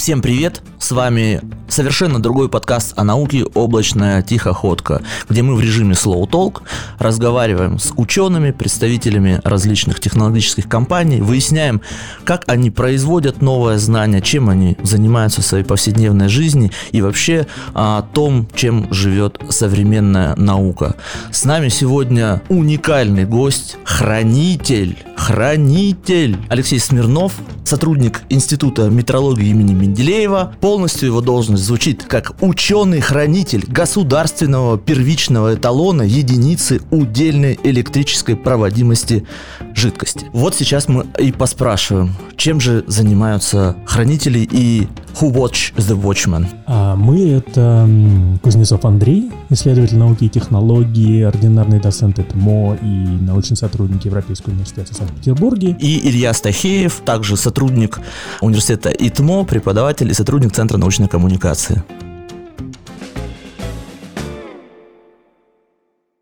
Всем 0.00 0.22
привет! 0.22 0.62
С 0.80 0.92
вами 0.92 1.42
совершенно 1.68 2.20
другой 2.20 2.48
подкаст 2.48 2.94
о 2.96 3.04
науке 3.04 3.44
«Облачная 3.44 4.22
тихоходка», 4.22 5.02
где 5.28 5.42
мы 5.42 5.54
в 5.54 5.60
режиме 5.60 5.92
Slow 5.92 6.26
Talk 6.28 6.62
разговариваем 6.98 7.78
с 7.78 7.92
учеными, 7.96 8.50
представителями 8.50 9.42
различных 9.44 10.00
технологических 10.00 10.68
компаний, 10.68 11.20
выясняем, 11.20 11.82
как 12.24 12.44
они 12.48 12.70
производят 12.70 13.42
новое 13.42 13.76
знание, 13.76 14.22
чем 14.22 14.48
они 14.48 14.78
занимаются 14.82 15.42
в 15.42 15.44
своей 15.44 15.64
повседневной 15.64 16.28
жизни 16.28 16.72
и 16.92 17.02
вообще 17.02 17.46
о 17.74 18.00
том, 18.00 18.48
чем 18.54 18.92
живет 18.92 19.38
современная 19.50 20.34
наука. 20.36 20.96
С 21.30 21.44
нами 21.44 21.68
сегодня 21.68 22.40
уникальный 22.48 23.26
гость, 23.26 23.76
хранитель, 23.84 24.96
хранитель 25.14 26.38
Алексей 26.48 26.80
Смирнов, 26.80 27.34
сотрудник 27.64 28.22
Института 28.30 28.88
метрологии 28.88 29.48
имени 29.48 29.74
Менделеева. 29.74 30.54
Полностью 30.70 31.08
его 31.08 31.20
должность 31.20 31.64
звучит 31.64 32.04
как 32.04 32.40
ученый-хранитель 32.40 33.64
государственного 33.66 34.78
первичного 34.78 35.56
эталона 35.56 36.02
единицы 36.02 36.80
удельной 36.92 37.58
электрической 37.64 38.36
проводимости 38.36 39.26
жидкости. 39.74 40.26
Вот 40.32 40.54
сейчас 40.54 40.86
мы 40.86 41.06
и 41.18 41.32
поспрашиваем, 41.32 42.14
чем 42.36 42.60
же 42.60 42.84
занимаются 42.86 43.74
хранители 43.84 44.48
и 44.48 44.86
who 45.20 45.32
watch 45.32 45.74
the 45.76 46.00
watchman? 46.00 46.46
А 46.66 46.94
мы 46.94 47.30
это 47.30 47.88
Кузнецов 48.40 48.84
Андрей, 48.84 49.32
исследователь 49.48 49.98
науки 49.98 50.24
и 50.24 50.28
технологии, 50.28 51.22
ординарный 51.22 51.80
доцент 51.80 52.20
ЭТМО 52.20 52.78
и 52.80 52.86
научный 53.24 53.56
сотрудник 53.56 54.04
Европейского 54.04 54.52
университета 54.52 54.94
в 54.94 54.96
Санкт-Петербурге. 54.96 55.76
И 55.80 56.08
Илья 56.08 56.32
Стахеев, 56.32 57.02
также 57.04 57.36
сотрудник 57.36 57.98
университета 58.40 58.90
ИТМО, 58.90 59.44
преподаватель 59.44 60.08
и 60.10 60.14
сотрудник 60.14 60.52
Центра 60.60 60.76
научной 60.76 61.08
коммуникации. 61.08 61.82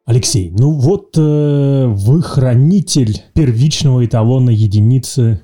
Алексей, 0.06 0.52
ну 0.56 0.70
вот 0.70 1.18
э, 1.18 1.86
вы 1.88 2.22
хранитель 2.22 3.20
первичного 3.34 4.06
эталона 4.06 4.50
единицы 4.50 5.40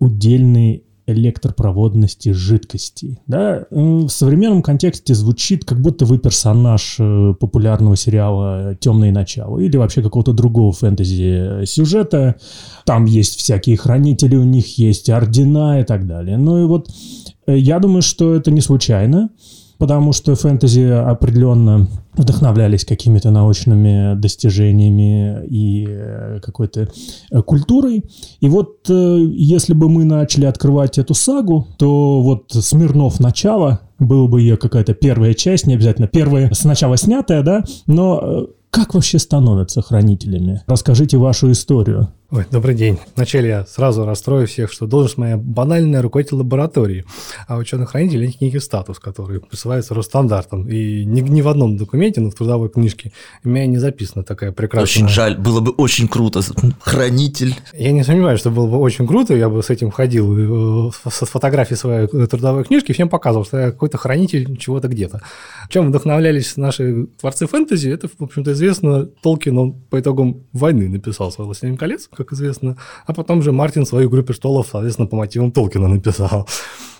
удельной 0.00 0.84
электропроводности 1.08 2.32
жидкости. 2.32 3.18
Да? 3.26 3.66
В 3.70 4.08
современном 4.08 4.62
контексте 4.62 5.14
звучит, 5.14 5.64
как 5.64 5.80
будто 5.80 6.04
вы 6.04 6.18
персонаж 6.18 6.96
э, 6.98 7.34
популярного 7.40 7.96
сериала 7.96 8.76
«Темные 8.78 9.10
начала» 9.10 9.58
или 9.58 9.76
вообще 9.76 10.02
какого-то 10.02 10.32
другого 10.32 10.72
фэнтези-сюжета. 10.72 12.36
Там 12.84 13.06
есть 13.06 13.38
всякие 13.38 13.78
хранители, 13.78 14.36
у 14.36 14.44
них 14.44 14.78
есть 14.78 15.08
ордена 15.08 15.80
и 15.80 15.84
так 15.84 16.06
далее. 16.06 16.36
Ну 16.36 16.62
и 16.62 16.66
вот 16.66 16.88
э, 16.88 17.27
я 17.56 17.78
думаю, 17.78 18.02
что 18.02 18.34
это 18.34 18.50
не 18.50 18.60
случайно 18.60 19.30
потому 19.78 20.12
что 20.12 20.34
фэнтези 20.34 20.80
определенно 20.80 21.88
вдохновлялись 22.14 22.84
какими-то 22.84 23.30
научными 23.30 24.16
достижениями 24.16 25.46
и 25.46 25.86
э, 25.88 26.40
какой-то 26.42 26.88
э, 27.30 27.42
культурой. 27.42 28.04
И 28.40 28.48
вот 28.48 28.90
э, 28.90 29.18
если 29.32 29.72
бы 29.72 29.88
мы 29.88 30.04
начали 30.04 30.46
открывать 30.46 30.98
эту 30.98 31.14
сагу, 31.14 31.68
то 31.78 32.20
вот 32.22 32.50
Смирнов 32.50 33.20
начало, 33.20 33.80
было 34.00 34.26
бы 34.26 34.40
ее 34.40 34.56
какая-то 34.56 34.94
первая 34.94 35.34
часть, 35.34 35.66
не 35.66 35.74
обязательно 35.74 36.08
первая, 36.08 36.50
сначала 36.52 36.96
снятая, 36.96 37.42
да, 37.42 37.64
но 37.86 38.48
как 38.70 38.94
вообще 38.94 39.18
становятся 39.18 39.80
хранителями? 39.80 40.62
Расскажите 40.66 41.16
вашу 41.16 41.50
историю. 41.52 42.08
Ой, 42.30 42.44
добрый 42.50 42.74
день. 42.74 42.98
Вначале 43.16 43.48
я 43.48 43.64
сразу 43.64 44.04
расстрою 44.04 44.46
всех, 44.46 44.70
что 44.70 44.86
должность 44.86 45.16
моя 45.16 45.38
банальная 45.38 46.02
руководитель 46.02 46.36
лаборатории, 46.36 47.06
а 47.46 47.56
ученый-хранитель– 47.56 48.22
это 48.28 48.36
некий 48.44 48.58
статус, 48.58 48.98
который 48.98 49.40
присылается 49.40 49.94
Росстандартом. 49.94 50.68
И 50.68 51.06
ни, 51.06 51.22
ни 51.22 51.40
в 51.40 51.48
одном 51.48 51.78
документе, 51.78 52.20
но 52.20 52.30
в 52.30 52.34
трудовой 52.34 52.68
книжке, 52.68 53.12
у 53.44 53.48
меня 53.48 53.64
не 53.64 53.78
записана 53.78 54.24
такая 54.24 54.52
прекрасная... 54.52 54.82
Очень 54.82 55.08
жаль, 55.08 55.38
было 55.38 55.60
бы 55.60 55.70
очень 55.70 56.06
круто. 56.06 56.42
Хранитель. 56.80 57.54
Я 57.72 57.92
не 57.92 58.04
сомневаюсь, 58.04 58.40
что 58.40 58.50
было 58.50 58.66
бы 58.66 58.76
очень 58.76 59.06
круто, 59.06 59.34
я 59.34 59.48
бы 59.48 59.62
с 59.62 59.70
этим 59.70 59.90
ходил, 59.90 60.88
э, 60.88 60.90
с 61.10 61.24
фотографией 61.24 61.78
своей 61.78 62.08
трудовой 62.08 62.64
книжки, 62.64 62.92
всем 62.92 63.08
показывал, 63.08 63.46
что 63.46 63.56
я 63.58 63.70
какой-то 63.70 63.96
хранитель 63.96 64.54
чего-то 64.58 64.88
где-то. 64.88 65.22
Чем 65.70 65.88
вдохновлялись 65.88 66.58
наши 66.58 67.06
творцы 67.18 67.46
фэнтези, 67.46 67.88
это, 67.88 68.06
в 68.06 68.22
общем-то, 68.22 68.52
известно. 68.52 69.06
Толкин, 69.06 69.56
он 69.56 69.72
по 69.72 69.98
итогам 69.98 70.44
войны 70.52 70.90
написал 70.90 71.32
свой 71.32 71.46
«Властелин 71.46 71.78
колец», 71.78 72.10
как 72.18 72.32
известно. 72.32 72.76
А 73.06 73.14
потом 73.14 73.42
же 73.42 73.52
Мартин 73.52 73.86
свою 73.86 74.08
«Игру 74.08 74.22
престолов», 74.22 74.68
соответственно, 74.70 75.06
по 75.06 75.16
мотивам 75.16 75.52
Толкина 75.52 75.88
написал. 75.88 76.48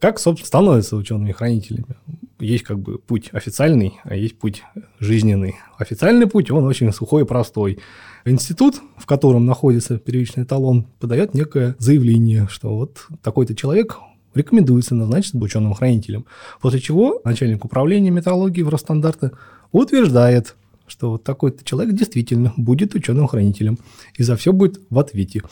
Как, 0.01 0.19
собственно, 0.19 0.47
становятся 0.47 0.97
учеными-хранителями? 0.97 1.97
Есть 2.39 2.65
как 2.65 2.79
бы 2.79 2.99
путь 2.99 3.31
официальный, 3.33 3.99
а 4.05 4.15
есть 4.15 4.39
путь 4.39 4.63
жизненный. 5.01 5.57
Официальный 5.77 6.29
путь, 6.29 6.51
он 6.51 6.65
очень 6.65 6.93
сухой 6.93 7.23
и 7.23 7.27
простой. 7.27 7.81
Институт, 8.25 8.81
в 8.97 9.07
котором 9.07 9.45
находится 9.45 9.99
первичный 9.99 10.45
эталон, 10.45 10.87
подает 11.01 11.35
некое 11.35 11.75
заявление, 11.79 12.47
что 12.49 12.77
вот 12.77 13.07
такой-то 13.23 13.57
человек 13.57 13.99
рекомендуется 14.35 14.95
назначить 14.95 15.35
ученым-хранителем. 15.35 16.27
После 16.61 16.79
чего 16.79 17.21
начальник 17.25 17.65
управления 17.65 18.11
метрологии 18.11 18.63
в 18.63 18.69
Росстандарте 18.69 19.33
утверждает, 19.73 20.55
что 20.89 21.13
вот 21.13 21.25
такой-то 21.25 21.65
человек 21.65 21.95
действительно 21.95 22.53
будет 22.57 22.95
ученым-хранителем, 22.95 23.79
и 24.17 24.23
за 24.23 24.37
все 24.37 24.53
будет 24.53 24.81
в 24.91 24.99
ответе. 24.99 25.43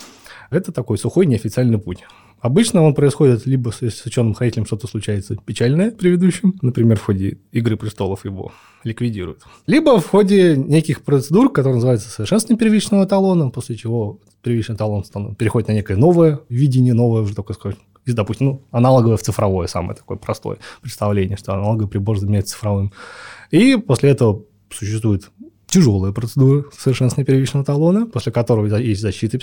Это 0.50 0.72
такой 0.72 0.98
сухой 0.98 1.26
неофициальный 1.26 1.78
путь. 1.78 2.04
Обычно 2.40 2.82
он 2.82 2.94
происходит 2.94 3.46
либо 3.46 3.70
с, 3.70 3.82
с 3.82 4.06
ученым-хранителем 4.06 4.66
что-то 4.66 4.86
случается 4.86 5.36
печальное 5.36 5.90
при 5.90 6.10
ведущем, 6.10 6.54
например, 6.60 6.98
в 6.98 7.02
ходе 7.02 7.38
«Игры 7.50 7.76
престолов» 7.76 8.24
его 8.24 8.52
ликвидируют, 8.84 9.42
либо 9.66 9.98
в 9.98 10.06
ходе 10.06 10.56
неких 10.56 11.02
процедур, 11.02 11.50
которые 11.50 11.76
называются 11.76 12.08
совершенствование 12.08 12.58
первичного 12.58 13.04
эталона, 13.04 13.50
после 13.50 13.74
чего 13.74 14.20
первичный 14.42 14.76
эталон 14.76 15.04
переходит 15.36 15.68
на 15.68 15.72
некое 15.72 15.96
новое 15.96 16.40
видение, 16.48 16.94
новое 16.94 17.22
уже 17.22 17.34
такое, 17.34 17.54
скажем, 17.54 17.80
из, 18.04 18.14
допустим, 18.14 18.46
ну, 18.46 18.62
аналоговое 18.70 19.16
в 19.16 19.22
цифровое, 19.22 19.66
самое 19.66 19.96
такое 19.96 20.16
простое 20.16 20.58
представление, 20.80 21.36
что 21.36 21.54
аналоговый 21.54 21.88
прибор 21.88 22.18
заменяется 22.18 22.54
цифровым. 22.54 22.92
И 23.50 23.76
после 23.76 24.10
этого 24.10 24.44
существует 24.70 25.30
тяжелая 25.66 26.12
процедура 26.12 26.64
совершенствования 26.76 27.26
первичного 27.26 27.64
эталона, 27.64 28.06
после 28.06 28.32
которого 28.32 28.76
есть 28.76 29.00
защита 29.00 29.36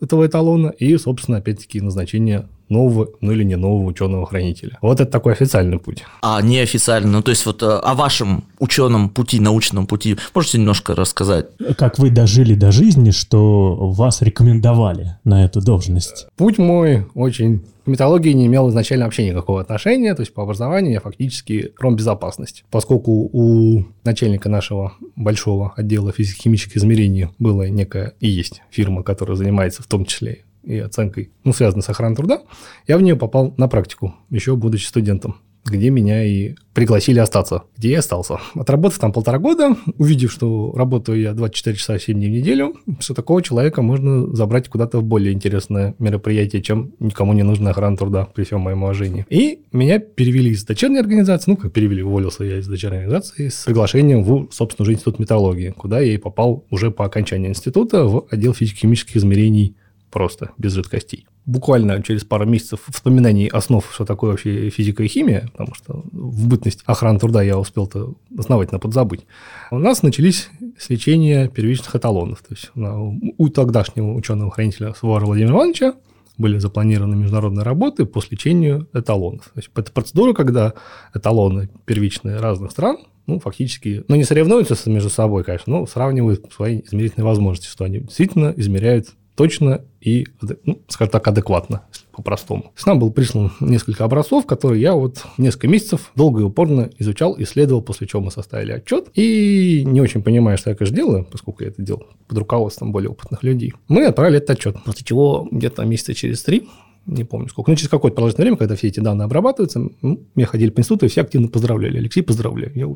этого 0.00 0.26
эталона 0.26 0.68
и, 0.68 0.96
собственно, 0.96 1.38
опять-таки 1.38 1.80
назначение 1.80 2.48
нового, 2.68 3.08
ну 3.20 3.32
или 3.32 3.44
не 3.44 3.56
нового 3.56 3.86
ученого-хранителя. 3.86 4.78
Вот 4.82 5.00
это 5.00 5.10
такой 5.10 5.32
официальный 5.32 5.78
путь. 5.78 6.04
А 6.22 6.40
неофициальный, 6.42 7.10
ну 7.10 7.22
то 7.22 7.30
есть 7.30 7.46
вот 7.46 7.62
э, 7.62 7.66
о 7.66 7.94
вашем 7.94 8.44
ученом 8.58 9.08
пути, 9.10 9.40
научном 9.40 9.86
пути, 9.86 10.16
можете 10.34 10.58
немножко 10.58 10.94
рассказать? 10.94 11.46
Как 11.76 11.98
вы 11.98 12.10
дожили 12.10 12.54
до 12.54 12.72
жизни, 12.72 13.10
что 13.10 13.76
вас 13.90 14.22
рекомендовали 14.22 15.16
на 15.24 15.44
эту 15.44 15.60
должность? 15.60 16.26
Путь 16.36 16.58
мой 16.58 17.06
очень 17.14 17.62
к 17.86 17.88
металлургии 17.88 18.32
не 18.32 18.46
имел 18.46 18.68
изначально 18.68 19.04
вообще 19.04 19.28
никакого 19.28 19.60
отношения, 19.60 20.12
то 20.16 20.22
есть 20.22 20.34
по 20.34 20.42
образованию 20.42 20.94
я 20.94 21.00
фактически 21.00 21.72
промбезопасность. 21.78 22.64
Поскольку 22.68 23.30
у 23.32 23.84
начальника 24.02 24.48
нашего 24.48 24.94
большого 25.14 25.72
отдела 25.76 26.10
физико-химических 26.10 26.78
измерений 26.78 27.28
была 27.38 27.68
некая 27.68 28.14
и 28.18 28.26
есть 28.26 28.62
фирма, 28.70 29.04
которая 29.04 29.36
занимается 29.36 29.84
в 29.84 29.86
том 29.86 30.04
числе 30.04 30.42
и 30.66 30.78
оценкой, 30.78 31.30
ну, 31.44 31.52
связанной 31.52 31.82
с 31.82 31.88
охраной 31.88 32.16
труда, 32.16 32.42
я 32.86 32.98
в 32.98 33.02
нее 33.02 33.16
попал 33.16 33.54
на 33.56 33.68
практику, 33.68 34.14
еще 34.30 34.56
будучи 34.56 34.86
студентом 34.86 35.36
где 35.66 35.90
меня 35.90 36.24
и 36.24 36.54
пригласили 36.74 37.18
остаться, 37.18 37.64
где 37.76 37.92
я 37.92 37.98
остался. 37.98 38.38
Отработав 38.54 38.98
там 38.98 39.12
полтора 39.12 39.38
года, 39.38 39.76
увидев, 39.98 40.32
что 40.32 40.72
работаю 40.74 41.20
я 41.20 41.32
24 41.32 41.76
часа 41.76 41.98
7 41.98 42.16
дней 42.16 42.28
в 42.28 42.32
неделю, 42.32 42.76
что 43.00 43.14
такого 43.14 43.42
человека 43.42 43.82
можно 43.82 44.34
забрать 44.34 44.68
куда-то 44.68 44.98
в 44.98 45.04
более 45.04 45.32
интересное 45.32 45.94
мероприятие, 45.98 46.62
чем 46.62 46.92
никому 47.00 47.32
не 47.32 47.42
нужная 47.42 47.72
охрана 47.72 47.96
труда, 47.96 48.26
при 48.26 48.44
всем 48.44 48.60
моем 48.60 48.82
уважении. 48.82 49.26
И 49.28 49.60
меня 49.72 49.98
перевели 49.98 50.50
из 50.50 50.64
дочерней 50.64 51.00
организации, 51.00 51.50
ну, 51.50 51.56
как 51.56 51.72
перевели, 51.72 52.02
уволился 52.02 52.44
я 52.44 52.58
из 52.58 52.68
дочерней 52.68 53.00
организации, 53.00 53.48
с 53.48 53.64
приглашением 53.64 54.22
в, 54.22 54.48
собственно, 54.52 54.84
уже 54.84 54.92
институт 54.92 55.18
металлургии, 55.18 55.70
куда 55.70 56.00
я 56.00 56.14
и 56.14 56.18
попал 56.18 56.64
уже 56.70 56.90
по 56.90 57.04
окончании 57.04 57.48
института 57.48 58.04
в 58.04 58.26
отдел 58.30 58.52
физико-химических 58.52 59.16
измерений 59.16 59.76
просто, 60.10 60.50
без 60.58 60.72
жидкостей 60.72 61.26
буквально 61.46 62.02
через 62.02 62.24
пару 62.24 62.44
месяцев 62.44 62.80
вспоминаний 62.92 63.46
основ, 63.46 63.88
что 63.92 64.04
такое 64.04 64.32
вообще 64.32 64.68
физика 64.68 65.04
и 65.04 65.08
химия, 65.08 65.48
потому 65.52 65.74
что 65.74 66.02
в 66.12 66.48
бытность 66.48 66.82
охраны 66.84 67.18
труда 67.18 67.42
я 67.42 67.58
успел-то 67.58 68.14
основательно 68.36 68.80
подзабыть, 68.80 69.26
у 69.70 69.78
нас 69.78 70.02
начались 70.02 70.50
с 70.76 70.90
лечения 70.90 71.48
первичных 71.48 71.94
эталонов. 71.94 72.42
То 72.42 72.54
есть 72.54 72.70
у 72.74 73.48
тогдашнего 73.48 74.12
ученого-хранителя 74.12 74.92
Сувара 74.94 75.24
Владимира 75.24 75.54
Ивановича 75.54 75.94
были 76.36 76.58
запланированы 76.58 77.16
международные 77.16 77.62
работы 77.62 78.04
по 78.04 78.20
лечению 78.28 78.88
эталонов. 78.92 79.44
То 79.44 79.58
есть 79.58 79.70
это 79.74 79.90
процедура, 79.92 80.34
когда 80.34 80.74
эталоны 81.14 81.70
первичные 81.86 82.38
разных 82.38 82.72
стран 82.72 82.98
ну, 83.26 83.40
фактически, 83.40 84.04
ну, 84.06 84.14
не 84.14 84.22
соревнуются 84.22 84.76
между 84.88 85.10
собой, 85.10 85.42
конечно, 85.42 85.80
но 85.80 85.86
сравнивают 85.86 86.52
свои 86.52 86.82
измерительные 86.82 87.24
возможности, 87.24 87.68
что 87.68 87.84
они 87.84 87.98
действительно 87.98 88.54
измеряют 88.56 89.08
точно 89.36 89.82
и, 90.00 90.26
ну, 90.64 90.80
скажем 90.88 91.12
так, 91.12 91.28
адекватно, 91.28 91.82
по-простому. 92.12 92.62
То 92.62 92.72
есть 92.76 92.86
нам 92.86 92.98
был 92.98 93.12
прислан 93.12 93.52
несколько 93.60 94.04
образцов, 94.04 94.46
которые 94.46 94.80
я 94.80 94.94
вот 94.94 95.24
несколько 95.38 95.68
месяцев 95.68 96.10
долго 96.16 96.40
и 96.40 96.44
упорно 96.44 96.90
изучал, 96.98 97.36
исследовал, 97.38 97.82
после 97.82 98.06
чего 98.06 98.22
мы 98.22 98.30
составили 98.30 98.72
отчет. 98.72 99.08
И 99.14 99.84
не 99.86 100.00
очень 100.00 100.22
понимая, 100.22 100.56
что 100.56 100.70
я, 100.70 100.76
конечно, 100.76 100.96
делаю, 100.96 101.24
поскольку 101.30 101.62
я 101.62 101.68
это 101.68 101.82
делал 101.82 102.06
под 102.26 102.38
руководством 102.38 102.92
более 102.92 103.10
опытных 103.10 103.42
людей, 103.42 103.74
мы 103.88 104.06
отправили 104.06 104.38
этот 104.38 104.50
отчет. 104.50 104.76
После 104.84 105.04
чего 105.04 105.46
где-то 105.50 105.84
месяца 105.84 106.14
через 106.14 106.42
три 106.42 106.68
не 107.06 107.22
помню 107.22 107.48
сколько, 107.48 107.70
ну, 107.70 107.76
через 107.76 107.88
какое-то 107.88 108.16
продолжительное 108.16 108.46
время, 108.46 108.56
когда 108.56 108.74
все 108.74 108.88
эти 108.88 108.98
данные 108.98 109.26
обрабатываются, 109.26 109.88
ну, 110.02 110.26
мне 110.34 110.44
ходили 110.44 110.70
по 110.70 110.80
институту, 110.80 111.06
и 111.06 111.08
все 111.08 111.22
активно 111.22 111.46
поздравляли. 111.48 111.98
Алексей, 111.98 112.22
поздравляю. 112.22 112.72
Я, 112.74 112.88
в 112.88 112.90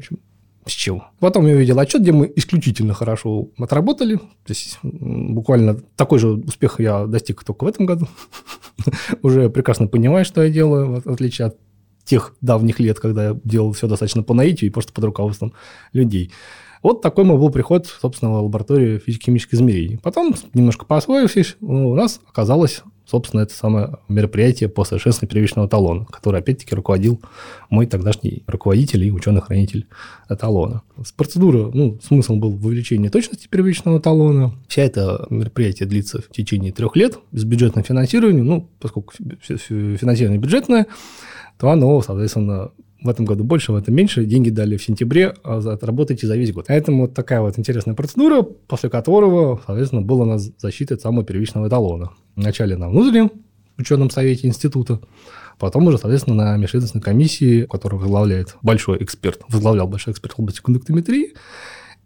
с 0.67 0.73
чего. 0.73 1.07
Потом 1.19 1.47
я 1.47 1.55
увидел 1.55 1.79
отчет, 1.79 2.03
где 2.03 2.13
мы 2.13 2.31
исключительно 2.37 2.95
хорошо 2.95 3.49
отработали. 3.59 4.17
То 4.17 4.51
есть 4.51 4.79
буквально 4.83 5.77
такой 5.97 6.19
же 6.19 6.29
успех 6.29 6.81
я 6.81 7.07
достиг 7.07 7.45
только 7.45 7.65
в 7.65 7.67
этом 7.67 7.87
году. 7.87 8.09
Уже 9.23 9.49
прекрасно 9.51 9.87
понимаю, 9.87 10.25
что 10.25 10.43
я 10.43 10.51
делаю, 10.51 11.01
в 11.05 11.09
отличие 11.11 11.49
от 11.49 11.57
тех 12.05 12.35
давних 12.41 12.81
лет, 12.81 12.99
когда 12.99 13.29
я 13.29 13.41
делал 13.45 13.73
все 13.73 13.87
достаточно 13.87 14.23
по 14.23 14.35
наитию 14.35 14.69
и 14.69 14.73
просто 14.73 14.93
под 14.93 15.05
руководством 15.05 15.53
людей. 15.93 16.33
Вот 16.83 17.03
такой 17.03 17.25
мой 17.25 17.37
был 17.37 17.51
приход, 17.51 17.87
собственно, 17.87 18.33
в 18.33 18.45
лабораторию 18.45 19.01
физико-химических 19.01 19.55
измерений. 19.55 19.99
Потом, 19.99 20.35
немножко 20.55 20.87
поосвоившись, 20.87 21.57
у 21.61 21.95
нас 21.95 22.21
оказалось 22.27 22.83
собственно, 23.11 23.43
это 23.43 23.55
самое 23.55 23.99
мероприятие 24.09 24.69
по 24.69 24.85
совершенствованию 24.85 25.33
первичного 25.33 25.69
талона, 25.69 26.07
которое, 26.07 26.39
опять-таки, 26.39 26.75
руководил 26.75 27.21
мой 27.69 27.87
тогдашний 27.87 28.45
руководитель 28.47 29.05
и 29.05 29.11
ученый-хранитель 29.11 29.87
талона. 30.39 30.83
Процедура, 31.17 31.71
ну, 31.73 31.99
смысл 32.03 32.37
был 32.37 32.53
в 32.53 32.65
увеличении 32.67 33.09
точности 33.09 33.49
первичного 33.49 34.01
талона. 34.01 34.55
Вся 34.69 34.83
это 34.83 35.27
мероприятие 35.31 35.89
длится 35.89 36.21
в 36.23 36.29
течение 36.31 36.73
трех 36.73 36.95
лет 36.97 37.19
с 37.33 37.45
бюджетным 37.45 37.85
финансированием, 37.85 38.47
ну, 38.47 38.69
поскольку 38.79 39.13
финансирование 39.43 40.41
бюджетное, 40.41 40.87
то 41.59 41.71
оно, 41.71 42.01
соответственно, 42.03 42.71
в 43.03 43.09
этом 43.09 43.25
году 43.25 43.45
больше, 43.45 43.73
в 43.73 43.77
этом 43.77 43.95
меньше. 43.95 44.25
Деньги 44.25 44.51
дали 44.51 44.77
в 44.77 44.83
сентябре, 44.83 45.35
а 45.43 45.59
отработайте 45.59 46.27
за 46.27 46.37
весь 46.37 46.53
год. 46.53 46.67
Поэтому 46.69 47.03
вот 47.03 47.15
такая 47.15 47.41
вот 47.41 47.59
интересная 47.59 47.95
процедура, 47.95 48.43
после 48.43 48.91
которого, 48.91 49.61
соответственно, 49.67 50.03
была 50.03 50.23
у 50.23 50.29
нас 50.29 50.51
защита 50.59 50.99
самого 50.99 51.25
первичного 51.25 51.69
эталона. 51.69 52.11
Вначале 52.41 52.75
на 52.75 52.89
внутреннем 52.89 53.33
ученом 53.77 54.09
совете 54.09 54.49
института, 54.49 55.01
потом 55.59 55.87
уже, 55.87 55.99
соответственно, 55.99 56.37
на 56.37 56.57
межведомственной 56.57 57.03
комиссии, 57.03 57.67
которую 57.67 58.01
возглавляет 58.01 58.57
большой 58.63 59.03
эксперт, 59.03 59.43
возглавлял 59.49 59.87
большой 59.87 60.15
эксперт 60.15 60.35
в 60.35 60.41
области 60.41 60.63
кондуктометрии, 60.63 61.35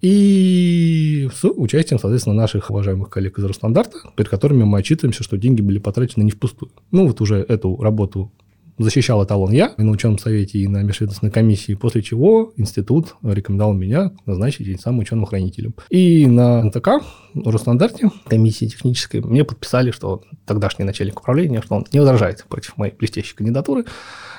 и 0.00 1.30
с 1.32 1.44
участием, 1.48 2.00
соответственно, 2.00 2.34
наших 2.34 2.68
уважаемых 2.68 3.10
коллег 3.10 3.38
из 3.38 3.44
Росстандарта, 3.44 3.98
перед 4.16 4.28
которыми 4.28 4.64
мы 4.64 4.78
отчитываемся, 4.78 5.22
что 5.22 5.38
деньги 5.38 5.62
были 5.62 5.78
потрачены 5.78 6.24
не 6.24 6.32
впустую. 6.32 6.72
Ну, 6.90 7.06
вот 7.06 7.20
уже 7.20 7.36
эту 7.36 7.80
работу 7.80 8.32
защищал 8.78 9.24
эталон 9.24 9.52
я 9.52 9.74
и 9.78 9.82
на 9.82 9.90
ученом 9.90 10.18
совете, 10.18 10.58
и 10.58 10.68
на 10.68 10.82
межведомственной 10.82 11.32
комиссии, 11.32 11.74
после 11.74 12.02
чего 12.02 12.52
институт 12.56 13.14
рекомендовал 13.22 13.74
меня 13.74 14.12
назначить 14.26 14.66
этим 14.68 14.78
самым 14.78 15.00
ученым-хранителем. 15.00 15.74
И 15.90 16.26
на 16.26 16.64
НТК, 16.64 17.00
Росстандарте, 17.34 18.10
комиссии 18.26 18.66
технической, 18.66 19.20
мне 19.20 19.44
подписали, 19.44 19.90
что 19.90 20.22
тогдашний 20.46 20.84
начальник 20.84 21.20
управления, 21.20 21.62
что 21.62 21.76
он 21.76 21.86
не 21.92 22.00
возражает 22.00 22.44
против 22.48 22.76
моей 22.76 22.94
блестящей 22.94 23.34
кандидатуры 23.34 23.84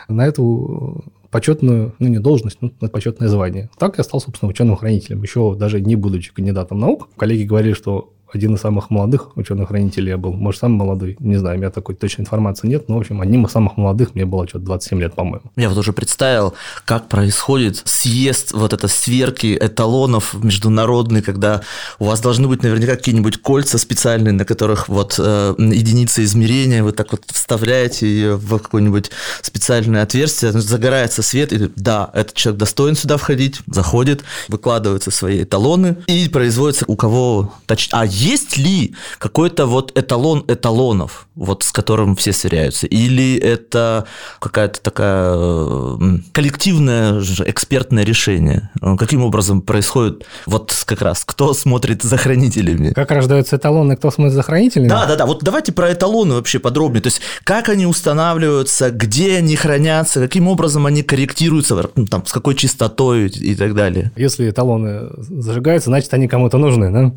на 0.08 0.26
эту 0.26 1.04
почетную, 1.32 1.96
ну 2.00 2.08
не 2.08 2.20
должность, 2.20 2.62
но 2.62 2.72
на 2.80 2.88
почетное 2.88 3.28
звание. 3.28 3.70
Так 3.78 3.98
я 3.98 4.04
стал, 4.04 4.22
собственно, 4.22 4.50
ученым-хранителем, 4.50 5.22
еще 5.22 5.56
даже 5.56 5.82
не 5.82 5.96
будучи 5.96 6.34
кандидатом 6.34 6.80
наук. 6.80 7.10
Коллеги 7.18 7.44
говорили, 7.44 7.74
что 7.74 8.14
один 8.36 8.56
из 8.56 8.62
самых 8.62 8.90
молодых 8.90 9.36
ученых-хранителей 9.38 10.10
я 10.10 10.18
был. 10.18 10.34
Может, 10.34 10.62
самый 10.62 10.78
молодой, 10.78 11.16
не 11.20 11.38
знаю, 11.38 11.56
у 11.56 11.60
меня 11.60 11.72
такой 11.72 11.96
точной 11.96 12.22
информации 12.22 12.68
нет, 12.68 12.90
но, 12.90 12.96
в 12.96 13.00
общем, 13.00 13.22
одним 13.22 13.46
из 13.46 13.52
самых 13.52 13.78
молодых 13.78 14.14
мне 14.16 14.26
было 14.26 14.48
что-то 14.48 14.66
27 14.66 15.00
лет, 15.00 15.14
по-моему. 15.16 15.52
Я 15.56 15.70
вот 15.70 15.78
уже 15.78 15.94
представил, 15.94 16.54
как 16.86 17.08
происходит 17.08 17.82
съезд 17.86 18.52
вот 18.52 18.74
это 18.74 18.88
сверки 18.88 19.58
эталонов 19.60 20.34
международный, 20.44 21.22
когда 21.22 21.62
у 22.00 22.06
вас 22.06 22.20
должны 22.20 22.48
быть 22.48 22.64
наверняка 22.64 22.96
какие-нибудь 22.96 23.42
кольца 23.42 23.78
специальные, 23.78 24.34
на 24.34 24.46
которых 24.46 24.90
вот 24.90 25.16
э, 25.18 25.56
единицы 25.58 26.24
измерения, 26.24 26.84
вы 26.84 26.92
так 26.92 27.12
вот 27.12 27.24
вставляете 27.32 28.08
ее 28.08 28.36
в 28.36 28.58
какое-нибудь 28.58 29.12
специальное 29.42 30.04
отверстие, 30.04 30.52
загорается 30.52 31.22
свет, 31.22 31.54
и 31.54 31.70
да, 31.76 32.10
этот 32.14 32.36
человек 32.36 32.60
достоин 32.60 32.96
сюда 32.96 33.18
входить, 33.18 33.62
заходит, 33.68 34.24
выкладываются 34.48 35.12
свои 35.12 35.44
эталоны, 35.44 35.98
и 36.08 36.28
производится 36.30 36.86
у 36.88 36.96
кого 36.96 37.54
точнее. 37.66 38.00
А 38.00 38.06
есть 38.26 38.58
ли 38.58 38.96
какой-то 39.20 39.66
вот 39.68 39.98
эталон 39.98 40.44
эталонов, 40.48 41.28
вот 41.36 41.64
с 41.64 41.72
которым 41.72 42.16
все 42.16 42.34
сверяются? 42.34 42.88
Или 42.88 43.38
это 43.38 44.06
какая-то 44.40 44.82
такая 44.82 46.22
коллективное 46.32 47.22
экспертное 47.46 48.04
решение? 48.04 48.72
Каким 48.98 49.24
образом 49.24 49.62
происходит 49.62 50.26
вот 50.46 50.74
как 50.86 51.02
раз, 51.02 51.24
кто 51.26 51.54
смотрит 51.54 52.04
за 52.04 52.18
хранителями? 52.18 52.92
Как 52.94 53.12
рождаются 53.12 53.58
эталоны, 53.58 53.96
кто 53.96 54.12
смотрит 54.12 54.34
за 54.34 54.44
хранителями? 54.44 54.90
Да, 54.90 55.06
да, 55.06 55.16
да. 55.16 55.26
Вот 55.26 55.44
давайте 55.44 55.72
про 55.72 55.94
эталоны 55.94 56.36
вообще 56.36 56.60
подробнее. 56.60 57.02
То 57.02 57.08
есть, 57.08 57.22
как 57.44 57.70
они 57.70 57.86
устанавливаются, 57.86 58.92
где 58.92 59.38
они 59.38 59.56
хранятся, 59.56 60.20
каким 60.20 60.48
образом 60.48 60.86
они 60.86 61.04
корректируются, 61.04 61.90
ну, 61.96 62.08
там, 62.08 62.26
с 62.26 62.32
какой 62.32 62.56
частотой 62.56 63.28
и 63.28 63.56
так 63.56 63.76
далее. 63.76 64.12
Если 64.16 64.50
эталоны 64.50 65.10
зажигаются, 65.18 65.90
значит, 65.90 66.14
они 66.14 66.28
кому-то 66.28 66.58
нужны, 66.58 66.92
да? 66.92 67.12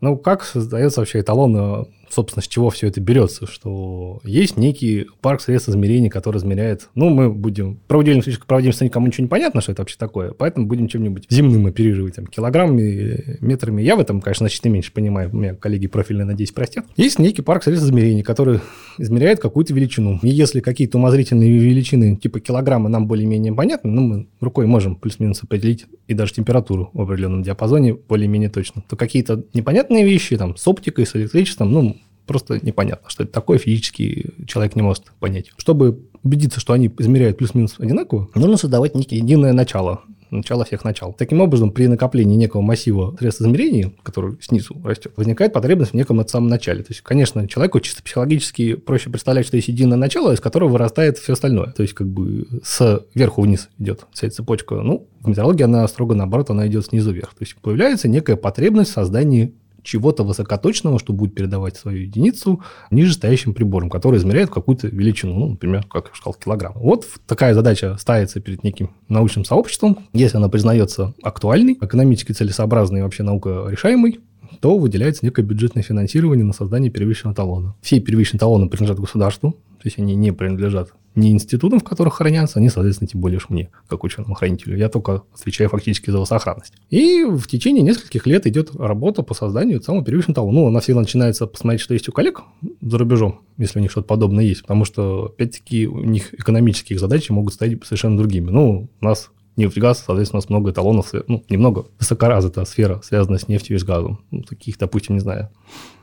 Ну, 0.00 0.16
как 0.16 0.44
создается 0.44 1.00
вообще 1.00 1.20
эталон, 1.20 1.56
э, 1.56 1.84
собственно, 2.10 2.42
с 2.42 2.48
чего 2.48 2.70
все 2.70 2.88
это 2.88 3.00
берется? 3.00 3.46
Что 3.46 4.20
есть 4.24 4.56
некий 4.56 5.06
парк 5.20 5.40
средств 5.40 5.68
измерения, 5.68 6.10
который 6.10 6.38
измеряет... 6.38 6.88
Ну, 6.94 7.08
мы 7.10 7.30
будем... 7.30 7.78
Про 7.86 7.98
удельную 7.98 8.22
физическую 8.22 8.46
проводимость 8.46 8.80
никому 8.80 9.06
ничего 9.06 9.24
не 9.24 9.28
понятно, 9.28 9.60
что 9.60 9.72
это 9.72 9.82
вообще 9.82 9.96
такое, 9.98 10.32
поэтому 10.32 10.66
будем 10.66 10.88
чем-нибудь 10.88 11.26
земным 11.28 11.66
оперировать, 11.66 12.16
там, 12.16 12.26
килограммами, 12.26 13.38
метрами. 13.40 13.82
Я 13.82 13.96
в 13.96 14.00
этом, 14.00 14.20
конечно, 14.20 14.44
значительно 14.44 14.72
меньше 14.72 14.92
понимаю. 14.92 15.30
У 15.32 15.36
меня 15.36 15.54
коллеги 15.54 15.86
профильные, 15.86 16.24
надеюсь, 16.24 16.52
простят. 16.52 16.86
Есть 16.96 17.18
некий 17.18 17.42
парк 17.42 17.64
средств 17.64 17.86
измерения, 17.86 18.22
который 18.22 18.60
измеряет 18.98 19.40
какую-то 19.40 19.74
величину. 19.74 20.18
И 20.22 20.28
если 20.28 20.60
какие-то 20.60 20.98
умозрительные 20.98 21.58
величины, 21.58 22.16
типа 22.16 22.40
килограммы, 22.40 22.88
нам 22.88 23.06
более-менее 23.06 23.52
понятны, 23.52 23.90
ну, 23.90 24.02
мы 24.02 24.26
рукой 24.40 24.66
можем 24.66 24.96
плюс-минус 24.96 25.42
определить 25.42 25.86
и 26.06 26.14
даже 26.14 26.34
температуру 26.34 26.90
в 26.92 27.00
определенном 27.02 27.42
диапазоне 27.42 27.94
более-менее 27.94 28.50
точно, 28.50 28.82
то 28.88 28.96
какие-то 28.96 29.44
непонятные 29.54 30.04
вещи, 30.04 30.36
там, 30.36 30.56
с 30.56 30.66
оптикой, 30.66 31.06
с 31.06 31.14
электричеством, 31.16 31.72
ну, 31.72 31.96
просто 32.30 32.60
непонятно, 32.62 33.10
что 33.10 33.24
это 33.24 33.32
такое, 33.32 33.58
физически 33.58 34.34
человек 34.46 34.76
не 34.76 34.82
может 34.82 35.10
понять. 35.18 35.50
Чтобы 35.56 35.98
убедиться, 36.22 36.60
что 36.60 36.72
они 36.72 36.88
измеряют 37.00 37.38
плюс-минус 37.38 37.74
одинаково, 37.78 38.28
нужно 38.36 38.56
создавать 38.56 38.94
некое 38.94 39.16
единое 39.16 39.52
начало, 39.52 40.02
начало 40.30 40.64
всех 40.64 40.84
начал. 40.84 41.12
Таким 41.12 41.40
образом, 41.40 41.72
при 41.72 41.88
накоплении 41.88 42.36
некого 42.36 42.60
массива 42.60 43.16
средств 43.18 43.42
измерения, 43.42 43.90
который 44.04 44.36
снизу 44.40 44.80
растет, 44.84 45.12
возникает 45.16 45.52
потребность 45.52 45.90
в 45.90 45.94
неком 45.94 46.20
от 46.20 46.30
самом 46.30 46.46
начале. 46.46 46.84
То 46.84 46.92
есть, 46.92 47.00
конечно, 47.00 47.48
человеку 47.48 47.80
чисто 47.80 48.04
психологически 48.04 48.76
проще 48.76 49.10
представлять, 49.10 49.46
что 49.46 49.56
есть 49.56 49.66
единое 49.66 49.98
начало, 49.98 50.32
из 50.32 50.38
которого 50.38 50.68
вырастает 50.68 51.18
все 51.18 51.32
остальное. 51.32 51.72
То 51.72 51.82
есть, 51.82 51.94
как 51.94 52.06
бы 52.06 52.46
с 52.62 53.04
верху 53.12 53.42
вниз 53.42 53.70
идет 53.76 54.06
вся 54.12 54.30
цепочка. 54.30 54.76
Ну, 54.76 55.08
в 55.20 55.26
метеорологии 55.26 55.64
она 55.64 55.88
строго 55.88 56.14
наоборот, 56.14 56.50
она 56.50 56.68
идет 56.68 56.86
снизу 56.86 57.10
вверх. 57.10 57.30
То 57.30 57.42
есть, 57.42 57.56
появляется 57.56 58.06
некая 58.06 58.36
потребность 58.36 58.92
в 58.92 58.94
создании 58.94 59.52
чего-то 59.82 60.24
высокоточного, 60.24 60.98
что 60.98 61.12
будет 61.12 61.34
передавать 61.34 61.76
свою 61.76 62.02
единицу 62.02 62.62
нижестоящим 62.90 63.54
прибором, 63.54 63.90
который 63.90 64.18
измеряет 64.18 64.50
какую-то 64.50 64.88
величину, 64.88 65.34
ну, 65.34 65.48
например, 65.50 65.84
как 65.84 66.08
я 66.08 66.14
сказал, 66.14 66.34
килограмм. 66.34 66.74
Вот 66.76 67.06
такая 67.26 67.54
задача 67.54 67.96
ставится 67.98 68.40
перед 68.40 68.64
неким 68.64 68.90
научным 69.08 69.44
сообществом. 69.44 70.06
Если 70.12 70.36
она 70.36 70.48
признается 70.48 71.14
актуальной, 71.22 71.78
экономически 71.80 72.32
целесообразной 72.32 73.00
и 73.00 73.02
вообще 73.02 73.22
наука 73.22 73.66
решаемой, 73.68 74.20
то 74.60 74.78
выделяется 74.78 75.24
некое 75.24 75.42
бюджетное 75.42 75.82
финансирование 75.82 76.44
на 76.44 76.52
создание 76.52 76.90
первичного 76.90 77.34
талона. 77.34 77.74
Все 77.80 78.00
первичные 78.00 78.38
талоны 78.38 78.68
принадлежат 78.68 79.00
государству, 79.00 79.52
то 79.52 79.86
есть 79.86 79.98
они 79.98 80.14
не 80.14 80.32
принадлежат 80.32 80.92
ни 81.14 81.30
институтам, 81.30 81.80
в 81.80 81.84
которых 81.84 82.14
хранятся, 82.14 82.58
они, 82.58 82.68
соответственно, 82.68 83.08
тем 83.08 83.20
более 83.20 83.38
уж 83.38 83.48
мне, 83.48 83.70
как 83.88 84.04
ученому 84.04 84.34
хранителю. 84.34 84.76
Я 84.76 84.88
только 84.88 85.22
отвечаю 85.34 85.70
фактически 85.70 86.10
за 86.10 86.24
сохранность. 86.24 86.74
И 86.90 87.24
в 87.24 87.46
течение 87.48 87.82
нескольких 87.82 88.26
лет 88.26 88.46
идет 88.46 88.74
работа 88.76 89.22
по 89.22 89.34
созданию 89.34 89.82
самого 89.82 90.04
первичного 90.04 90.36
талона. 90.36 90.60
Ну, 90.60 90.66
она 90.68 90.80
всегда 90.80 91.00
начинается 91.00 91.46
посмотреть, 91.46 91.80
что 91.80 91.94
есть 91.94 92.08
у 92.08 92.12
коллег 92.12 92.42
за 92.80 92.98
рубежом, 92.98 93.40
если 93.56 93.78
у 93.78 93.82
них 93.82 93.90
что-то 93.90 94.06
подобное 94.06 94.44
есть, 94.44 94.62
потому 94.62 94.84
что, 94.84 95.26
опять-таки, 95.26 95.88
у 95.88 96.04
них 96.04 96.32
экономические 96.34 96.98
задачи 96.98 97.32
могут 97.32 97.54
стать 97.54 97.72
совершенно 97.84 98.18
другими. 98.18 98.50
Ну, 98.50 98.88
у 99.00 99.04
нас 99.04 99.30
нефть-газ, 99.60 100.02
соответственно, 100.04 100.38
у 100.38 100.42
нас 100.42 100.50
много 100.50 100.70
эталонов, 100.70 101.12
ну, 101.28 101.44
немного 101.48 101.86
высокоразвитая 101.98 102.64
сфера, 102.64 103.00
связанная 103.04 103.38
с 103.38 103.48
нефтью 103.48 103.76
и 103.76 103.78
с 103.78 103.84
газом. 103.84 104.20
Ну, 104.30 104.42
таких, 104.42 104.78
допустим, 104.78 105.14
не 105.14 105.20
знаю, 105.20 105.50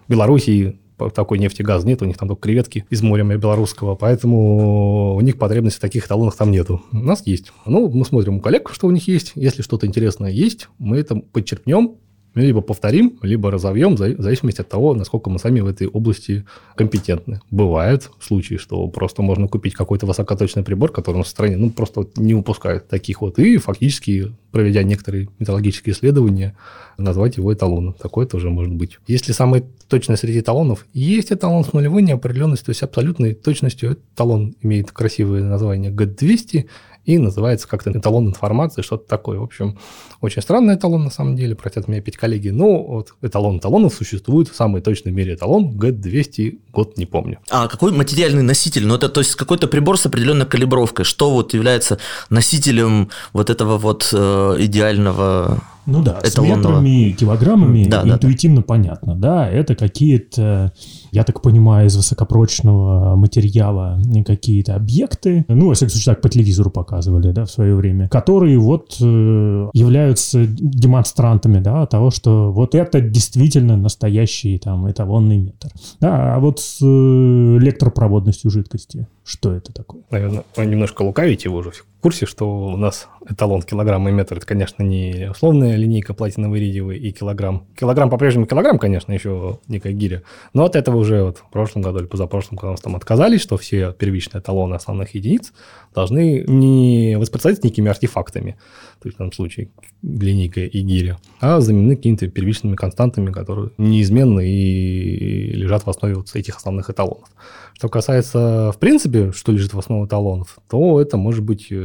Белоруссии 0.08 0.80
такой 1.14 1.38
нефти 1.38 1.62
газ 1.62 1.84
нет, 1.84 2.02
у 2.02 2.06
них 2.06 2.18
там 2.18 2.28
только 2.28 2.42
креветки 2.42 2.86
из 2.90 3.02
моря 3.04 3.24
белорусского, 3.24 3.96
поэтому 3.96 5.16
у 5.16 5.22
них 5.22 5.38
потребности 5.38 5.78
в 5.78 5.82
таких 5.82 6.08
эталонах 6.08 6.36
там 6.36 6.50
нету. 6.50 6.82
У 6.92 6.98
нас 6.98 7.22
есть. 7.26 7.52
Ну, 7.66 7.90
мы 7.90 8.04
смотрим 8.04 8.38
у 8.38 8.42
коллег, 8.42 8.72
что 8.74 8.88
у 8.88 8.92
них 8.92 9.08
есть. 9.08 9.34
Если 9.36 9.62
что-то 9.62 9.86
интересное 9.86 10.32
есть, 10.32 10.70
мы 10.80 10.98
это 10.98 11.16
подчеркнем, 11.16 11.98
либо 12.42 12.62
повторим, 12.62 13.18
либо 13.22 13.52
разовьем, 13.52 13.96
в 13.96 13.98
зависимости 13.98 14.62
от 14.62 14.70
того, 14.70 14.94
насколько 14.94 15.30
мы 15.30 15.40
сами 15.40 15.60
в 15.60 15.68
этой 15.68 15.88
области 15.88 16.46
компетентны. 16.76 17.42
Бывают 17.52 18.12
случаи, 18.20 18.56
что 18.56 18.88
просто 18.88 19.22
можно 19.22 19.48
купить 19.48 19.74
какой-то 19.74 20.06
высокоточный 20.06 20.64
прибор, 20.64 20.92
который 20.92 21.16
у 21.16 21.20
нас 21.20 21.28
в 21.28 21.32
стране 21.32 21.58
ну, 21.58 21.70
просто 21.72 22.08
не 22.16 22.34
выпускает 22.34 22.88
таких 22.88 23.22
вот, 23.22 23.40
и 23.40 23.58
фактически, 23.58 24.36
проведя 24.52 24.84
некоторые 24.84 25.30
металлогические 25.40 25.94
исследования, 25.94 26.56
назвать 26.98 27.38
его 27.38 27.54
эталоном. 27.54 27.94
Такое 27.94 28.26
тоже 28.26 28.50
может 28.50 28.74
быть. 28.74 28.98
Если 29.08 29.32
самый 29.32 29.64
точный 29.88 30.18
среди 30.18 30.40
эталонов, 30.40 30.86
есть 30.94 31.32
эталон 31.32 31.64
с 31.64 31.74
нулевой 31.74 32.02
неопределенностью, 32.02 32.66
то 32.66 32.72
есть 32.72 32.84
абсолютной 32.84 33.34
точностью. 33.34 33.98
Эталон 34.14 34.56
имеет 34.62 34.92
красивое 34.92 35.44
название 35.44 35.92
GET200, 35.92 36.66
и 37.08 37.18
называется 37.18 37.68
как-то 37.70 37.92
эталон 37.92 38.28
информации, 38.28 38.82
что-то 38.82 39.08
такое. 39.08 39.40
В 39.40 39.44
общем, 39.44 39.80
очень 40.20 40.42
странный 40.42 40.76
эталон 40.76 41.06
на 41.06 41.10
самом 41.10 41.38
деле, 41.38 41.56
протят 41.56 41.88
меня 41.88 42.00
опять 42.00 42.18
коллеги, 42.18 42.50
но 42.50 42.84
вот 42.84 43.14
эталон 43.22 43.60
эталонов 43.60 43.94
существует 43.94 44.50
в 44.50 44.56
самой 44.56 44.82
точной 44.82 45.14
мере 45.14 45.36
эталон, 45.36 45.72
GET200, 45.72 46.60
год 46.74 46.98
не 46.98 47.06
помню. 47.06 47.40
А 47.50 47.70
какой 47.70 47.94
материальный 47.94 48.44
носитель? 48.44 48.86
Ну, 48.86 48.96
это 48.96 49.08
то 49.08 49.22
есть 49.22 49.36
какой-то 49.36 49.68
прибор 49.68 49.98
с 49.98 50.06
определенной 50.06 50.46
калибровкой. 50.46 51.06
Что 51.06 51.32
вот 51.32 51.54
является 51.54 51.98
носителем 52.30 53.10
вот 53.32 53.50
этого 53.50 53.78
вот 53.78 54.10
э, 54.12 54.56
идеального 54.60 55.64
ну 55.88 56.04
да, 56.04 56.20
эталонного... 56.22 56.62
с 56.62 56.66
метрами, 56.66 57.12
килограммами 57.12 57.86
да, 57.88 58.04
интуитивно 58.04 58.58
да, 58.58 58.62
да. 58.62 58.68
понятно, 58.68 59.16
да, 59.16 59.50
это 59.50 59.74
какие-то, 59.74 60.74
я 61.12 61.24
так 61.24 61.42
понимаю, 61.42 61.88
из 61.88 61.96
высокопрочного 61.96 63.16
материала 63.16 64.00
какие-то 64.26 64.76
объекты, 64.76 65.46
ну, 65.48 65.70
во 65.70 65.74
всяком 65.74 65.92
случае, 65.92 66.16
так 66.16 66.22
по 66.22 66.30
телевизору 66.30 66.70
показывали, 66.70 67.32
да, 67.32 67.46
в 67.46 67.52
свое 67.52 67.74
время, 67.76 68.10
которые 68.10 68.60
вот 68.60 68.98
э, 69.00 69.70
являются 69.74 70.46
демонстрантами, 70.46 71.60
да, 71.60 71.86
того, 71.86 72.12
что 72.12 72.52
вот 72.52 72.76
это 72.76 73.00
действительно 73.00 73.78
настоящий 73.78 74.58
там 74.58 74.92
эталонный 74.92 75.38
метр. 75.38 75.70
Да, 76.02 76.36
а 76.36 76.40
вот 76.40 76.60
с 76.60 76.80
э, 76.82 76.86
электропроводностью 76.86 78.52
жидкости, 78.52 79.08
что 79.28 79.54
это 79.54 79.74
такое? 79.74 80.04
Наверное, 80.10 80.46
немножко 80.56 81.02
лукавите, 81.02 81.50
вы 81.50 81.58
уже 81.58 81.72
в 81.72 81.86
курсе, 82.00 82.26
что 82.26 82.48
у 82.50 82.78
нас 82.78 83.10
эталон 83.30 83.62
килограмм 83.62 84.08
и 84.08 84.12
метр, 84.14 84.38
это, 84.38 84.46
конечно, 84.46 84.84
не 84.84 85.30
условная 85.30 85.76
линейка 85.76 86.14
платиново-иридиевой 86.14 86.98
и 86.98 87.12
килограмм. 87.12 87.68
Килограмм 87.78 88.10
по-прежнему 88.10 88.46
килограмм, 88.46 88.80
конечно, 88.80 89.12
еще 89.12 89.60
некая 89.68 89.92
гиря. 89.92 90.24
Но 90.54 90.64
от 90.64 90.78
этого 90.78 90.96
уже 90.96 91.24
вот 91.24 91.40
в 91.40 91.50
прошлом 91.50 91.82
году 91.82 92.00
или 92.00 92.06
позапрошлом, 92.06 92.58
когда 92.58 92.70
у 92.70 92.72
нас 92.72 92.82
там 92.82 92.96
отказались, 92.96 93.42
что 93.42 93.58
все 93.58 93.92
первичные 93.92 94.42
эталоны 94.42 94.76
основных 94.76 95.14
единиц 95.14 95.52
должны 95.98 96.44
не 96.48 97.18
воспроизводиться 97.18 97.66
некими 97.66 97.90
артефактами, 97.90 98.58
то 99.02 99.08
есть 99.08 99.16
в 99.16 99.18
данном 99.18 99.34
случае 99.34 99.70
линейка 100.04 100.62
и 100.62 100.82
гиря, 100.82 101.18
а 101.42 101.60
заменены 101.60 101.96
какими-то 101.96 102.28
первичными 102.28 102.76
константами, 102.76 103.32
которые 103.32 103.72
неизменны 103.80 104.48
и 104.48 105.52
лежат 105.54 105.88
в 105.88 105.90
основе 105.90 106.16
вот 106.16 106.36
этих 106.36 106.58
основных 106.58 106.92
эталонов. 106.92 107.28
Что 107.74 107.90
касается, 107.90 108.72
в 108.72 108.80
принципе, 108.80 109.32
что 109.32 109.52
лежит 109.52 109.74
в 109.74 109.80
основе 109.80 110.06
эталонов, 110.06 110.60
то 110.70 111.02
это 111.02 111.18
может 111.18 111.44
быть, 111.44 111.68
э, 111.72 111.76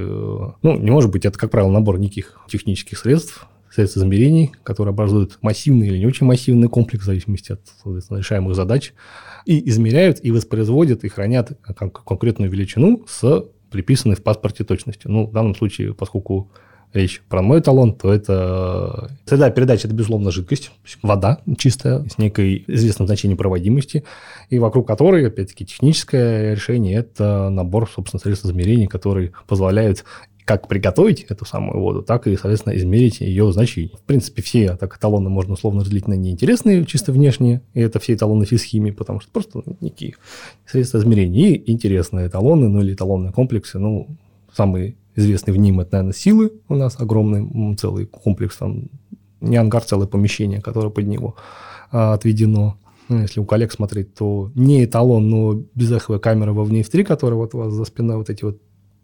ну, 0.62 0.78
не 0.78 0.90
может 0.90 1.10
быть, 1.10 1.24
это, 1.24 1.38
как 1.38 1.50
правило, 1.50 1.70
набор 1.70 1.98
неких 1.98 2.38
технических 2.48 2.98
средств, 2.98 3.46
средств 3.70 3.96
измерений, 3.96 4.52
которые 4.62 4.92
образуют 4.92 5.38
массивный 5.40 5.86
или 5.86 5.96
не 5.96 6.06
очень 6.06 6.26
массивный 6.26 6.68
комплекс 6.68 7.04
в 7.04 7.06
зависимости 7.06 7.52
от 7.52 7.60
решаемых 8.10 8.54
задач, 8.54 8.92
и 9.46 9.66
измеряют, 9.70 10.18
и 10.22 10.30
воспроизводят, 10.30 11.04
и 11.04 11.08
хранят 11.08 11.58
конкретную 12.04 12.50
величину 12.50 13.06
с 13.08 13.46
приписанной 13.72 14.16
в 14.16 14.22
паспорте 14.22 14.64
точностью. 14.64 15.10
Ну, 15.10 15.26
в 15.26 15.32
данном 15.32 15.54
случае, 15.54 15.94
поскольку 15.94 16.50
речь 16.92 17.22
про 17.28 17.42
мой 17.42 17.60
талон, 17.60 17.94
то 17.94 18.12
это 18.12 19.10
среда 19.24 19.50
передачи– 19.50 19.80
это, 19.86 19.94
безусловно, 19.94 20.30
жидкость, 20.30 20.70
вода 21.02 21.40
чистая, 21.58 22.06
с 22.08 22.18
некой 22.18 22.64
известным 22.66 23.06
значением 23.06 23.38
проводимости, 23.38 24.04
и 24.50 24.58
вокруг 24.58 24.86
которой, 24.86 25.26
опять-таки, 25.26 25.64
техническое 25.64 26.54
решение– 26.54 26.98
это 26.98 27.48
набор, 27.48 27.90
собственно, 27.90 28.20
средств 28.20 28.46
измерений, 28.46 28.86
которые 28.86 29.32
позволяют 29.46 30.04
как 30.44 30.68
приготовить 30.68 31.22
эту 31.22 31.44
самую 31.44 31.80
воду, 31.80 32.02
так 32.02 32.26
и, 32.26 32.36
соответственно, 32.36 32.76
измерить 32.76 33.20
ее 33.20 33.52
значение. 33.52 33.96
В 33.96 34.02
принципе, 34.02 34.42
все 34.42 34.76
так 34.76 34.96
эталоны 34.96 35.30
можно 35.30 35.54
условно 35.54 35.82
разделить 35.82 36.08
на 36.08 36.14
неинтересные, 36.14 36.84
чисто 36.84 37.12
внешние, 37.12 37.62
и 37.74 37.80
это 37.80 38.00
все 38.00 38.14
эталоны 38.14 38.44
физхимии, 38.44 38.90
потому 38.90 39.20
что 39.20 39.30
просто 39.30 39.62
некие 39.80 40.14
средства 40.66 40.98
измерения. 40.98 41.54
И 41.54 41.70
интересные 41.70 42.28
эталоны, 42.28 42.68
ну 42.68 42.80
или 42.80 42.94
эталонные 42.94 43.32
комплексы, 43.32 43.78
ну, 43.78 44.08
самые 44.52 44.96
известный 45.14 45.52
в 45.52 45.56
ним, 45.56 45.80
это, 45.80 45.92
наверное, 45.92 46.14
силы 46.14 46.52
у 46.68 46.74
нас 46.74 46.96
огромный 46.98 47.76
целый 47.76 48.06
комплекс, 48.06 48.56
там 48.56 48.88
не 49.40 49.56
ангар, 49.56 49.82
целое 49.82 50.06
помещение, 50.06 50.60
которое 50.60 50.90
под 50.90 51.06
него 51.06 51.36
а, 51.90 52.14
отведено. 52.14 52.78
Ну, 53.08 53.20
если 53.20 53.40
у 53.40 53.44
коллег 53.44 53.72
смотреть, 53.72 54.14
то 54.14 54.50
не 54.54 54.84
эталон, 54.84 55.28
но 55.28 55.54
безэховая 55.74 56.20
камера 56.20 56.52
во 56.52 56.64
F3, 56.64 57.04
которая 57.04 57.36
вот 57.36 57.54
у 57.54 57.58
вас 57.58 57.72
за 57.72 57.84
спиной, 57.84 58.16
вот 58.16 58.30
эти 58.30 58.44
вот 58.44 58.60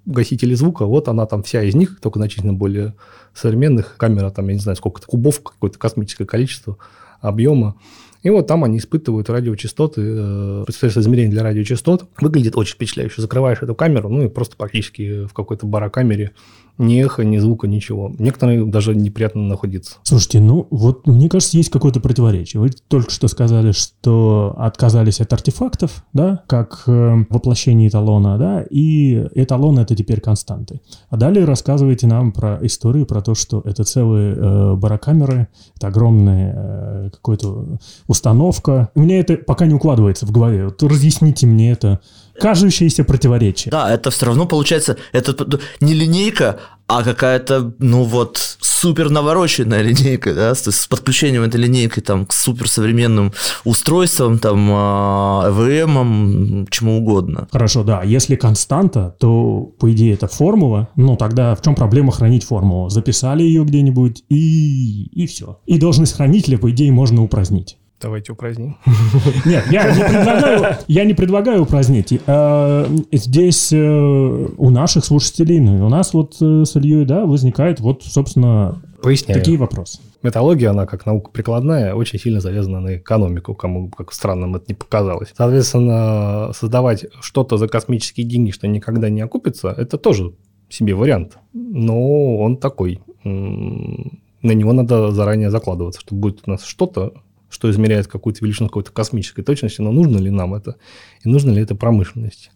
гасители 0.08 0.54
звука, 0.54 0.86
вот 0.86 1.08
она 1.08 1.26
там 1.26 1.42
вся 1.42 1.62
из 1.62 1.74
них, 1.74 2.00
только 2.00 2.18
значительно 2.18 2.54
более 2.54 2.94
современных. 3.34 3.96
Камера 3.96 4.30
там, 4.30 4.48
я 4.48 4.54
не 4.54 4.60
знаю, 4.60 4.76
сколько-то 4.76 5.06
кубов, 5.06 5.42
какое-то 5.42 5.78
космическое 5.78 6.24
количество 6.24 6.78
объема. 7.20 7.76
И 8.22 8.30
вот 8.30 8.46
там 8.46 8.64
они 8.64 8.78
испытывают 8.78 9.30
радиочастоты, 9.30 10.02
э, 10.04 10.64
средства 10.70 11.00
измерения 11.00 11.30
для 11.30 11.42
радиочастот. 11.42 12.08
Выглядит 12.20 12.56
очень 12.56 12.74
впечатляюще. 12.74 13.22
Закрываешь 13.22 13.62
эту 13.62 13.74
камеру, 13.74 14.08
ну 14.08 14.24
и 14.24 14.28
просто 14.28 14.56
практически 14.56 15.26
в 15.26 15.32
какой-то 15.32 15.66
барокамере 15.66 16.32
ни 16.78 17.02
эхо, 17.02 17.24
ни 17.24 17.38
звука, 17.38 17.66
ничего. 17.66 18.14
Некоторые 18.18 18.64
даже 18.64 18.94
неприятно 18.94 19.42
находиться. 19.42 19.96
Слушайте, 20.04 20.40
ну 20.40 20.66
вот 20.70 21.06
мне 21.06 21.28
кажется, 21.28 21.56
есть 21.56 21.70
какое-то 21.70 22.00
противоречие. 22.00 22.60
Вы 22.60 22.70
только 22.70 23.10
что 23.10 23.26
сказали, 23.28 23.72
что 23.72 24.54
отказались 24.56 25.20
от 25.20 25.32
артефактов, 25.32 26.04
да, 26.12 26.44
как 26.46 26.84
э, 26.86 27.24
воплощение 27.28 27.88
эталона, 27.88 28.38
да, 28.38 28.64
и 28.70 29.26
эталон 29.34 29.78
это 29.80 29.96
теперь 29.96 30.20
константы. 30.20 30.80
А 31.10 31.16
далее 31.16 31.44
рассказываете 31.44 32.06
нам 32.06 32.32
про 32.32 32.58
историю, 32.62 33.06
про 33.06 33.20
то, 33.22 33.34
что 33.34 33.60
это 33.64 33.82
целые 33.82 34.34
э, 34.36 34.74
барокамеры, 34.74 35.48
это 35.76 35.88
огромная 35.88 36.54
э, 36.56 37.10
какая-то 37.10 37.78
установка. 38.08 38.90
У 38.96 39.00
меня 39.00 39.20
это 39.20 39.36
пока 39.36 39.66
не 39.66 39.74
укладывается 39.74 40.26
в 40.26 40.32
голове. 40.32 40.64
Вот 40.64 40.82
разъясните 40.82 41.46
мне 41.46 41.70
это 41.70 42.00
кажущееся 42.40 43.04
противоречие. 43.04 43.70
Да, 43.70 43.92
это 43.92 44.10
все 44.10 44.26
равно 44.26 44.46
получается, 44.46 44.96
это 45.12 45.60
не 45.80 45.94
линейка, 45.94 46.58
а 46.86 47.02
какая-то, 47.02 47.74
ну 47.80 48.04
вот, 48.04 48.56
супер 48.60 49.10
навороченная 49.10 49.82
линейка, 49.82 50.34
да, 50.34 50.54
с, 50.54 50.70
с 50.70 50.86
подключением 50.86 51.42
этой 51.42 51.60
линейки 51.60 52.00
там 52.00 52.24
к 52.24 52.32
суперсовременным 52.32 53.32
устройствам, 53.64 54.38
там, 54.38 54.70
ЭВМ, 54.70 56.66
чему 56.70 56.98
угодно. 56.98 57.48
Хорошо, 57.52 57.82
да, 57.82 58.02
если 58.04 58.36
константа, 58.36 59.16
то, 59.18 59.72
по 59.78 59.92
идее, 59.92 60.14
это 60.14 60.28
формула, 60.28 60.88
ну, 60.96 61.16
тогда 61.16 61.54
в 61.54 61.62
чем 61.62 61.74
проблема 61.74 62.12
хранить 62.12 62.44
формулу? 62.44 62.88
Записали 62.88 63.42
ее 63.42 63.64
где-нибудь 63.64 64.24
и, 64.28 65.08
и 65.08 65.26
все. 65.26 65.60
И 65.66 65.78
должность 65.78 66.14
хранителя, 66.16 66.56
по 66.56 66.70
идее, 66.70 66.92
можно 66.92 67.22
упразднить. 67.22 67.77
Давайте 68.00 68.32
упраздним. 68.32 68.76
Нет, 69.44 69.64
я 69.72 69.92
не 69.92 70.04
предлагаю, 70.04 70.76
я 70.86 71.04
не 71.04 71.14
предлагаю 71.14 71.62
упразднить. 71.62 72.20
Э, 72.26 72.86
здесь 73.10 73.72
э, 73.72 74.48
у 74.56 74.70
наших 74.70 75.04
слушателей, 75.04 75.58
ну, 75.58 75.84
у 75.84 75.88
нас 75.88 76.14
вот 76.14 76.36
э, 76.40 76.64
с 76.64 76.76
Ильей, 76.76 77.04
да, 77.04 77.26
возникает 77.26 77.80
вот, 77.80 78.04
собственно, 78.04 78.80
Поясняю. 79.02 79.40
такие 79.40 79.58
вопросы. 79.58 79.98
Металлогия, 80.22 80.68
она 80.68 80.86
как 80.86 81.06
наука 81.06 81.30
прикладная, 81.32 81.94
очень 81.94 82.20
сильно 82.20 82.40
завязана 82.40 82.80
на 82.80 82.96
экономику, 82.98 83.54
кому 83.54 83.88
как 83.88 84.12
странным 84.12 84.54
это 84.54 84.66
не 84.68 84.74
показалось. 84.74 85.34
Соответственно, 85.36 86.52
создавать 86.54 87.06
что-то 87.20 87.56
за 87.56 87.66
космические 87.66 88.26
деньги, 88.26 88.52
что 88.52 88.68
никогда 88.68 89.10
не 89.10 89.22
окупится, 89.22 89.74
это 89.76 89.98
тоже 89.98 90.34
себе 90.68 90.94
вариант. 90.94 91.38
Но 91.52 92.36
он 92.38 92.58
такой. 92.58 93.00
На 93.24 94.52
него 94.52 94.72
надо 94.72 95.10
заранее 95.10 95.50
закладываться, 95.50 96.00
что 96.00 96.14
будет 96.14 96.42
у 96.46 96.50
нас 96.50 96.64
что-то, 96.64 97.14
что 97.48 97.70
измеряет 97.70 98.06
какую-то 98.06 98.44
величину 98.44 98.68
какой-то 98.68 98.92
космической 98.92 99.42
точности, 99.42 99.80
но 99.80 99.92
нужно 99.92 100.18
ли 100.18 100.30
нам 100.30 100.54
это, 100.54 100.76
и 101.22 101.28
нужно 101.28 101.50
ли 101.50 101.62
это 101.62 101.74
промышленности. 101.74 102.50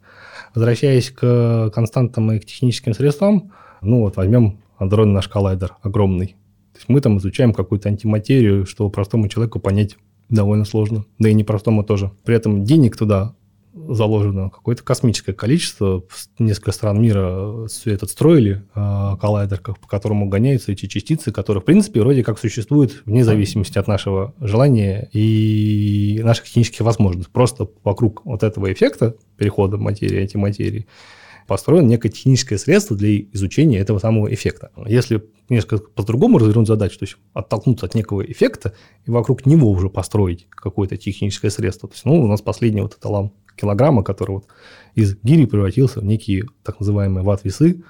Возвращаясь 0.54 1.11
к 1.11 1.70
константам 1.75 2.32
и 2.32 2.38
к 2.38 2.44
техническим 2.44 2.94
средствам, 2.94 3.52
ну 3.80 4.00
вот 4.00 4.16
возьмем 4.16 4.58
андроидный 4.76 5.14
наш 5.14 5.28
коллайдер 5.28 5.76
огромный. 5.82 6.28
То 6.72 6.78
есть 6.78 6.88
мы 6.88 7.00
там 7.00 7.18
изучаем 7.18 7.52
какую-то 7.52 7.88
антиматерию, 7.88 8.66
что 8.66 8.88
простому 8.88 9.28
человеку 9.28 9.61
понять 9.61 9.96
довольно 10.28 10.64
сложно, 10.64 11.04
да 11.18 11.28
и 11.28 11.34
непростому 11.34 11.84
тоже. 11.84 12.11
При 12.25 12.34
этом 12.34 12.64
денег 12.64 12.96
туда 12.96 13.34
заложено 13.74 14.50
какое-то 14.50 14.82
космическое 14.82 15.32
количество. 15.32 16.04
Несколько 16.38 16.72
стран 16.72 17.00
мира 17.00 17.66
все 17.66 17.92
это 17.92 18.06
строили, 18.06 18.62
э, 18.74 19.16
коллайдер, 19.20 19.60
по 19.60 19.88
которому 19.88 20.28
гоняются 20.28 20.72
эти 20.72 20.86
частицы, 20.86 21.32
которые, 21.32 21.62
в 21.62 21.64
принципе, 21.64 22.00
вроде 22.00 22.22
как 22.22 22.38
существуют 22.38 23.02
вне 23.06 23.24
зависимости 23.24 23.78
от 23.78 23.88
нашего 23.88 24.34
желания 24.40 25.08
и 25.12 26.20
наших 26.22 26.46
технических 26.46 26.80
возможностей. 26.82 27.32
Просто 27.32 27.68
вокруг 27.84 28.24
вот 28.24 28.42
этого 28.42 28.72
эффекта 28.72 29.16
перехода 29.36 29.78
материи, 29.78 30.20
антиматерии, 30.20 30.86
построено 31.52 31.87
некое 31.87 32.09
техническое 32.09 32.56
средство 32.56 32.97
для 32.97 33.21
изучения 33.35 33.78
этого 33.78 33.99
самого 33.99 34.32
эффекта. 34.32 34.71
Если 34.87 35.23
несколько 35.50 35.85
по-другому 35.90 36.38
развернуть 36.38 36.66
задачу, 36.66 36.99
то 36.99 37.02
есть 37.02 37.18
оттолкнуться 37.35 37.85
от 37.85 37.94
некого 37.94 38.23
эффекта 38.23 38.73
и 39.04 39.11
вокруг 39.11 39.44
него 39.44 39.68
уже 39.68 39.90
построить 39.90 40.47
какое-то 40.49 40.97
техническое 40.97 41.50
средство. 41.50 41.90
То 41.90 41.94
есть, 41.94 42.06
ну, 42.06 42.23
у 42.23 42.26
нас 42.26 42.40
последний 42.40 42.80
вот 42.80 42.94
эталон 42.94 43.32
килограмма, 43.54 44.02
который 44.02 44.37
вот 44.37 44.47
из 44.94 45.14
гири 45.23 45.44
превратился 45.44 46.00
в 46.00 46.04
некие 46.06 46.47
так 46.62 46.80
называемые 46.80 47.23
ватт-весы, 47.23 47.85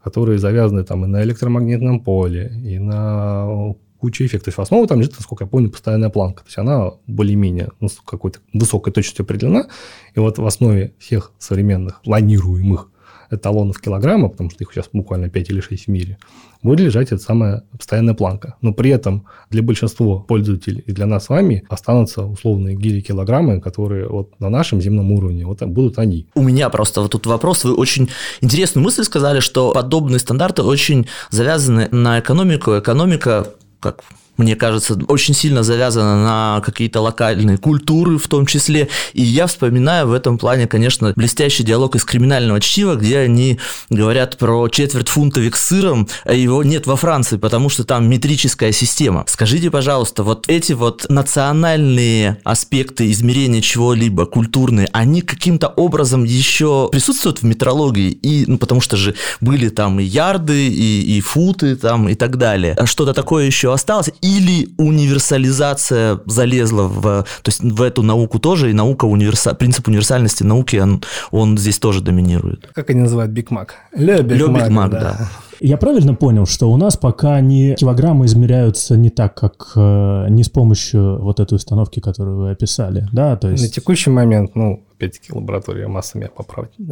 которые 0.00 0.38
завязаны 0.38 0.84
там 0.84 1.04
и 1.04 1.08
на 1.08 1.24
электромагнитном 1.24 2.04
поле, 2.04 2.52
и 2.64 2.78
на 2.78 3.74
кучу 3.98 4.24
эффектов. 4.24 4.54
В 4.54 4.60
основу 4.60 4.86
там 4.86 5.00
лежит, 5.00 5.16
насколько 5.16 5.42
я 5.42 5.48
помню, 5.48 5.70
постоянная 5.70 6.10
планка. 6.10 6.44
То 6.44 6.48
есть 6.50 6.58
она 6.58 6.92
более-менее 7.08 7.70
ну, 7.80 7.88
какой-то 8.04 8.38
высокой 8.52 8.92
точностью 8.92 9.24
определена. 9.24 9.66
И 10.14 10.20
вот 10.20 10.38
в 10.38 10.46
основе 10.46 10.94
всех 11.00 11.32
современных 11.40 12.00
планируемых 12.02 12.92
эталонов 13.30 13.80
килограмма, 13.80 14.28
потому 14.28 14.50
что 14.50 14.64
их 14.64 14.72
сейчас 14.72 14.88
буквально 14.92 15.28
5 15.28 15.50
или 15.50 15.60
6 15.60 15.84
в 15.84 15.88
мире, 15.88 16.18
будет 16.62 16.80
лежать 16.80 17.12
эта 17.12 17.22
самая 17.22 17.64
постоянная 17.76 18.14
планка. 18.14 18.56
Но 18.60 18.72
при 18.72 18.90
этом 18.90 19.26
для 19.50 19.62
большинства 19.62 20.18
пользователей 20.18 20.82
и 20.86 20.92
для 20.92 21.06
нас 21.06 21.26
с 21.26 21.28
вами 21.28 21.64
останутся 21.68 22.24
условные 22.24 22.74
гири 22.74 23.00
килограммы, 23.00 23.60
которые 23.60 24.08
вот 24.08 24.38
на 24.40 24.48
нашем 24.48 24.80
земном 24.80 25.12
уровне, 25.12 25.46
вот 25.46 25.62
будут 25.62 25.98
они. 25.98 26.26
У 26.34 26.42
меня 26.42 26.68
просто 26.70 27.00
вот 27.00 27.12
тут 27.12 27.26
вопрос. 27.26 27.64
Вы 27.64 27.74
очень 27.74 28.08
интересную 28.40 28.84
мысль 28.84 29.04
сказали, 29.04 29.40
что 29.40 29.72
подобные 29.72 30.18
стандарты 30.18 30.62
очень 30.62 31.06
завязаны 31.30 31.88
на 31.90 32.20
экономику. 32.20 32.78
Экономика 32.78 33.46
как 33.80 34.02
мне 34.38 34.56
кажется, 34.56 34.98
очень 35.08 35.34
сильно 35.34 35.62
завязана 35.62 36.22
на 36.22 36.62
какие-то 36.64 37.00
локальные 37.00 37.58
культуры 37.58 38.18
в 38.18 38.28
том 38.28 38.46
числе. 38.46 38.88
И 39.12 39.22
я 39.22 39.46
вспоминаю 39.46 40.08
в 40.08 40.12
этом 40.12 40.38
плане, 40.38 40.66
конечно, 40.66 41.12
блестящий 41.14 41.64
диалог 41.64 41.96
из 41.96 42.04
криминального 42.04 42.60
чтива, 42.60 42.94
где 42.94 43.18
они 43.18 43.58
говорят 43.90 44.38
про 44.38 44.68
четверть 44.68 45.08
фунтовик 45.08 45.56
с 45.56 45.66
сыром, 45.66 46.08
а 46.24 46.32
его 46.32 46.62
нет 46.62 46.86
во 46.86 46.96
Франции, 46.96 47.36
потому 47.36 47.68
что 47.68 47.84
там 47.84 48.08
метрическая 48.08 48.72
система. 48.72 49.24
Скажите, 49.26 49.70
пожалуйста, 49.70 50.22
вот 50.22 50.48
эти 50.48 50.72
вот 50.72 51.06
национальные 51.08 52.38
аспекты 52.44 53.10
измерения 53.10 53.60
чего-либо, 53.60 54.26
культурные, 54.26 54.88
они 54.92 55.20
каким-то 55.20 55.68
образом 55.68 56.24
еще 56.24 56.88
присутствуют 56.92 57.40
в 57.40 57.42
метрологии? 57.42 58.10
И, 58.10 58.44
ну, 58.46 58.58
потому 58.58 58.80
что 58.80 58.96
же 58.96 59.14
были 59.40 59.68
там 59.68 59.98
и 59.98 60.04
ярды, 60.04 60.68
и, 60.68 61.18
и 61.18 61.20
футы 61.20 61.74
там 61.74 62.08
и 62.08 62.14
так 62.14 62.36
далее. 62.36 62.74
А 62.74 62.86
что-то 62.86 63.12
такое 63.12 63.46
еще 63.46 63.72
осталось? 63.72 64.10
Или 64.28 64.68
универсализация 64.78 66.20
залезла 66.26 66.82
в, 66.82 67.02
то 67.02 67.48
есть 67.48 67.60
в 67.62 67.82
эту 67.82 68.02
науку 68.02 68.38
тоже, 68.38 68.70
и 68.70 68.72
наука 68.72 69.06
универса, 69.06 69.54
принцип 69.54 69.88
универсальности 69.88 70.42
науки, 70.42 70.76
он, 70.76 71.02
он 71.30 71.56
здесь 71.56 71.78
тоже 71.78 72.00
доминирует. 72.00 72.68
Как 72.74 72.90
они 72.90 73.00
называют 73.00 73.32
Big 73.32 73.50
Mac? 73.50 73.74
Le 73.94 74.22
Big 74.22 74.48
Mac, 74.48 74.90
да. 74.90 75.00
да. 75.00 75.28
Я 75.60 75.76
правильно 75.76 76.14
понял, 76.14 76.46
что 76.46 76.70
у 76.70 76.76
нас 76.76 76.96
пока 76.96 77.40
не 77.40 77.74
килограммы 77.74 78.26
измеряются 78.26 78.96
не 78.96 79.10
так, 79.10 79.34
как 79.34 79.72
э, 79.74 80.26
не 80.28 80.44
с 80.44 80.48
помощью 80.48 81.20
вот 81.20 81.40
этой 81.40 81.54
установки, 81.54 82.00
которую 82.00 82.38
вы 82.38 82.50
описали, 82.50 83.08
да? 83.12 83.36
То 83.36 83.48
есть... 83.50 83.64
На 83.64 83.68
текущий 83.68 84.10
момент, 84.10 84.54
ну, 84.54 84.84
опять-таки, 84.98 85.32
лаборатория 85.32 85.86
масс 85.86 86.12
у 86.12 86.18
меня 86.18 86.30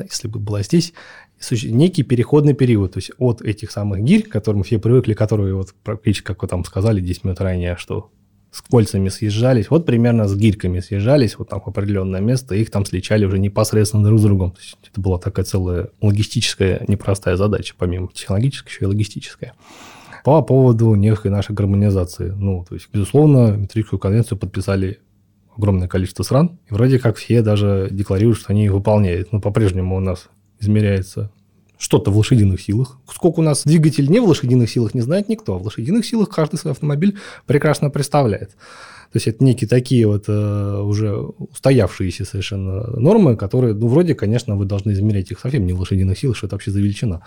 если 0.02 0.28
бы 0.28 0.38
была 0.38 0.62
здесь, 0.62 0.92
некий 1.50 2.04
переходный 2.04 2.54
период, 2.54 2.92
то 2.92 2.98
есть 2.98 3.10
от 3.18 3.42
этих 3.42 3.72
самых 3.72 4.02
гирь, 4.02 4.22
к 4.22 4.30
которым 4.30 4.62
все 4.62 4.78
привыкли, 4.78 5.12
которые 5.12 5.54
вот 5.54 5.74
практически, 5.82 6.24
как 6.24 6.42
вы 6.42 6.48
там 6.48 6.64
сказали 6.64 7.00
10 7.00 7.24
минут 7.24 7.40
ранее, 7.40 7.76
что 7.76 8.10
с 8.52 8.62
кольцами 8.62 9.08
съезжались, 9.08 9.68
вот 9.70 9.84
примерно 9.84 10.28
с 10.28 10.36
гирьками 10.36 10.80
съезжались 10.80 11.36
вот 11.36 11.48
там 11.48 11.60
в 11.60 11.66
определенное 11.66 12.20
место, 12.20 12.54
их 12.54 12.70
там 12.70 12.86
сличали 12.86 13.26
уже 13.26 13.38
непосредственно 13.38 14.04
друг 14.04 14.20
с 14.20 14.22
другом. 14.22 14.52
То 14.52 14.60
есть 14.60 14.78
это 14.90 15.00
была 15.00 15.18
такая 15.18 15.44
целая 15.44 15.88
логистическая 16.00 16.82
непростая 16.88 17.36
задача, 17.36 17.74
помимо 17.76 18.08
технологической, 18.14 18.70
еще 18.70 18.84
и 18.84 18.88
логистическая. 18.88 19.52
По 20.24 20.40
поводу 20.42 20.94
некой 20.94 21.30
нашей 21.30 21.54
гармонизации. 21.54 22.30
Ну, 22.30 22.64
то 22.66 22.74
есть, 22.74 22.88
безусловно, 22.92 23.56
метрическую 23.56 24.00
конвенцию 24.00 24.38
подписали 24.38 25.00
огромное 25.56 25.88
количество 25.88 26.22
стран, 26.22 26.58
и 26.68 26.74
вроде 26.74 26.98
как 26.98 27.16
все 27.16 27.42
даже 27.42 27.88
декларируют, 27.90 28.38
что 28.38 28.52
они 28.52 28.64
ее 28.64 28.72
выполняют. 28.72 29.32
Но 29.32 29.40
по-прежнему 29.40 29.96
у 29.96 30.00
нас 30.00 30.28
измеряется 30.60 31.30
что-то 31.78 32.10
в 32.10 32.16
лошадиных 32.16 32.60
силах. 32.60 32.98
Сколько 33.08 33.40
у 33.40 33.42
нас 33.42 33.64
двигатель 33.64 34.10
не 34.10 34.20
в 34.20 34.24
лошадиных 34.24 34.70
силах, 34.70 34.94
не 34.94 35.02
знает 35.02 35.28
никто. 35.28 35.58
В 35.58 35.64
лошадиных 35.64 36.06
силах 36.06 36.30
каждый 36.30 36.56
свой 36.56 36.72
автомобиль 36.72 37.18
прекрасно 37.46 37.90
представляет. 37.90 38.50
То 39.12 39.18
есть 39.18 39.28
это 39.28 39.44
некие 39.44 39.68
такие 39.68 40.06
вот 40.06 40.24
э, 40.26 40.80
уже 40.80 41.14
устоявшиеся 41.14 42.24
совершенно 42.24 42.98
нормы, 42.98 43.36
которые, 43.36 43.72
ну, 43.72 43.86
вроде, 43.86 44.14
конечно, 44.14 44.56
вы 44.56 44.64
должны 44.64 44.92
измерять 44.92 45.30
их 45.30 45.38
совсем 45.38 45.64
не 45.64 45.72
в 45.72 45.80
лошадиных 45.80 46.18
силах, 46.18 46.36
что 46.36 46.46
это 46.46 46.56
вообще 46.56 46.70
за 46.70 46.80
величина. 46.80 47.22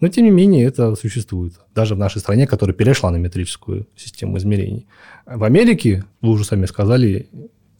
Но, 0.00 0.08
тем 0.08 0.24
не 0.24 0.30
менее, 0.30 0.64
это 0.64 0.94
существует. 0.94 1.54
Даже 1.74 1.96
в 1.96 1.98
нашей 1.98 2.20
стране, 2.20 2.46
которая 2.46 2.74
перешла 2.74 3.10
на 3.10 3.16
метрическую 3.16 3.86
систему 3.96 4.38
измерений. 4.38 4.86
В 5.26 5.44
Америке, 5.44 6.04
вы 6.20 6.30
уже 6.30 6.44
сами 6.44 6.66
сказали, 6.66 7.28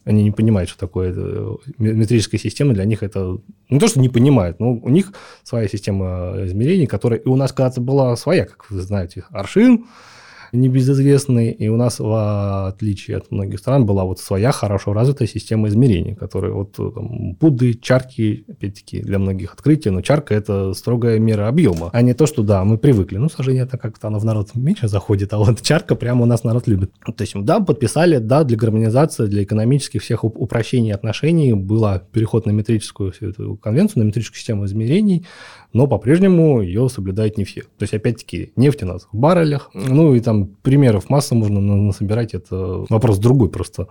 они 0.05 0.23
не 0.23 0.31
понимают, 0.31 0.69
что 0.69 0.79
такое 0.79 1.11
это. 1.11 1.57
метрическая 1.77 2.39
система. 2.39 2.73
Для 2.73 2.85
них 2.85 3.03
это 3.03 3.39
не 3.69 3.79
то, 3.79 3.87
что 3.87 3.99
не 3.99 4.09
понимают, 4.09 4.59
но 4.59 4.73
у 4.73 4.89
них 4.89 5.11
своя 5.43 5.67
система 5.67 6.35
измерений, 6.45 6.85
которая 6.85 7.19
и 7.19 7.27
у 7.27 7.35
нас 7.35 7.51
когда-то 7.51 7.81
была 7.81 8.15
своя, 8.15 8.45
как 8.45 8.69
вы 8.69 8.81
знаете, 8.81 9.25
Аршин, 9.31 9.85
небезызвестный, 10.51 11.51
и 11.51 11.67
у 11.69 11.77
нас, 11.77 11.99
в 11.99 12.67
отличие 12.67 13.17
от 13.17 13.31
многих 13.31 13.59
стран, 13.59 13.85
была 13.85 14.03
вот 14.03 14.19
своя 14.19 14.51
хорошо 14.51 14.93
развитая 14.93 15.27
система 15.27 15.67
измерений, 15.67 16.15
которая 16.15 16.51
вот 16.51 16.73
там, 16.73 17.33
Будды, 17.39 17.73
чарки, 17.73 18.45
опять-таки, 18.49 19.01
для 19.01 19.19
многих 19.19 19.53
открытия, 19.53 19.91
но 19.91 20.01
чарка– 20.01 20.33
это 20.35 20.73
строгая 20.73 21.19
мера 21.19 21.47
объема, 21.47 21.89
а 21.93 22.01
не 22.01 22.13
то, 22.13 22.25
что, 22.25 22.43
да, 22.43 22.63
мы 22.63 22.77
привыкли. 22.77 23.17
Ну, 23.17 23.29
сожжение 23.29 23.63
это 23.63 23.77
как-то 23.77 24.07
оно 24.07 24.19
в 24.19 24.25
народ 24.25 24.55
меньше 24.55 24.87
заходит, 24.87 25.33
а 25.33 25.37
вот 25.37 25.61
чарка 25.61 25.95
прямо 25.95 26.23
у 26.23 26.25
нас 26.25 26.43
народ 26.43 26.67
любит. 26.67 26.91
То 27.03 27.21
есть, 27.21 27.33
да, 27.35 27.59
подписали, 27.59 28.17
да, 28.17 28.43
для 28.43 28.57
гармонизации, 28.57 29.27
для 29.27 29.43
экономических 29.43 30.01
всех 30.01 30.23
упрощений 30.23 30.93
отношений 30.93 31.53
была 31.53 31.99
переход 31.99 32.45
на 32.45 32.51
метрическую 32.51 33.13
эту 33.19 33.55
конвенцию, 33.57 34.03
на 34.03 34.07
метрическую 34.07 34.37
систему 34.37 34.65
измерений, 34.65 35.25
но 35.73 35.87
по-прежнему 35.87 36.61
ее 36.61 36.89
соблюдают 36.89 37.37
не 37.37 37.43
все. 37.43 37.61
То 37.61 37.83
есть, 37.83 37.93
опять-таки, 37.93 38.51
нефть 38.55 38.83
у 38.83 38.85
нас 38.85 39.07
в 39.11 39.17
баррелях, 39.17 39.69
ну 39.73 40.15
и 40.15 40.19
там 40.19 40.34
примеров 40.43 41.09
масса 41.09 41.35
можно 41.35 41.59
насобирать, 41.61 42.33
это 42.33 42.85
вопрос 42.89 43.17
другой 43.17 43.49
просто. 43.49 43.87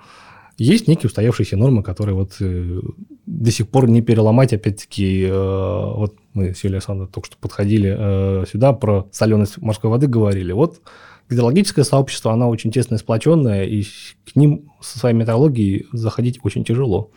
Есть 0.57 0.87
некие 0.87 1.09
устоявшиеся 1.09 1.57
нормы, 1.57 1.83
которые 1.83 2.15
вот 2.15 2.37
э, 2.41 2.81
до 3.27 3.51
сих 3.51 3.69
пор 3.69 3.89
не 3.89 4.03
переломать, 4.03 4.53
опять-таки, 4.53 5.25
э, 5.25 5.33
вот 5.33 6.15
мы 6.33 6.55
с 6.55 6.63
Юлией 6.63 6.77
Александровной 6.77 7.13
только 7.13 7.27
что 7.27 7.37
подходили 7.39 7.95
э, 7.97 8.45
сюда, 8.51 8.73
про 8.73 9.09
соленость 9.11 9.59
морской 9.59 9.91
воды 9.91 10.07
говорили. 10.07 10.53
Вот 10.53 10.81
гидрологическое 11.29 11.85
сообщество, 11.85 12.33
оно 12.33 12.49
очень 12.49 12.71
тесно 12.71 12.99
сплоченное, 12.99 13.65
и 13.65 13.83
к 13.83 14.37
ним 14.37 14.71
со 14.81 14.99
своей 14.99 15.17
метеорологией 15.17 15.87
заходить 15.93 16.39
очень 16.45 16.65
тяжело. 16.65 17.11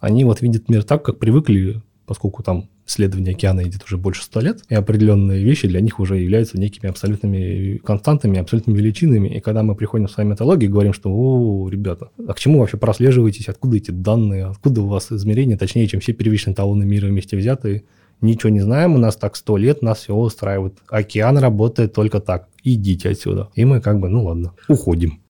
Они 0.00 0.24
вот 0.24 0.40
видят 0.40 0.68
мир 0.68 0.82
так, 0.82 1.04
как 1.04 1.18
привыкли, 1.18 1.82
поскольку 2.06 2.42
там 2.42 2.68
исследование 2.90 3.34
океана 3.34 3.62
идет 3.62 3.84
уже 3.84 3.96
больше 3.96 4.24
ста 4.24 4.40
лет, 4.40 4.62
и 4.68 4.74
определенные 4.74 5.44
вещи 5.44 5.68
для 5.68 5.80
них 5.80 6.00
уже 6.00 6.18
являются 6.18 6.58
некими 6.58 6.90
абсолютными 6.90 7.76
константами, 7.78 8.40
абсолютными 8.40 8.76
величинами. 8.76 9.28
И 9.28 9.40
когда 9.40 9.62
мы 9.62 9.76
приходим 9.76 10.08
в 10.08 10.10
свою 10.10 10.28
методологию 10.28 10.68
и 10.68 10.72
говорим, 10.72 10.92
что, 10.92 11.10
о, 11.10 11.68
ребята, 11.68 12.10
а 12.26 12.34
к 12.34 12.40
чему 12.40 12.58
вообще 12.58 12.76
прослеживаетесь, 12.76 13.48
откуда 13.48 13.76
эти 13.76 13.92
данные, 13.92 14.46
откуда 14.46 14.82
у 14.82 14.86
вас 14.86 15.12
измерения, 15.12 15.56
точнее, 15.56 15.86
чем 15.86 16.00
все 16.00 16.12
первичные 16.12 16.54
талоны 16.54 16.84
мира 16.84 17.06
вместе 17.06 17.36
взятые, 17.36 17.84
ничего 18.20 18.50
не 18.50 18.60
знаем, 18.60 18.94
у 18.94 18.98
нас 18.98 19.16
так 19.16 19.36
сто 19.36 19.56
лет, 19.56 19.82
нас 19.82 20.00
все 20.00 20.14
устраивает. 20.14 20.74
Океан 20.88 21.38
работает 21.38 21.92
только 21.92 22.20
так. 22.20 22.48
Идите 22.64 23.10
отсюда. 23.10 23.48
И 23.54 23.64
мы 23.64 23.80
как 23.80 24.00
бы, 24.00 24.08
ну 24.08 24.24
ладно, 24.24 24.52
уходим. 24.68 25.20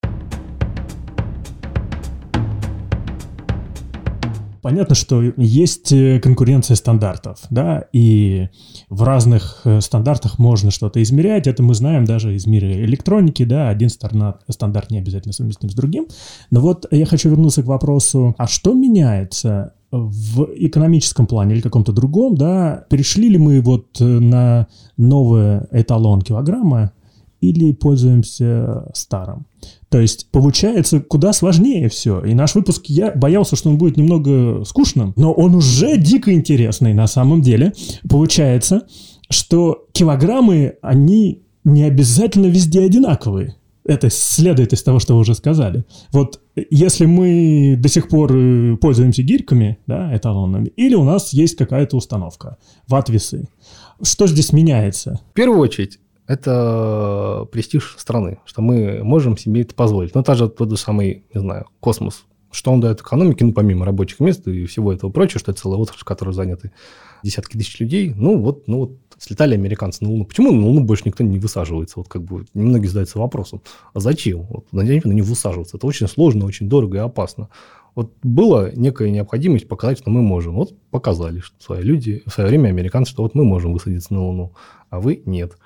Понятно, 4.61 4.93
что 4.93 5.23
есть 5.37 5.91
э, 5.91 6.19
конкуренция 6.19 6.75
стандартов, 6.75 7.39
да, 7.49 7.85
и 7.93 8.49
в 8.89 9.01
разных 9.03 9.61
э, 9.65 9.81
стандартах 9.81 10.37
можно 10.37 10.69
что-то 10.69 11.01
измерять. 11.01 11.47
Это 11.47 11.63
мы 11.63 11.73
знаем 11.73 12.05
даже 12.05 12.35
из 12.35 12.45
мира 12.45 12.71
электроники, 12.71 13.43
да, 13.43 13.69
один 13.69 13.89
стандарт, 13.89 14.91
не 14.91 14.99
обязательно 14.99 15.33
совместим 15.33 15.69
с 15.69 15.73
другим. 15.73 16.07
Но 16.51 16.59
вот 16.59 16.85
я 16.91 17.05
хочу 17.05 17.29
вернуться 17.29 17.63
к 17.63 17.65
вопросу, 17.65 18.35
а 18.37 18.47
что 18.47 18.73
меняется 18.73 19.73
в 19.91 20.47
экономическом 20.55 21.27
плане 21.27 21.55
или 21.55 21.61
каком-то 21.61 21.91
другом, 21.91 22.35
да, 22.35 22.85
перешли 22.89 23.29
ли 23.29 23.37
мы 23.37 23.61
вот 23.61 23.99
э, 23.99 24.03
на 24.03 24.67
новый 24.95 25.61
эталон 25.71 26.21
килограмма 26.21 26.91
или 27.41 27.73
пользуемся 27.73 28.89
старым? 28.93 29.45
То 29.89 29.99
есть 29.99 30.31
получается 30.31 31.01
куда 31.01 31.33
сложнее 31.33 31.89
все. 31.89 32.23
И 32.23 32.33
наш 32.33 32.55
выпуск, 32.55 32.85
я 32.85 33.11
боялся, 33.11 33.55
что 33.55 33.69
он 33.69 33.77
будет 33.77 33.97
немного 33.97 34.63
скучным, 34.63 35.13
но 35.17 35.33
он 35.33 35.55
уже 35.55 35.97
дико 35.97 36.33
интересный 36.33 36.93
на 36.93 37.07
самом 37.07 37.41
деле. 37.41 37.73
Получается, 38.09 38.83
что 39.29 39.85
килограммы, 39.91 40.75
они 40.81 41.41
не 41.63 41.83
обязательно 41.83 42.47
везде 42.47 42.81
одинаковые. 42.81 43.55
Это 43.83 44.09
следует 44.09 44.73
из 44.73 44.83
того, 44.83 44.99
что 44.99 45.15
вы 45.15 45.21
уже 45.21 45.33
сказали. 45.33 45.85
Вот 46.11 46.39
если 46.69 47.05
мы 47.05 47.75
до 47.77 47.89
сих 47.89 48.09
пор 48.09 48.31
э, 48.33 48.77
пользуемся 48.77 49.23
гирьками, 49.23 49.79
да, 49.87 50.15
эталонными, 50.15 50.67
или 50.75 50.93
у 50.93 51.03
нас 51.03 51.33
есть 51.33 51.55
какая-то 51.55 51.97
установка, 51.97 52.57
ват-весы, 52.87 53.47
что 54.03 54.27
здесь 54.27 54.53
меняется? 54.53 55.19
В 55.31 55.33
первую 55.33 55.59
очередь, 55.59 55.99
это 56.31 57.45
престиж 57.51 57.95
страны, 57.97 58.39
что 58.45 58.61
мы 58.61 59.03
можем 59.03 59.37
себе 59.37 59.61
это 59.61 59.75
позволить. 59.75 60.15
Ну, 60.15 60.23
та 60.23 60.35
же 60.35 60.49
тот 60.49 60.69
же 60.69 60.77
самый, 60.77 61.25
не 61.33 61.41
знаю, 61.41 61.67
космос. 61.79 62.23
Что 62.51 62.71
он 62.71 62.81
дает 62.81 63.01
экономике, 63.01 63.45
ну, 63.45 63.53
помимо 63.53 63.85
рабочих 63.85 64.19
мест 64.19 64.47
и 64.47 64.65
всего 64.65 64.91
этого 64.93 65.09
прочего, 65.09 65.39
что 65.39 65.51
это 65.51 65.61
целая 65.61 65.79
отрасль, 65.79 66.03
которой 66.03 66.33
заняты 66.33 66.71
десятки 67.23 67.57
тысяч 67.57 67.79
людей. 67.79 68.13
Ну, 68.15 68.39
вот, 68.39 68.67
ну, 68.67 68.79
вот 68.79 68.91
слетали 69.17 69.53
американцы 69.53 70.03
на 70.03 70.09
Луну. 70.09 70.25
Почему 70.25 70.51
на 70.51 70.65
Луну 70.65 70.83
больше 70.83 71.03
никто 71.05 71.23
не 71.23 71.37
высаживается? 71.37 71.99
Вот 71.99 72.07
как 72.07 72.23
бы 72.23 72.45
немногие 72.53 72.89
задаются 72.89 73.19
вопросом. 73.19 73.61
А 73.93 73.99
зачем? 73.99 74.43
Вот, 74.43 74.71
на 74.71 74.81
не 74.81 75.21
высаживаться. 75.21 75.77
Это 75.77 75.87
очень 75.87 76.07
сложно, 76.07 76.45
очень 76.45 76.67
дорого 76.67 76.97
и 76.97 77.01
опасно. 77.01 77.49
Вот 77.93 78.13
была 78.23 78.71
некая 78.71 79.11
необходимость 79.11 79.67
показать, 79.67 79.99
что 79.99 80.09
мы 80.09 80.21
можем. 80.21 80.55
Вот 80.55 80.73
показали, 80.91 81.39
что 81.39 81.55
свои 81.59 81.83
люди, 81.83 82.23
в 82.25 82.31
свое 82.31 82.49
время 82.49 82.69
американцы, 82.69 83.11
что 83.11 83.23
вот 83.23 83.35
мы 83.35 83.43
можем 83.43 83.73
высадиться 83.73 84.13
на 84.13 84.25
Луну, 84.25 84.53
а 84.89 84.99
вы 84.99 85.21
нет. 85.25 85.57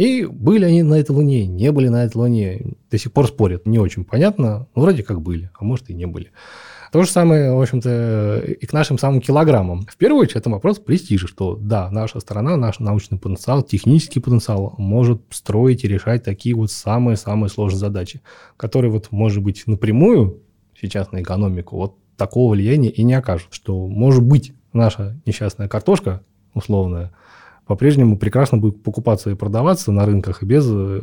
И 0.00 0.24
были 0.24 0.64
они 0.64 0.82
на 0.82 0.94
этой 0.94 1.10
Луне, 1.10 1.46
не 1.46 1.70
были 1.72 1.88
на 1.88 2.06
этой 2.06 2.16
Луне. 2.16 2.62
До 2.90 2.96
сих 2.96 3.12
пор 3.12 3.26
спорят. 3.26 3.66
Не 3.66 3.78
очень 3.78 4.06
понятно. 4.06 4.66
Ну, 4.74 4.80
вроде 4.80 5.02
как 5.02 5.20
были, 5.20 5.50
а 5.58 5.62
может 5.62 5.90
и 5.90 5.94
не 5.94 6.06
были. 6.06 6.30
То 6.90 7.02
же 7.02 7.10
самое, 7.10 7.52
в 7.52 7.60
общем-то, 7.60 8.38
и 8.38 8.64
к 8.64 8.72
нашим 8.72 8.96
самым 8.96 9.20
килограммам. 9.20 9.86
В 9.86 9.98
первую 9.98 10.22
очередь, 10.22 10.36
это 10.36 10.48
вопрос 10.48 10.78
престижа, 10.78 11.28
что 11.28 11.54
да, 11.54 11.90
наша 11.90 12.18
страна, 12.20 12.56
наш 12.56 12.78
научный 12.78 13.18
потенциал, 13.18 13.62
технический 13.62 14.20
потенциал 14.20 14.74
может 14.78 15.20
строить 15.28 15.84
и 15.84 15.88
решать 15.88 16.24
такие 16.24 16.56
вот 16.56 16.70
самые-самые 16.70 17.50
сложные 17.50 17.80
задачи, 17.80 18.22
которые 18.56 18.90
вот, 18.90 19.08
может 19.10 19.42
быть, 19.42 19.64
напрямую 19.66 20.40
сейчас 20.80 21.12
на 21.12 21.20
экономику 21.20 21.76
вот 21.76 21.96
такого 22.16 22.52
влияния 22.52 22.88
и 22.88 23.02
не 23.02 23.12
окажут, 23.12 23.48
что, 23.50 23.86
может 23.86 24.22
быть, 24.22 24.54
наша 24.72 25.20
несчастная 25.26 25.68
картошка 25.68 26.22
условная– 26.54 27.12
по-прежнему 27.70 28.18
прекрасно 28.18 28.58
будет 28.58 28.82
покупаться 28.82 29.30
и 29.30 29.36
продаваться 29.36 29.92
на 29.92 30.04
рынках 30.04 30.42
и 30.42 30.44
без 30.44 30.66
э, 30.68 30.98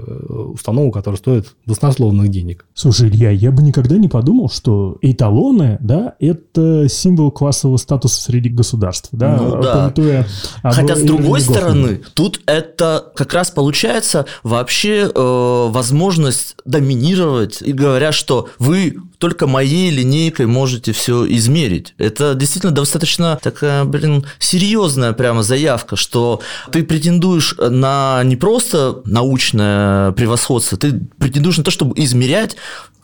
установок, 0.54 0.96
которые 0.96 1.18
стоят 1.18 1.46
баснословных 1.66 2.28
денег. 2.28 2.66
Слушай, 2.74 3.08
Илья, 3.08 3.32
я 3.32 3.54
бы 3.54 3.64
никогда 3.64 3.96
не 3.96 4.10
подумал, 4.10 4.50
что 4.50 4.98
эталоны, 5.02 5.78
да, 5.80 6.16
это 6.20 6.90
символ 6.90 7.32
классового 7.32 7.78
статуса 7.78 8.22
среди 8.22 8.50
государств, 8.50 9.08
да, 9.14 9.38
ну, 9.38 9.62
да. 9.62 9.94
Хотя, 10.62 10.98
с 10.98 11.04
другой 11.04 11.40
стороны, 11.40 12.02
тут 12.14 12.42
это 12.48 13.14
как 13.16 13.34
раз 13.34 13.50
получается 13.50 14.26
вообще 14.44 15.10
э, 15.10 15.68
возможность 15.70 16.58
доминировать 16.66 17.62
и 17.62 17.72
говоря, 17.72 18.12
что 18.12 18.50
вы 18.60 18.98
только 19.18 19.48
моей 19.48 19.90
линейкой 19.90 20.46
можете 20.46 20.92
все 20.92 21.26
измерить. 21.28 21.94
Это 21.98 22.36
действительно 22.36 22.74
достаточно 22.74 23.40
такая, 23.42 23.84
блин, 23.84 24.26
серьезная 24.40 25.14
прямо 25.14 25.44
заявка, 25.44 25.96
что 25.96 26.42
ты 26.72 26.84
претендуешь 26.84 27.56
на 27.58 28.22
не 28.24 28.36
просто 28.36 29.02
научное 29.06 30.12
превосходство, 30.12 30.78
ты 30.78 31.02
претендуешь 31.18 31.58
на 31.58 31.64
то, 31.64 31.72
чтобы 31.72 31.94
измерять 31.98 32.56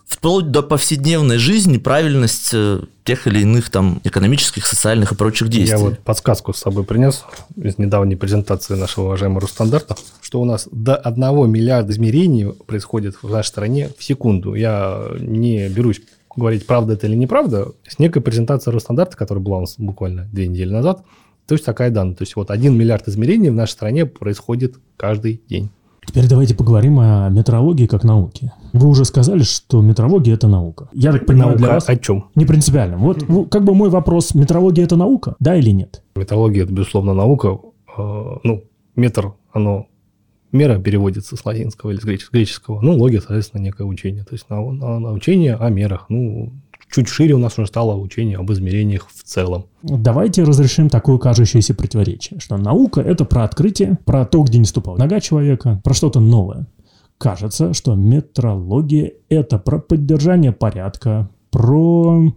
вплоть 0.06 0.50
до 0.50 0.62
повседневной 0.62 1.38
жизни 1.38 1.78
правильность 1.78 2.50
э, 2.52 2.80
тех 3.04 3.26
или 3.26 3.40
иных 3.40 3.70
там 3.70 4.00
экономических, 4.04 4.66
социальных 4.66 5.12
и 5.12 5.14
прочих 5.14 5.48
действий. 5.48 5.78
Я 5.78 5.84
вот 5.84 5.98
подсказку 6.00 6.52
с 6.52 6.58
собой 6.58 6.84
принес 6.84 7.24
из 7.56 7.78
недавней 7.78 8.16
презентации 8.16 8.74
нашего 8.74 9.06
уважаемого 9.06 9.42
Росстандарта, 9.42 9.96
что 10.20 10.40
у 10.40 10.44
нас 10.44 10.68
до 10.70 10.96
1 10.96 11.50
миллиарда 11.50 11.92
измерений 11.92 12.52
происходит 12.52 13.16
в 13.22 13.30
нашей 13.30 13.48
стране 13.48 13.90
в 13.98 14.04
секунду. 14.04 14.54
Я 14.54 15.06
не 15.18 15.68
берусь 15.68 16.00
говорить, 16.36 16.66
правда 16.66 16.94
это 16.94 17.06
или 17.06 17.14
неправда. 17.14 17.72
С 17.86 17.98
некой 17.98 18.22
презентацией 18.22 18.74
Росстандарта, 18.74 19.16
которая 19.16 19.42
была 19.42 19.58
у 19.58 19.60
нас 19.62 19.74
буквально 19.78 20.28
две 20.32 20.48
недели 20.48 20.70
назад, 20.70 21.04
то 21.46 21.54
есть 21.54 21.64
такая 21.64 21.90
данная. 21.90 22.14
То 22.14 22.22
есть 22.22 22.36
вот 22.36 22.50
1 22.50 22.76
миллиард 22.76 23.08
измерений 23.08 23.50
в 23.50 23.54
нашей 23.54 23.72
стране 23.72 24.06
происходит 24.06 24.76
каждый 24.96 25.42
день. 25.48 25.70
Теперь 26.06 26.28
давайте 26.28 26.54
поговорим 26.54 27.00
о 27.00 27.28
метрологии 27.28 27.86
как 27.86 28.04
науке. 28.04 28.52
Вы 28.72 28.88
уже 28.88 29.04
сказали, 29.04 29.42
что 29.42 29.80
метрология– 29.82 30.34
это 30.36 30.48
наука. 30.48 30.88
Я 30.92 31.12
так 31.12 31.26
понимаю, 31.26 31.50
наука 31.50 31.62
для 31.64 31.74
вас... 31.74 31.88
о 31.88 31.96
чем? 31.96 32.26
Не 32.34 32.44
принципиально. 32.44 32.96
Вот 32.98 33.24
как 33.50 33.64
бы 33.64 33.74
мой 33.74 33.90
вопрос, 33.90 34.34
метрология– 34.34 34.84
это 34.86 34.96
наука, 34.96 35.36
да 35.40 35.56
или 35.56 35.70
нет? 35.70 36.02
Метрология– 36.16 36.62
это, 36.64 36.72
безусловно, 36.72 37.14
наука. 37.14 37.58
А, 37.96 38.38
ну, 38.42 38.64
метр, 38.96 39.34
оно 39.52 39.86
мера 40.52 40.78
переводится 40.78 41.36
с 41.36 41.44
латинского 41.44 41.90
или 41.90 41.98
с 41.98 42.30
греческого. 42.30 42.80
Ну, 42.80 42.96
логия, 42.96 43.20
соответственно, 43.20 43.60
некое 43.60 43.84
учение. 43.84 44.24
То 44.24 44.34
есть 44.34 44.48
на, 44.48 44.60
на, 44.60 44.98
на 44.98 45.12
учение 45.12 45.56
о 45.56 45.68
мерах. 45.68 46.06
Ну, 46.08 46.52
чуть 46.90 47.08
шире 47.08 47.34
у 47.34 47.38
нас 47.38 47.58
уже 47.58 47.66
стало 47.66 47.96
учение 47.96 48.38
об 48.38 48.50
измерениях 48.52 49.08
в 49.08 49.22
целом. 49.22 49.66
Давайте 49.82 50.44
разрешим 50.44 50.88
такое 50.88 51.18
кажущееся 51.18 51.74
противоречие, 51.74 52.40
что 52.40 52.56
наука– 52.56 53.00
это 53.02 53.24
про 53.24 53.44
открытие, 53.44 53.98
про 54.04 54.24
то, 54.24 54.42
где 54.42 54.58
не 54.58 54.66
ступала 54.66 54.96
нога 54.96 55.20
человека, 55.20 55.80
про 55.84 55.94
что-то 55.94 56.20
новое. 56.20 56.66
Кажется, 57.18 57.74
что 57.74 57.94
метрология– 57.94 59.12
это 59.28 59.58
про 59.58 59.78
поддержание 59.78 60.52
порядка, 60.52 61.30
про 61.50 62.34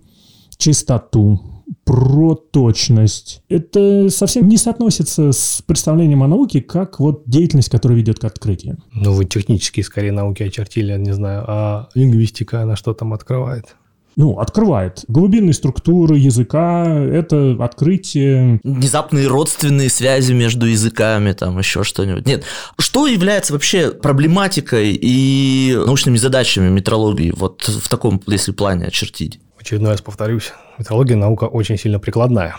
чистоту, 0.57 1.41
про 1.83 2.35
точность. 2.35 3.41
Это 3.49 4.09
совсем 4.09 4.47
не 4.47 4.57
соотносится 4.57 5.31
с 5.31 5.61
представлением 5.65 6.23
о 6.23 6.27
науке, 6.27 6.61
как 6.61 6.99
вот 6.99 7.23
деятельность, 7.25 7.69
которая 7.69 7.97
ведет 7.97 8.19
к 8.19 8.25
открытию. 8.25 8.77
Ну, 8.91 9.13
вы 9.13 9.25
технические, 9.25 9.83
скорее, 9.83 10.11
науки 10.11 10.43
очертили, 10.43 10.97
не 10.97 11.13
знаю, 11.13 11.43
а 11.47 11.89
лингвистика, 11.95 12.61
она 12.61 12.75
что 12.75 12.93
там 12.93 13.13
открывает? 13.13 13.75
Ну, 14.17 14.39
открывает. 14.39 15.05
Глубинные 15.07 15.53
структуры 15.53 16.17
языка— 16.17 16.85
это 16.89 17.55
открытие... 17.63 18.59
Внезапные 18.63 19.27
родственные 19.27 19.89
связи 19.89 20.33
между 20.33 20.65
языками, 20.65 21.33
там 21.33 21.57
еще 21.59 21.83
что-нибудь. 21.83 22.25
Нет. 22.25 22.43
Что 22.79 23.05
является 23.05 23.53
вообще 23.53 23.91
проблематикой 23.91 24.97
и 24.99 25.73
научными 25.75 26.17
задачами 26.17 26.67
метрологии 26.67 27.31
вот 27.31 27.61
в 27.67 27.87
таком, 27.87 28.19
если 28.25 28.51
плане 28.51 28.87
очертить? 28.87 29.39
Очередной 29.59 29.91
раз 29.91 30.01
повторюсь, 30.01 30.51
метрология 30.79 31.15
наука 31.15 31.43
очень 31.43 31.77
сильно 31.77 31.99
прикладная. 31.99 32.55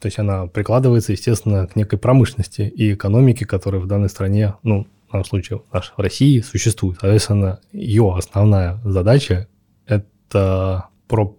То 0.00 0.06
есть 0.06 0.18
она 0.18 0.46
прикладывается, 0.46 1.12
естественно, 1.12 1.66
к 1.66 1.76
некой 1.76 1.98
промышленности 1.98 2.62
и 2.62 2.94
экономике, 2.94 3.44
которая 3.44 3.82
в 3.82 3.86
данной 3.86 4.08
стране, 4.08 4.54
ну, 4.62 4.86
в 5.08 5.12
данном 5.12 5.26
случае 5.26 5.60
в 5.70 6.00
России 6.00 6.40
существует. 6.40 6.96
Соответственно, 7.02 7.60
ее 7.70 8.14
основная 8.16 8.80
задача– 8.82 9.46
это 9.86 10.86
про 11.12 11.36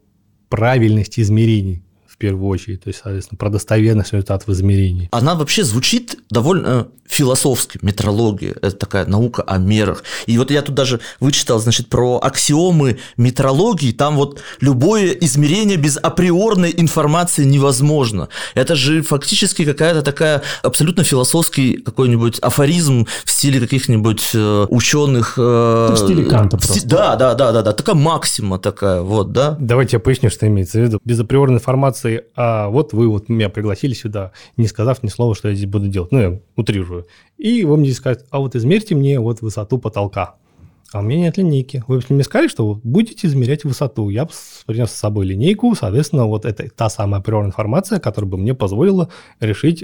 правильность 0.49 1.19
измерений 1.19 1.82
первую 2.23 2.47
очередь, 2.47 2.81
то 2.81 2.87
есть, 2.87 3.01
соответственно, 3.03 3.37
про 3.37 3.49
достоверность 3.49 4.13
результатов 4.13 4.47
измерений. 4.47 5.09
Она 5.11 5.35
вообще 5.35 5.65
звучит 5.65 6.15
довольно 6.29 6.87
философски, 7.05 7.79
метрология, 7.81 8.55
это 8.61 8.71
такая 8.71 9.05
наука 9.05 9.43
о 9.43 9.57
мерах. 9.57 10.03
И 10.25 10.37
вот 10.37 10.51
я 10.51 10.61
тут 10.61 10.73
даже 10.73 10.99
вычитал, 11.19 11.59
значит, 11.59 11.87
про 11.89 12.19
аксиомы 12.23 12.97
метрологии, 13.17 13.91
там 13.91 14.15
вот 14.15 14.41
любое 14.61 15.11
измерение 15.11 15.77
без 15.77 15.97
априорной 15.97 16.73
информации 16.75 17.43
невозможно. 17.43 18.29
Это 18.55 18.75
же 18.75 19.01
фактически 19.01 19.65
какая-то 19.65 20.01
такая 20.01 20.41
абсолютно 20.63 21.03
философский 21.03 21.77
какой-нибудь 21.77 22.39
афоризм 22.39 23.05
в 23.25 23.29
стиле 23.29 23.59
каких-нибудь 23.59 24.31
э, 24.33 24.65
ученых. 24.69 25.35
Э, 25.37 25.89
в 25.93 25.97
стиле 25.97 26.25
Канта 26.25 26.57
просто. 26.57 26.87
Да, 26.87 27.15
да, 27.15 27.33
да, 27.35 27.51
да, 27.51 27.61
да, 27.61 27.73
такая 27.73 27.95
максима 27.95 28.59
такая, 28.59 29.01
вот, 29.01 29.33
да. 29.33 29.57
Давайте 29.59 29.97
я 29.97 29.99
поясню, 29.99 30.29
что 30.29 30.47
имеется 30.47 30.79
в 30.79 30.81
виду. 30.81 30.99
Без 31.03 31.19
априорной 31.19 31.57
информации, 31.57 32.12
а 32.35 32.69
вот 32.69 32.93
вы 32.93 33.07
вот 33.07 33.29
меня 33.29 33.49
пригласили 33.49 33.93
сюда, 33.93 34.31
не 34.57 34.67
сказав 34.67 35.03
ни 35.03 35.07
слова, 35.07 35.35
что 35.35 35.49
я 35.49 35.55
здесь 35.55 35.69
буду 35.69 35.87
делать. 35.87 36.11
Ну, 36.11 36.19
я 36.19 36.39
утрирую. 36.55 37.05
И 37.37 37.63
вы 37.65 37.77
мне 37.77 37.91
скажете, 37.91 38.25
а 38.29 38.39
вот 38.39 38.55
измерьте 38.55 38.95
мне 38.95 39.19
вот 39.19 39.41
высоту 39.41 39.77
потолка. 39.77 40.35
А 40.91 40.99
у 40.99 41.01
меня 41.01 41.21
нет 41.21 41.37
линейки. 41.37 41.83
Вы 41.87 42.01
мне 42.09 42.23
сказали, 42.23 42.47
что 42.47 42.79
будете 42.83 43.25
измерять 43.25 43.63
высоту. 43.63 44.09
Я 44.09 44.27
принес 44.67 44.91
с 44.91 44.95
собой 44.95 45.25
линейку, 45.25 45.73
соответственно, 45.73 46.27
вот 46.27 46.45
это 46.45 46.69
та 46.69 46.87
самая 46.87 47.19
природная 47.19 47.49
информация, 47.49 47.99
которая 47.99 48.29
бы 48.29 48.37
мне 48.37 48.53
позволила 48.53 49.09
решить 49.39 49.83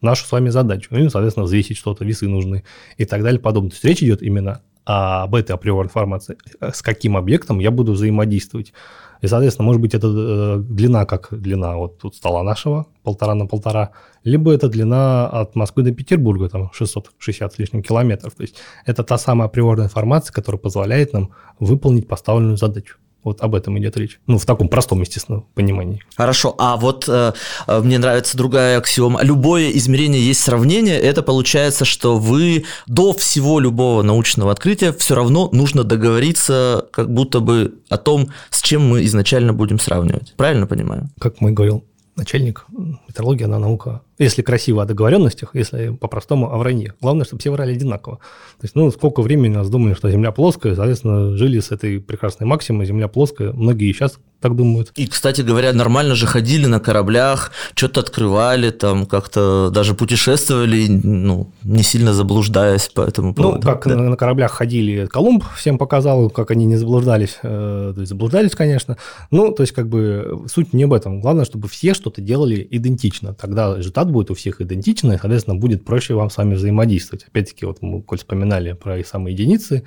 нашу 0.00 0.26
с 0.26 0.32
вами 0.32 0.48
задачу. 0.48 0.88
Ну, 0.90 1.08
соответственно, 1.10 1.44
взвесить 1.44 1.76
что-то, 1.76 2.04
весы 2.04 2.26
нужны 2.26 2.64
и 2.96 3.04
так 3.04 3.22
далее, 3.22 3.40
подобное. 3.40 3.70
То 3.70 3.74
есть 3.76 3.84
речь 3.84 4.02
идет 4.02 4.20
именно 4.20 4.62
об 4.84 5.34
этой 5.34 5.52
априорной 5.52 5.86
информации, 5.86 6.38
с 6.60 6.82
каким 6.82 7.16
объектом 7.16 7.60
я 7.60 7.70
буду 7.70 7.92
взаимодействовать. 7.92 8.72
И, 9.20 9.26
соответственно, 9.26 9.66
может 9.66 9.80
быть, 9.80 9.94
это 9.94 10.06
э, 10.08 10.58
длина, 10.58 11.04
как 11.04 11.28
длина 11.30 11.76
вот 11.76 11.98
тут 11.98 12.14
стола 12.14 12.42
нашего, 12.42 12.86
полтора 13.02 13.34
на 13.34 13.46
полтора, 13.46 13.90
либо 14.24 14.52
это 14.52 14.68
длина 14.68 15.28
от 15.28 15.56
Москвы 15.56 15.82
до 15.82 15.92
Петербурга, 15.92 16.48
там 16.48 16.70
660 16.72 17.52
с 17.52 17.58
лишним 17.58 17.82
километров. 17.82 18.34
То 18.34 18.42
есть 18.42 18.56
это 18.86 19.02
та 19.02 19.18
самая 19.18 19.48
априорная 19.48 19.86
информация, 19.86 20.32
которая 20.32 20.60
позволяет 20.60 21.12
нам 21.12 21.30
выполнить 21.58 22.06
поставленную 22.06 22.56
задачу. 22.56 22.96
Вот 23.28 23.42
об 23.42 23.54
этом 23.54 23.78
идет 23.78 23.96
речь. 23.98 24.20
Ну, 24.26 24.38
в 24.38 24.46
таком 24.46 24.68
простом, 24.68 25.02
естественно, 25.02 25.44
понимании. 25.54 26.02
Хорошо, 26.16 26.54
а 26.58 26.78
вот 26.78 27.04
э, 27.08 27.32
э 27.66 27.80
мне 27.80 27.98
нравится 27.98 28.38
другая 28.38 28.78
аксиома. 28.78 29.22
Любое 29.22 29.70
измерение 29.72 30.26
есть 30.26 30.40
сравнение. 30.40 30.98
Это 30.98 31.22
получается, 31.22 31.84
что 31.84 32.16
вы 32.18 32.64
до 32.86 33.12
всего 33.12 33.60
любого 33.60 34.02
научного 34.02 34.50
открытия 34.50 34.92
все 34.92 35.14
равно 35.14 35.50
нужно 35.52 35.84
договориться 35.84 36.86
как 36.90 37.12
будто 37.12 37.40
бы 37.40 37.74
о 37.90 37.98
том, 37.98 38.30
с 38.48 38.62
чем 38.62 38.88
мы 38.88 39.04
изначально 39.04 39.52
будем 39.52 39.78
сравнивать. 39.78 40.32
Правильно 40.36 40.66
понимаю? 40.66 41.10
Как 41.20 41.42
мы 41.42 41.52
говорил 41.52 41.84
начальник, 42.16 42.64
метрология, 43.06 43.46
она 43.46 43.58
наука 43.58 44.00
если 44.18 44.42
красиво 44.42 44.82
о 44.82 44.86
договоренностях, 44.86 45.50
если 45.54 45.90
по-простому 45.90 46.52
о 46.52 46.58
вранье. 46.58 46.94
Главное, 47.00 47.24
чтобы 47.24 47.40
все 47.40 47.50
врали 47.50 47.72
одинаково. 47.72 48.16
То 48.16 48.64
есть, 48.64 48.74
ну, 48.74 48.90
сколько 48.90 49.22
времени 49.22 49.54
нас 49.54 49.70
думали, 49.70 49.94
что 49.94 50.10
Земля 50.10 50.32
плоская, 50.32 50.74
соответственно, 50.74 51.36
жили 51.36 51.60
с 51.60 51.70
этой 51.70 52.00
прекрасной 52.00 52.46
максимой, 52.46 52.86
Земля 52.86 53.08
плоская. 53.08 53.52
Многие 53.52 53.92
сейчас 53.92 54.18
так 54.40 54.54
думают. 54.54 54.92
И, 54.94 55.06
кстати 55.06 55.40
говоря, 55.40 55.72
нормально 55.72 56.14
же 56.14 56.26
ходили 56.26 56.66
на 56.66 56.78
кораблях, 56.80 57.50
что-то 57.74 58.00
открывали, 58.00 58.70
там 58.70 59.06
как-то 59.06 59.70
даже 59.70 59.94
путешествовали, 59.94 60.86
ну, 60.88 61.50
не 61.64 61.82
сильно 61.82 62.12
заблуждаясь 62.12 62.88
по 62.88 63.02
этому 63.02 63.28
ну, 63.28 63.34
поводу. 63.34 63.56
Ну, 63.56 63.62
как 63.62 63.86
да. 63.86 63.96
на, 63.96 64.16
кораблях 64.16 64.52
ходили, 64.52 65.06
Колумб 65.06 65.44
всем 65.56 65.78
показал, 65.78 66.30
как 66.30 66.50
они 66.52 66.66
не 66.66 66.76
заблуждались. 66.76 67.38
Э, 67.42 67.92
то 67.94 68.00
есть, 68.00 68.10
заблуждались, 68.10 68.54
конечно. 68.54 68.96
Ну, 69.30 69.52
то 69.52 69.62
есть, 69.62 69.72
как 69.72 69.88
бы, 69.88 70.44
суть 70.46 70.72
не 70.72 70.84
об 70.84 70.92
этом. 70.92 71.20
Главное, 71.20 71.44
чтобы 71.44 71.66
все 71.68 71.94
что-то 71.94 72.20
делали 72.20 72.66
идентично. 72.70 73.34
Тогда 73.34 73.76
результат 73.76 74.07
результат 74.08 74.12
будет 74.12 74.30
у 74.30 74.34
всех 74.34 74.60
идентичный, 74.60 75.18
соответственно, 75.18 75.56
будет 75.56 75.84
проще 75.84 76.14
вам 76.14 76.30
с 76.30 76.36
вами 76.36 76.54
взаимодействовать. 76.54 77.24
Опять-таки, 77.24 77.66
вот 77.66 77.82
мы, 77.82 78.02
коль 78.02 78.18
вспоминали 78.18 78.72
про 78.72 78.98
их 78.98 79.06
самые 79.06 79.34
единицы, 79.34 79.82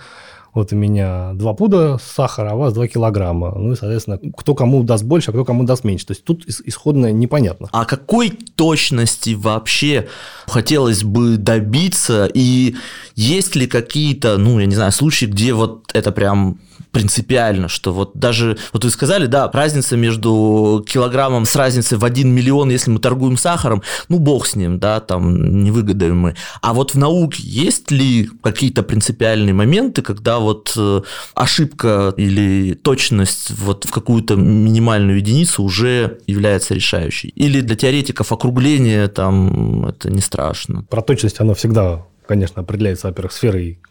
вот 0.53 0.73
у 0.73 0.75
меня 0.75 1.31
2 1.33 1.53
пуда 1.53 1.97
сахара, 1.97 2.51
а 2.51 2.55
у 2.55 2.59
вас 2.59 2.73
2 2.73 2.87
килограмма. 2.87 3.53
Ну 3.57 3.71
и, 3.71 3.75
соответственно, 3.75 4.19
кто 4.35 4.53
кому 4.53 4.83
даст 4.83 5.05
больше, 5.05 5.31
а 5.31 5.33
кто 5.33 5.45
кому 5.45 5.63
даст 5.63 5.85
меньше. 5.85 6.05
То 6.05 6.13
есть 6.13 6.25
тут 6.25 6.45
исходно 6.45 7.11
непонятно. 7.11 7.69
А 7.71 7.85
какой 7.85 8.31
точности 8.31 9.33
вообще 9.33 10.07
хотелось 10.47 11.03
бы 11.03 11.37
добиться? 11.37 12.29
И 12.33 12.75
есть 13.15 13.55
ли 13.55 13.65
какие-то, 13.65 14.37
ну, 14.37 14.59
я 14.59 14.65
не 14.65 14.75
знаю, 14.75 14.91
случаи, 14.91 15.25
где 15.25 15.53
вот 15.53 15.89
это 15.93 16.11
прям 16.11 16.59
принципиально, 16.91 17.67
что 17.67 17.93
вот 17.93 18.11
даже, 18.13 18.57
вот 18.73 18.83
вы 18.83 18.89
сказали, 18.89 19.25
да, 19.25 19.49
разница 19.51 19.97
между 19.97 20.85
килограммом 20.87 21.45
с 21.45 21.55
разницей 21.55 21.97
в 21.97 22.05
1 22.05 22.29
миллион, 22.29 22.69
если 22.69 22.91
мы 22.91 22.99
торгуем 22.99 23.37
сахаром, 23.37 23.81
ну, 24.09 24.19
бог 24.19 24.45
с 24.45 24.55
ним, 24.55 24.79
да, 24.79 24.99
там 24.99 25.63
не 25.63 25.71
выгодаем 25.71 26.17
мы. 26.17 26.35
А 26.61 26.73
вот 26.73 26.93
в 26.93 26.97
науке 26.97 27.41
есть 27.43 27.91
ли 27.91 28.29
какие-то 28.43 28.83
принципиальные 28.83 29.53
моменты, 29.53 30.01
когда 30.01 30.39
вот 30.39 30.73
э, 30.77 31.01
ошибка 31.33 32.13
или 32.17 32.73
точность 32.73 33.51
вот 33.51 33.85
в 33.85 33.91
какую-то 33.91 34.35
минимальную 34.35 35.17
единицу 35.17 35.63
уже 35.63 36.19
является 36.27 36.73
решающей? 36.73 37.29
Или 37.29 37.61
для 37.61 37.75
теоретиков 37.75 38.31
округление 38.31 39.07
там 39.07 39.85
это 39.85 40.11
не 40.11 40.21
страшно? 40.21 40.83
Про 40.89 41.01
точность 41.01 41.39
оно 41.39 41.53
всегда 41.53 42.05
конечно, 42.27 42.61
определяется, 42.61 43.07
во-первых, 43.07 43.33
сферой 43.33 43.81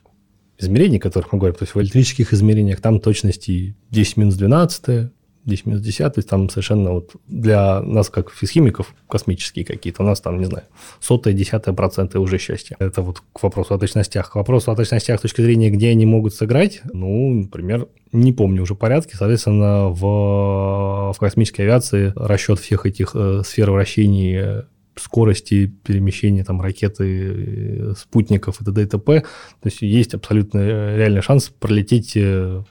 измерений, 0.63 0.99
о 0.99 1.01
которых 1.01 1.33
мы 1.33 1.39
говорим, 1.39 1.57
то 1.57 1.65
есть 1.65 1.75
в 1.75 1.81
электрических 1.81 2.33
измерениях 2.33 2.81
там 2.81 3.01
точности 3.01 3.75
10 3.91 4.17
минус 4.17 4.35
12, 4.37 5.11
10 5.45 5.67
минус 5.67 5.83
10, 5.83 5.99
то 5.99 6.13
есть 6.17 6.29
там 6.29 6.49
совершенно 6.49 6.93
вот 6.93 7.13
для 7.27 7.81
нас, 7.83 8.11
как 8.11 8.31
физхимиков, 8.31 8.95
космические 9.09 9.65
какие-то, 9.65 10.03
у 10.03 10.07
нас 10.07 10.21
там, 10.21 10.39
не 10.39 10.45
знаю, 10.45 10.65
сотая, 11.01 11.35
десятая 11.35 11.73
проценты 11.73 12.19
уже 12.19 12.39
счастье. 12.39 12.77
Это 12.79 13.03
вот 13.03 13.23
к 13.33 13.43
вопросу 13.43 13.75
о 13.75 13.79
точностях. 13.79 14.31
К 14.31 14.37
вопросу 14.37 14.71
о 14.71 14.77
точностях 14.77 15.19
с 15.19 15.23
точки 15.23 15.41
зрения, 15.41 15.71
где 15.71 15.91
они 15.91 16.07
могут 16.07 16.35
сыграть, 16.35 16.83
ну, 16.93 17.31
например, 17.31 17.89
не 18.13 18.33
помню 18.33 18.63
уже 18.63 18.75
порядки, 18.75 19.15
соответственно, 19.15 19.89
в, 19.89 21.13
в 21.13 21.17
космической 21.19 21.63
авиации 21.63 22.13
расчет 22.17 22.59
всех 22.59 22.87
этих 22.87 23.13
э, 23.15 23.43
сфер 23.45 23.71
вращений 23.71 24.65
скорости 25.01 25.67
перемещения 25.85 26.45
там, 26.45 26.61
ракеты, 26.61 27.05
э, 27.05 27.95
спутников 27.97 28.61
и 28.61 28.65
т.д. 28.65 28.83
и 28.83 28.87
т.п. 28.87 29.21
То 29.21 29.67
есть 29.67 29.83
есть 29.83 30.15
абсолютно 30.15 30.59
реальный 30.97 31.23
шанс 31.23 31.49
пролететь 31.49 32.13
э, 32.17 32.63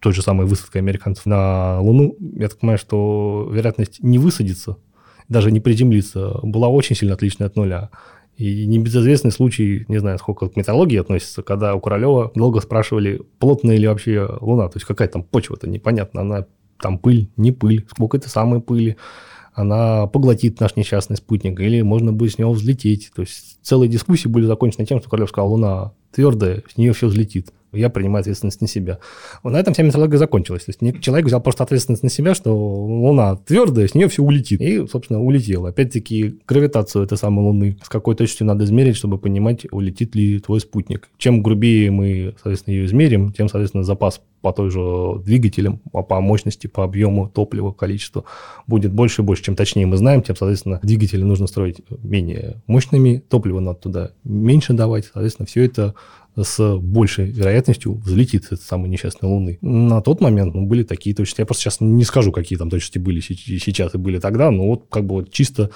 той 0.00 0.12
же 0.12 0.22
самой 0.22 0.46
высадкой 0.46 0.78
американцев 0.78 1.26
на 1.26 1.80
Луну. 1.80 2.16
Я 2.20 2.48
так 2.48 2.58
понимаю, 2.58 2.78
что 2.78 3.48
вероятность 3.52 4.02
не 4.02 4.18
высадиться, 4.18 4.76
даже 5.28 5.50
не 5.50 5.60
приземлиться, 5.60 6.38
была 6.42 6.68
очень 6.68 6.96
сильно 6.96 7.14
отличная 7.14 7.48
от 7.48 7.56
нуля. 7.56 7.90
И 8.36 8.66
небезызвестный 8.66 9.32
случай, 9.32 9.86
не 9.88 9.98
знаю, 9.98 10.18
сколько 10.18 10.48
к 10.48 10.56
металлогии 10.56 10.98
относится, 10.98 11.42
когда 11.42 11.74
у 11.74 11.80
Королева 11.80 12.32
долго 12.34 12.60
спрашивали, 12.60 13.22
плотная 13.38 13.76
ли 13.76 13.88
вообще 13.88 14.28
Луна, 14.40 14.68
то 14.68 14.76
есть 14.76 14.86
какая 14.86 15.08
там 15.08 15.22
почва-то 15.22 15.68
непонятно, 15.68 16.20
она 16.20 16.46
там 16.78 16.98
пыль, 16.98 17.30
не 17.38 17.52
пыль, 17.52 17.86
сколько 17.90 18.18
это 18.18 18.28
самой 18.28 18.60
пыли 18.60 18.96
она 19.56 20.06
поглотит 20.06 20.60
наш 20.60 20.76
несчастный 20.76 21.16
спутник, 21.16 21.58
или 21.60 21.80
можно 21.80 22.12
будет 22.12 22.34
с 22.34 22.38
него 22.38 22.52
взлететь. 22.52 23.10
То 23.16 23.22
есть 23.22 23.58
целые 23.62 23.88
дискуссии 23.88 24.28
были 24.28 24.44
закончены 24.44 24.84
тем, 24.84 25.00
что 25.00 25.08
Королев 25.08 25.30
сказал, 25.30 25.50
Луна 25.50 25.92
твердая, 26.12 26.62
с 26.70 26.76
нее 26.76 26.92
все 26.92 27.06
взлетит 27.06 27.52
я 27.76 27.90
принимаю 27.90 28.20
ответственность 28.20 28.60
на 28.60 28.68
себя. 28.68 28.98
На 29.42 29.58
этом 29.58 29.74
вся 29.74 29.82
методология 29.82 30.18
закончилась. 30.18 30.64
То 30.64 30.72
есть 30.72 31.00
человек 31.00 31.26
взял 31.26 31.40
просто 31.40 31.64
ответственность 31.64 32.02
на 32.02 32.10
себя, 32.10 32.34
что 32.34 32.56
Луна 32.56 33.36
твердая, 33.36 33.88
с 33.88 33.94
нее 33.94 34.08
все 34.08 34.22
улетит. 34.22 34.60
И, 34.60 34.86
собственно, 34.86 35.22
улетел. 35.22 35.66
Опять-таки, 35.66 36.38
гравитацию 36.46 37.04
этой 37.04 37.18
самой 37.18 37.44
Луны. 37.44 37.78
С 37.82 37.88
какой 37.88 38.14
точностью 38.14 38.46
надо 38.46 38.64
измерить, 38.64 38.96
чтобы 38.96 39.18
понимать, 39.18 39.66
улетит 39.70 40.14
ли 40.14 40.40
твой 40.40 40.60
спутник. 40.60 41.08
Чем 41.18 41.42
грубее 41.42 41.90
мы, 41.90 42.34
соответственно, 42.42 42.74
ее 42.74 42.86
измерим, 42.86 43.32
тем, 43.32 43.48
соответственно, 43.48 43.84
запас 43.84 44.20
по 44.42 44.52
той 44.52 44.70
же 44.70 45.20
двигателям, 45.24 45.80
по 45.90 46.20
мощности, 46.20 46.68
по 46.68 46.84
объему 46.84 47.28
топлива, 47.28 47.72
количеству 47.72 48.26
будет 48.68 48.92
больше 48.92 49.22
и 49.22 49.24
больше. 49.24 49.42
Чем 49.42 49.56
точнее 49.56 49.86
мы 49.86 49.96
знаем, 49.96 50.22
тем, 50.22 50.36
соответственно, 50.36 50.78
двигатели 50.82 51.22
нужно 51.22 51.48
строить 51.48 51.80
менее 52.02 52.62
мощными, 52.68 53.22
топливо 53.28 53.58
надо 53.58 53.78
туда 53.80 54.10
меньше 54.22 54.72
давать. 54.72 55.06
Соответственно, 55.12 55.46
все 55.46 55.64
это 55.64 55.94
с 56.40 56.78
большей 56.78 57.30
вероятностью 57.30 57.94
взлетит 57.94 58.44
с 58.44 58.60
самой 58.60 58.88
несчастной 58.88 59.28
Луны. 59.28 59.58
На 59.62 60.00
тот 60.02 60.20
момент 60.20 60.54
ну, 60.54 60.66
были 60.66 60.82
такие 60.82 61.14
точности. 61.14 61.40
Я 61.40 61.46
просто 61.46 61.62
сейчас 61.62 61.80
не 61.80 62.04
скажу, 62.04 62.32
какие 62.32 62.58
там 62.58 62.70
точности 62.70 62.98
были 62.98 63.20
сейчас 63.20 63.94
и 63.94 63.98
были 63.98 64.18
тогда, 64.18 64.50
но 64.50 64.66
вот 64.66 64.86
как 64.90 65.06
бы 65.06 65.16
вот 65.16 65.32
чисто 65.32 65.70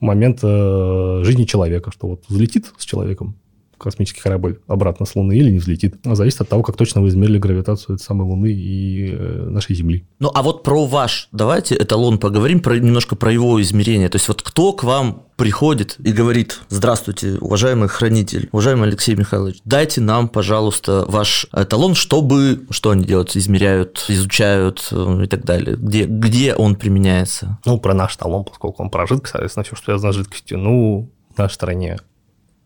момент 0.00 0.40
э, 0.42 1.20
жизни 1.24 1.44
человека, 1.44 1.90
что 1.90 2.08
вот 2.08 2.24
взлетит 2.28 2.72
с 2.78 2.84
человеком 2.84 3.36
космический 3.78 4.20
корабль 4.20 4.60
обратно 4.66 5.06
с 5.06 5.14
Луны 5.14 5.36
или 5.36 5.50
не 5.50 5.58
взлетит. 5.58 5.96
А 6.04 6.14
зависит 6.14 6.40
от 6.40 6.48
того, 6.48 6.62
как 6.62 6.76
точно 6.76 7.02
вы 7.02 7.08
измерили 7.08 7.38
гравитацию 7.38 7.96
этой 7.96 8.02
самой 8.02 8.26
Луны 8.26 8.50
и 8.52 9.10
э, 9.12 9.48
нашей 9.48 9.74
Земли. 9.74 10.06
Ну, 10.18 10.30
а 10.34 10.42
вот 10.42 10.62
про 10.62 10.86
ваш, 10.86 11.28
давайте 11.32 11.76
эталон 11.76 12.18
поговорим, 12.18 12.60
про, 12.60 12.78
немножко 12.78 13.16
про 13.16 13.32
его 13.32 13.60
измерение. 13.60 14.08
То 14.08 14.16
есть 14.16 14.28
вот 14.28 14.42
кто 14.42 14.72
к 14.72 14.84
вам 14.84 15.24
приходит 15.36 15.96
и 15.98 16.12
говорит, 16.12 16.60
здравствуйте, 16.68 17.36
уважаемый 17.40 17.88
хранитель, 17.88 18.48
уважаемый 18.52 18.88
Алексей 18.88 19.14
Михайлович, 19.14 19.58
дайте 19.64 20.00
нам, 20.00 20.28
пожалуйста, 20.28 21.04
ваш 21.06 21.46
эталон, 21.52 21.94
чтобы, 21.94 22.66
что 22.70 22.90
они 22.90 23.04
делают, 23.04 23.36
измеряют, 23.36 24.04
изучают 24.08 24.88
э, 24.90 25.24
и 25.24 25.26
так 25.26 25.44
далее, 25.44 25.76
где, 25.76 26.04
где 26.04 26.54
он 26.54 26.76
применяется? 26.76 27.58
Ну, 27.64 27.78
про 27.78 27.94
наш 27.94 28.16
эталон, 28.16 28.44
поскольку 28.44 28.82
он 28.82 28.90
про 28.90 29.06
жидкость, 29.06 29.32
соответственно, 29.32 29.64
все, 29.64 29.76
что 29.76 29.84
связано 29.84 30.12
с 30.12 30.16
жидкостью, 30.16 30.58
ну, 30.58 31.10
в 31.34 31.38
нашей 31.38 31.54
стране 31.54 31.98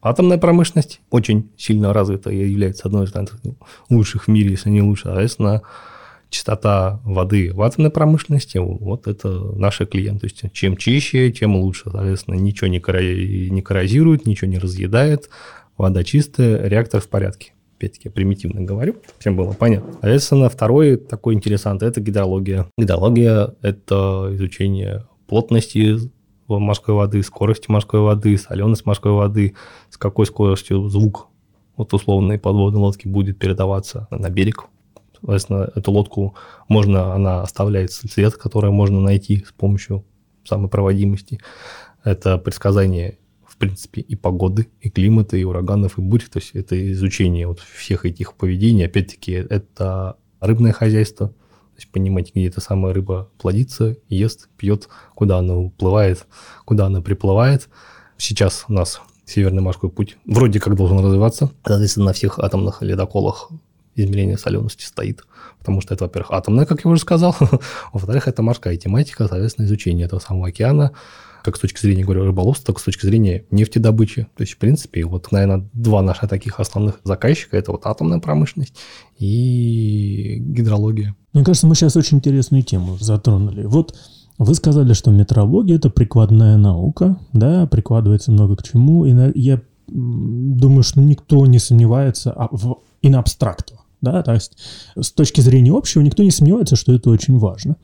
Атомная 0.03 0.39
промышленность 0.39 1.01
очень 1.11 1.51
сильно 1.57 1.93
развита 1.93 2.31
и 2.31 2.51
является 2.51 2.89
одной 2.89 3.05
из 3.05 3.13
лучших 3.91 4.25
в 4.25 4.29
мире, 4.29 4.53
если 4.53 4.71
не 4.71 4.83
лучше. 4.83 5.05
Соответственно, 5.05 5.63
частота 6.31 7.01
воды 7.05 7.53
в 7.53 7.61
атомной 7.61 7.91
промышленности, 7.91 8.59
вот 8.59 9.07
это 9.07 9.29
наши 9.29 9.85
клиенты. 9.85 10.21
То 10.21 10.27
есть, 10.27 10.53
чем 10.53 10.77
чище, 10.77 11.31
тем 11.33 11.57
лучше. 11.57 11.91
Соответственно, 11.91 12.37
ничего 12.37 12.69
не, 12.69 12.79
не 13.51 13.63
коррозирует, 13.63 14.27
ничего 14.27 14.51
не 14.51 14.59
разъедает, 14.59 15.29
вода 15.77 16.03
чистая, 16.03 16.67
реактор 16.67 17.01
в 17.01 17.09
порядке. 17.09 17.53
Опять-таки, 17.77 18.11
примитивно 18.11 18.61
говорю, 18.61 18.97
всем 19.19 19.37
было 19.37 19.53
понятно. 19.53 19.93
Соответственно, 19.93 20.49
второй 20.51 20.97
такой 20.97 21.35
интересант– 21.35 21.83
это 21.85 22.01
гидрология. 22.01 22.67
Гидрология– 22.77 23.55
это 23.63 24.29
изучение 24.33 25.07
плотности 25.27 25.99
морской 26.59 26.95
воды, 26.95 27.23
скорости 27.23 27.71
морской 27.71 28.01
воды, 28.01 28.37
соленость 28.37 28.87
морской 28.87 29.13
воды, 29.13 29.55
с 29.91 29.97
какой 29.97 30.27
скоростью 30.27 30.89
звук 30.89 31.29
вот 31.77 31.95
условной 31.95 32.39
подводной 32.39 32.81
лодки 32.81 33.09
будет 33.09 33.39
передаваться 33.39 34.09
на 34.11 34.29
берег. 34.29 34.67
Соответственно, 35.13 35.71
эту 35.75 35.93
лодку 35.93 36.35
можно, 36.69 37.15
она 37.15 37.43
оставляет 37.43 37.93
след, 37.93 38.35
который 38.35 38.71
можно 38.71 39.01
найти 39.01 39.45
с 39.47 39.53
помощью 39.53 40.05
самой 40.45 40.69
проводимости. 40.69 41.41
Это 42.03 42.39
предсказание, 42.39 43.19
в 43.47 43.57
принципе, 43.57 44.01
и 44.01 44.17
погоды, 44.17 44.69
и 44.81 44.89
климата, 44.89 45.37
и 45.37 45.45
ураганов, 45.45 45.99
и 45.99 46.03
бурь. 46.03 46.23
То 46.23 46.39
есть 46.39 46.53
это 46.55 46.93
изучение 46.93 47.47
вот 47.47 47.61
всех 47.61 48.07
этих 48.07 48.35
поведений. 48.35 48.87
Опять-таки, 48.87 49.33
это 49.33 50.17
рыбное 50.41 50.73
хозяйство, 50.73 51.35
есть 51.81 51.93
понимать, 51.93 52.33
где 52.35 52.47
эта 52.47 52.61
самая 52.61 52.95
рыба 52.95 53.31
плодится, 53.39 53.97
ест, 54.09 54.49
пьет, 54.57 54.89
куда 55.15 55.39
она 55.39 55.57
уплывает, 55.57 56.27
куда 56.65 56.87
она 56.87 57.01
приплывает. 57.01 57.69
Сейчас 58.17 58.65
у 58.69 58.73
нас 58.73 59.01
Северный 59.31 59.63
морской 59.63 59.91
путь 59.91 60.17
вроде 60.27 60.59
как 60.59 60.75
должен 60.75 60.99
развиваться. 60.99 61.51
Соответственно, 61.65 62.07
на 62.07 62.13
всех 62.13 62.41
атомных 62.41 62.83
ледоколах 62.83 63.51
измерения 63.95 64.37
солености 64.37 64.85
стоит. 64.85 65.25
Потому 65.61 65.81
что 65.81 65.95
это, 65.95 66.05
во-первых, 66.05 66.33
атомная, 66.33 66.67
как 66.67 66.85
я 66.85 66.91
уже 66.91 67.01
сказал, 67.01 67.37
во-вторых, 67.93 68.27
это 68.27 68.43
морская 68.43 68.77
тематика, 68.77 69.29
соответственно, 69.29 69.67
изучение 69.67 70.07
этого 70.07 70.19
самого 70.19 70.49
океана, 70.49 70.93
как 71.45 71.57
с 71.57 71.61
точки 71.61 71.81
зрения, 71.81 72.03
говорю, 72.03 72.25
рыболовства, 72.25 72.67
так 72.67 72.79
и 72.79 72.81
с 72.81 72.85
точки 72.85 73.07
зрения 73.07 73.45
нефтедобычи. 73.53 74.27
То 74.37 74.43
есть, 74.43 74.55
в 74.55 74.57
принципе, 74.59 75.05
вот, 75.05 75.31
наверное, 75.31 75.69
два 75.75 76.03
наших 76.03 76.29
таких 76.29 76.59
основных 76.59 76.99
заказчика– 77.05 77.57
это 77.59 77.71
вот 77.71 77.87
атомная 77.87 78.19
промышленность 78.19 78.75
и 79.17 80.39
гидрология. 80.41 81.15
Мне 81.33 81.45
кажется, 81.45 81.67
мы 81.67 81.75
сейчас 81.75 81.97
очень 81.97 82.19
интересную 82.19 82.63
тему 82.63 82.97
затронули. 82.99 83.65
Вот 83.65 83.95
вы 84.39 84.55
сказали, 84.55 84.95
что 84.95 85.11
метрология– 85.11 85.77
это 85.77 85.91
прикладная 85.91 86.57
наука, 86.57 87.19
да, 87.33 87.67
прикладывается 87.67 88.33
много 88.33 88.57
к 88.57 88.63
чему, 88.63 89.05
и 89.05 89.15
я 89.39 89.61
думаю, 89.87 90.83
что 90.83 91.01
никто 91.01 91.45
не 91.47 91.59
сомневается 91.59 92.35
в 92.51 92.79
in 93.03 93.15
абстракту, 93.17 93.75
да, 94.01 94.23
то 94.23 94.33
есть 94.33 94.57
с 94.99 95.13
точки 95.13 95.41
зрения 95.41 95.73
общего 95.77 96.01
никто 96.01 96.23
не 96.23 96.31
сомневается, 96.31 96.77
что 96.77 96.93
это 96.93 97.11
очень 97.11 97.39
важно. 97.39 97.77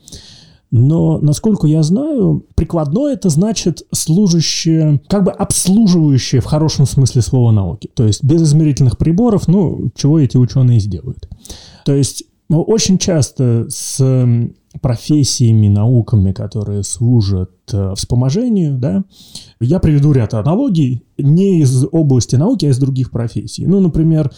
Но, 0.71 1.19
насколько 1.19 1.67
я 1.67 1.83
знаю, 1.83 2.45
прикладное 2.57 3.13
это 3.13 3.29
значит 3.29 3.83
служащее, 3.93 5.01
как 5.09 5.25
бы 5.25 5.31
обслуживающее 5.31 6.41
в 6.41 6.45
хорошем 6.45 6.87
смысле 6.87 7.23
слова 7.23 7.53
науки. 7.53 7.89
То 7.95 8.05
есть 8.05 8.25
без 8.25 8.43
измерительных 8.43 8.99
приборов, 8.99 9.47
ну, 9.47 9.91
чего 9.95 10.19
эти 10.19 10.37
ученые 10.37 10.81
сделают. 10.81 11.29
То 11.85 11.95
есть 11.95 12.25
ну, 12.49 12.63
очень 12.63 12.99
часто 12.99 13.67
с 13.69 14.01
профессиями, 14.81 15.69
науками, 15.69 16.33
которые 16.33 16.83
служат 16.83 17.51
э, 17.73 17.95
вспоможению, 17.97 18.79
да, 18.79 19.05
я 19.61 19.79
приведу 19.79 20.13
ряд 20.13 20.35
аналогий 20.35 21.05
не 21.19 21.61
из 21.61 21.85
области 21.91 22.37
науки, 22.37 22.67
а 22.67 22.71
из 22.71 22.79
других 22.79 23.11
профессий. 23.11 23.67
Ну, 23.67 23.81
например, 23.81 24.31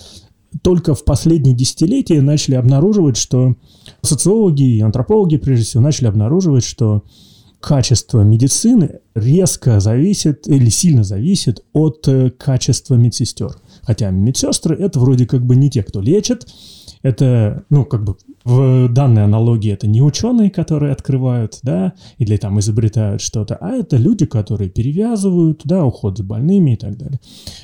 только 0.62 0.94
в 0.94 1.04
последние 1.04 1.54
десятилетия 1.54 2.20
начали 2.20 2.54
обнаруживать, 2.54 3.16
что 3.16 3.56
социологи 4.02 4.62
и 4.62 4.80
антропологи, 4.80 5.36
прежде 5.36 5.64
всего, 5.64 5.82
начали 5.82 6.06
обнаруживать, 6.06 6.64
что 6.64 7.02
качество 7.60 8.20
медицины 8.20 9.00
резко 9.14 9.80
зависит 9.80 10.46
или 10.46 10.68
сильно 10.68 11.02
зависит 11.02 11.64
от 11.72 12.06
э, 12.06 12.30
качества 12.30 12.94
медсестер. 12.94 13.56
Хотя 13.82 14.10
медсестры 14.10 14.76
это 14.76 15.00
вроде 15.00 15.26
как 15.26 15.44
бы 15.44 15.56
не 15.56 15.68
те, 15.68 15.82
кто 15.82 16.00
лечит, 16.00 16.46
это, 17.02 17.64
ну, 17.70 17.84
как 17.84 18.04
бы 18.04 18.16
в 18.44 18.88
данной 18.88 19.24
аналогии 19.24 19.72
это 19.72 19.86
не 19.86 20.02
ученые, 20.02 20.50
которые 20.50 20.92
открывают, 20.92 21.58
да, 21.62 21.92
или 22.18 22.36
там 22.36 22.58
изобретают 22.60 23.20
что-то, 23.20 23.56
а 23.56 23.72
это 23.72 23.96
люди, 23.96 24.26
которые 24.26 24.70
перевязывают, 24.70 25.62
да, 25.64 25.84
уход 25.84 26.16
за 26.18 26.24
больными 26.24 26.72
и 26.72 26.76
так 26.76 26.96
далее. 26.96 27.20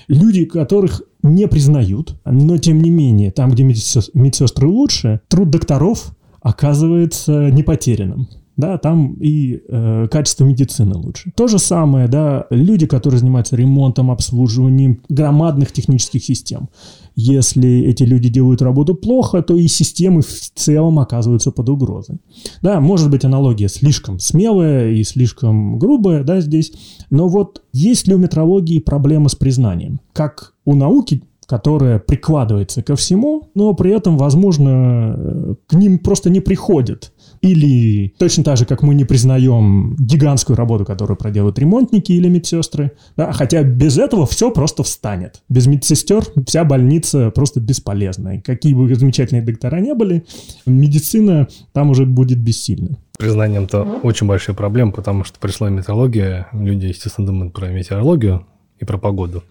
Люди, 0.09 0.45
которых 0.45 1.03
не 1.23 1.49
признают, 1.49 2.17
но 2.25 2.59
тем 2.59 2.83
не 2.83 2.91
менее, 2.91 3.31
там, 3.31 3.51
где 3.51 3.65
медсестры 3.65 4.69
лучше, 4.69 5.21
труд 5.29 5.51
докторов 5.51 6.15
оказывается 6.43 7.51
не 7.51 7.63
потерянным 7.63 8.29
да, 8.57 8.79
там 8.79 9.15
и 9.15 9.63
э, 9.69 10.07
качество 10.11 10.45
медицины 10.45 10.95
лучше. 10.97 11.33
То 11.37 11.49
же 11.49 11.59
самое, 11.59 12.09
да, 12.09 12.47
люди, 12.51 12.87
которые 12.87 13.19
занимаются 13.19 13.57
ремонтом, 13.57 14.11
обслуживанием 14.11 15.01
громадных 15.09 15.73
технических 15.73 16.23
систем. 16.25 16.69
Если 17.17 17.83
эти 17.83 18.03
люди 18.03 18.29
делают 18.29 18.63
работу 18.63 18.95
плохо, 18.95 19.43
то 19.43 19.57
и 19.57 19.69
системы 19.69 20.23
в 20.23 20.51
целом 20.55 20.99
оказываются 20.99 21.53
под 21.53 21.69
угрозой. 21.69 22.19
Да, 22.63 22.81
может 22.81 23.11
быть, 23.11 23.25
аналогия 23.25 23.69
слишком 23.69 24.19
смелая 24.19 24.91
и 24.91 25.05
слишком 25.05 25.79
грубая, 25.79 26.25
да, 26.25 26.41
здесь, 26.41 26.73
но 27.11 27.29
вот 27.29 27.63
есть 27.73 28.09
ли 28.09 28.15
у 28.15 28.19
метрологии 28.19 28.79
проблема 28.79 29.29
с 29.29 29.35
признанием? 29.35 30.01
Как 30.13 30.55
у 30.65 30.75
науки 30.75 31.23
которая 31.47 31.99
прикладывается 31.99 32.83
ко 32.83 32.97
всему, 32.97 33.51
но 33.55 33.75
при 33.75 33.93
этом, 33.93 34.19
возможно, 34.19 35.57
к 35.67 35.75
ним 35.75 35.99
просто 35.99 36.31
не 36.31 36.41
приходит 36.41 37.13
или 37.41 38.15
точно 38.19 38.43
так 38.43 38.57
же, 38.57 38.65
как 38.65 38.83
мы 38.83 38.95
не 38.95 39.05
признаем 39.05 39.97
гигантскую 39.99 40.57
работу, 40.57 40.85
которую 40.85 41.17
проделают 41.17 41.59
ремонтники 41.59 42.13
или 42.13 42.29
медсестры, 42.29 42.93
да, 43.17 43.33
хотя 43.33 43.63
без 43.63 43.99
этого 43.99 44.27
все 44.27 44.51
просто 44.51 44.83
встанет. 44.83 45.43
Без 45.49 45.67
медсестер 45.67 46.25
вся 46.47 46.65
больница 46.65 47.31
просто 47.31 47.61
бесполезна. 47.61 48.37
И 48.37 48.41
какие 48.41 48.73
бы 48.73 48.93
замечательные 48.95 49.43
доктора 49.43 49.81
не 49.81 49.95
были, 49.95 50.25
медицина 50.67 51.49
там 51.73 51.91
уже 51.91 52.07
будет 52.07 52.39
бессильна. 52.39 52.97
Признанием-то 53.19 54.01
очень 54.03 54.27
большая 54.27 54.57
проблема, 54.57 54.93
потому 54.93 55.25
что 55.25 55.39
пришла 55.39 55.69
метеорология, 55.71 56.49
люди, 56.53 56.87
естественно, 56.87 57.27
думают 57.27 57.53
про 57.53 57.69
метеорологию 57.69 58.47
и 58.85 58.87
про 58.87 58.99
погоду, 58.99 59.43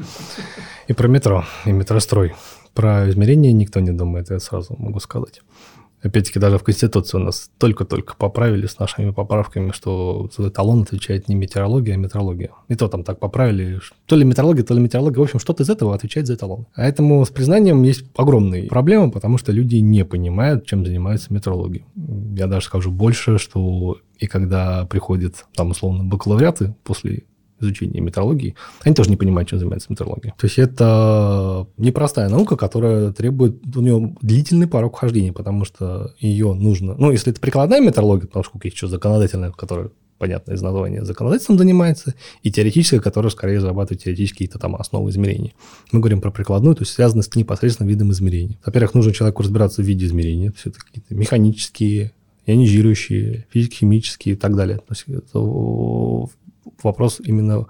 и 0.88 0.94
про 0.94 1.08
метро, 1.08 1.44
и 1.66 1.72
метрострой. 1.72 2.34
Про 2.74 3.10
измерения 3.10 3.52
никто 3.52 3.80
не 3.80 3.92
думает, 3.92 4.30
я 4.30 4.40
сразу 4.40 4.76
могу 4.78 5.00
сказать. 5.00 5.42
Опять-таки, 6.04 6.38
даже 6.38 6.58
в 6.58 6.64
Конституции 6.64 7.18
у 7.18 7.22
нас 7.22 7.50
только-только 7.58 8.16
поправили 8.16 8.68
с 8.68 8.78
нашими 8.78 9.12
поправками, 9.12 9.72
что 9.72 10.30
за 10.38 10.50
эталон 10.50 10.82
отвечает 10.82 11.30
не 11.30 11.36
метеорология, 11.36 11.94
а 11.94 11.98
метрология. 11.98 12.52
И 12.68 12.76
то 12.76 12.90
там 12.90 13.04
так 13.04 13.20
поправили. 13.20 13.80
То 14.06 14.18
ли 14.18 14.26
метеорология, 14.26 14.66
то 14.66 14.74
ли 14.74 14.82
метеорология. 14.82 15.20
В 15.20 15.24
общем, 15.24 15.40
что-то 15.40 15.64
из 15.64 15.70
этого 15.70 15.96
отвечает 15.96 16.28
за 16.28 16.36
эталон. 16.36 16.68
Поэтому 16.76 17.26
с 17.26 17.30
признанием 17.30 17.84
есть 17.84 18.04
огромные 18.18 18.68
проблемы, 18.68 19.12
потому 19.12 19.38
что 19.38 19.54
люди 19.54 19.78
не 19.78 20.04
понимают, 20.04 20.66
чем 20.66 20.86
занимается 20.86 21.34
метеорология. 21.34 21.86
Я 22.36 22.48
даже 22.48 22.66
скажу 22.66 22.92
больше, 22.92 23.38
что 23.38 23.98
и 24.20 24.28
когда 24.28 24.86
приходят 24.86 25.46
там 25.56 25.72
условно 25.72 26.04
бакалавриаты 26.04 26.76
после 26.84 27.24
изучения 27.60 28.02
метеорологии, 28.02 28.56
они 28.84 28.96
тоже 28.96 29.10
не 29.10 29.18
понимают, 29.18 29.50
чем 29.50 29.60
занимается 29.60 29.88
метеорология. 29.92 30.34
То 30.38 30.46
есть 30.46 30.60
это 30.60 31.68
непростая 31.78 32.30
наука, 32.30 32.56
которая 32.56 33.12
требует 33.12 33.62
у 33.76 33.82
нее 33.82 34.16
длительный 34.22 34.68
порог 34.68 34.98
хождения, 34.98 35.34
потому 35.34 35.66
что 35.66 36.14
ее 36.20 36.54
нужно... 36.54 36.96
Ну, 36.98 37.12
если 37.12 37.32
это 37.32 37.42
прикладная 37.42 37.82
метеорология, 37.82 38.28
потому 38.28 38.44
что 38.44 38.60
есть 38.64 38.76
еще 38.76 38.88
законодательная, 38.88 39.52
которая 39.52 39.90
понятно 40.18 40.54
из 40.54 40.62
названия, 40.62 41.04
законодательством 41.04 41.58
занимается, 41.58 42.14
и 42.44 42.52
теоретическая, 42.52 43.02
которая 43.02 43.30
скорее 43.30 43.60
зарабатывает 43.60 44.04
теоретические 44.04 44.48
какие-то 44.48 44.60
там 44.60 44.76
основы 44.76 45.10
измерений. 45.10 45.54
Мы 45.92 46.00
говорим 46.00 46.22
про 46.22 46.32
прикладную, 46.32 46.76
то 46.76 46.84
есть 46.84 46.94
связанную 46.94 47.24
с 47.24 47.36
непосредственно 47.36 47.88
видом 47.88 48.12
измерений. 48.12 48.58
Во-первых, 48.66 48.94
нужно 48.94 49.12
человеку 49.12 49.44
разбираться 49.44 49.82
в 49.82 49.86
виде 49.86 50.06
есть 50.56 50.68
это 50.68 50.80
какие-то 50.80 51.14
механические, 51.14 52.14
ионизирующие, 52.46 53.48
физико-химические 53.52 54.36
и 54.36 54.38
так 54.38 54.56
далее. 54.56 54.78
То 54.78 54.86
есть 54.92 55.04
это 55.08 55.40
вопрос 56.82 57.20
именно 57.24 57.68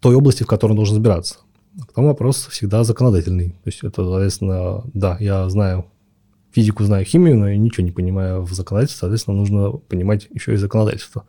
той 0.00 0.14
области, 0.14 0.42
в 0.42 0.46
которой 0.46 0.72
он 0.72 0.76
должен 0.76 0.96
разбираться. 0.96 1.38
Потом 1.86 2.06
вопрос 2.06 2.46
всегда 2.50 2.84
законодательный. 2.84 3.50
То 3.50 3.66
есть 3.66 3.82
это, 3.82 4.04
соответственно, 4.04 4.82
да, 4.92 5.16
я 5.20 5.48
знаю 5.48 5.86
физику, 6.52 6.84
знаю 6.84 7.04
химию, 7.04 7.38
но 7.38 7.48
я 7.48 7.56
ничего 7.56 7.84
не 7.84 7.92
понимаю 7.92 8.42
в 8.42 8.52
законодательстве, 8.52 9.00
соответственно, 9.00 9.36
нужно 9.36 9.70
понимать 9.72 10.28
еще 10.32 10.54
и 10.54 10.56
законодательство. 10.56 11.26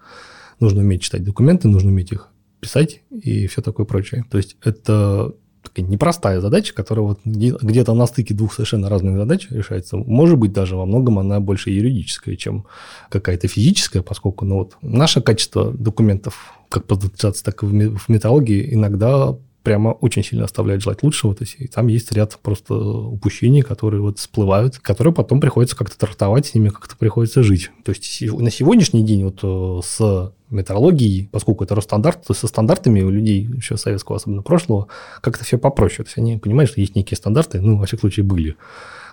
Нужно 0.60 0.82
уметь 0.82 1.04
читать 1.04 1.24
документы, 1.24 1.68
нужно 1.68 1.92
уметь 1.92 2.12
их 2.12 2.30
писать 2.60 3.02
и 3.10 3.48
все 3.48 3.62
такое 3.62 3.86
прочее. 3.86 4.26
То 4.30 4.38
есть 4.38 4.58
это 4.64 5.34
такая 5.74 5.90
непростая 5.90 6.42
задача, 6.42 6.74
которая 6.74 7.06
вот 7.06 7.20
где-то 7.24 7.94
на 7.94 8.06
стыке 8.06 8.34
двух 8.34 8.54
совершенно 8.54 8.90
разных 8.90 9.18
задач 9.18 9.48
решается. 9.50 9.98
Может 9.98 10.38
быть, 10.38 10.54
даже 10.54 10.76
во 10.76 10.86
многом 10.86 11.20
она 11.20 11.40
больше 11.40 11.70
юридическая, 11.70 12.36
чем 12.36 12.66
какая-то 13.10 13.48
физическая, 13.48 14.02
поскольку 14.02 14.46
ну, 14.46 14.56
вот, 14.60 14.78
наше 14.82 15.22
качество 15.22 15.72
документов, 15.72 16.54
как 16.70 16.86
по 16.86 16.96
так 16.98 17.64
и 17.64 17.66
в 17.66 18.10
металлогии, 18.10 18.74
иногда 18.74 19.36
прямо 19.64 19.90
очень 19.90 20.24
сильно 20.24 20.46
оставляет 20.46 20.82
желать 20.82 21.04
лучшего. 21.04 21.36
То 21.36 21.44
есть, 21.44 21.56
и 21.60 21.68
там 21.68 21.88
есть 21.88 22.12
ряд 22.12 22.38
просто 22.42 22.74
упущений, 22.76 23.62
которые 23.62 24.02
вот 24.02 24.20
всплывают, 24.20 24.80
которые 24.80 25.14
потом 25.14 25.40
приходится 25.40 25.76
как-то 25.76 25.98
трактовать, 25.98 26.48
с 26.48 26.56
ними 26.56 26.70
как-то 26.70 26.98
приходится 26.98 27.44
жить. 27.44 27.72
То 27.84 27.92
есть 27.92 28.22
на 28.22 28.50
сегодняшний 28.50 29.04
день 29.04 29.24
вот 29.24 29.40
э, 29.44 29.82
с 29.86 30.34
метрологией, 30.52 31.30
поскольку 31.32 31.64
это 31.64 31.76
Росстандарт, 31.76 32.26
то 32.26 32.34
со 32.34 32.48
стандартами 32.48 33.02
у 33.02 33.10
людей 33.10 33.50
еще 33.56 33.78
советского, 33.78 34.18
особенно 34.18 34.42
прошлого, 34.42 34.88
как-то 35.22 35.44
все 35.44 35.58
попроще. 35.58 36.04
То 36.04 36.10
есть 36.10 36.18
они 36.18 36.38
понимают, 36.38 36.72
что 36.72 36.82
есть 36.82 36.96
некие 36.96 37.18
стандарты, 37.18 37.62
ну, 37.62 37.78
во 37.78 37.86
всяком 37.86 38.02
случае, 38.02 38.26
были 38.26 38.56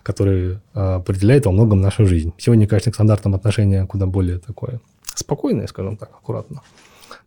которые 0.03 0.63
э, 0.75 0.81
определяют 0.81 1.45
во 1.45 1.53
многом 1.53 1.81
нашу 1.81 2.07
жизнь. 2.07 2.33
Сегодня, 2.39 2.67
конечно, 2.67 2.93
к 2.93 2.95
стандартам 2.95 3.35
отношение 3.35 3.87
куда 3.87 4.07
более 4.07 4.39
такое 4.39 4.81
спокойное, 5.15 5.67
скажем 5.67 5.97
так, 5.97 6.11
аккуратно. 6.11 6.63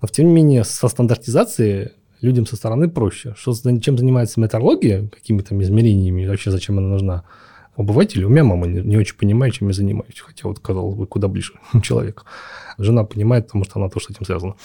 Но, 0.02 0.08
тем 0.08 0.28
не 0.28 0.34
менее, 0.34 0.64
со 0.64 0.88
стандартизацией 0.88 1.92
людям 2.22 2.46
со 2.46 2.56
стороны 2.56 2.90
проще. 2.90 3.36
Что, 3.38 3.54
чем 3.80 3.98
занимается 3.98 4.40
метрология, 4.40 5.08
какими 5.10 5.42
то 5.42 5.60
измерениями, 5.62 6.28
вообще 6.28 6.52
зачем 6.52 6.78
она 6.78 6.88
нужна, 6.88 7.24
обывателю, 7.76 8.28
у 8.28 8.30
меня 8.30 8.44
мама 8.44 8.68
не, 8.68 8.82
не 8.82 8.98
очень 8.98 9.18
понимает, 9.18 9.54
чем 9.54 9.68
я 9.68 9.74
занимаюсь, 9.74 10.20
хотя 10.20 10.48
вот, 10.48 10.60
казалось 10.60 10.96
бы, 10.96 11.08
куда 11.08 11.28
ближе 11.28 11.54
человек. 11.84 12.26
Жена 12.78 13.04
понимает, 13.04 13.48
потому 13.48 13.64
что 13.64 13.80
она 13.80 13.90
тоже 13.90 14.08
с 14.08 14.10
этим 14.12 14.26
связана. 14.26 14.56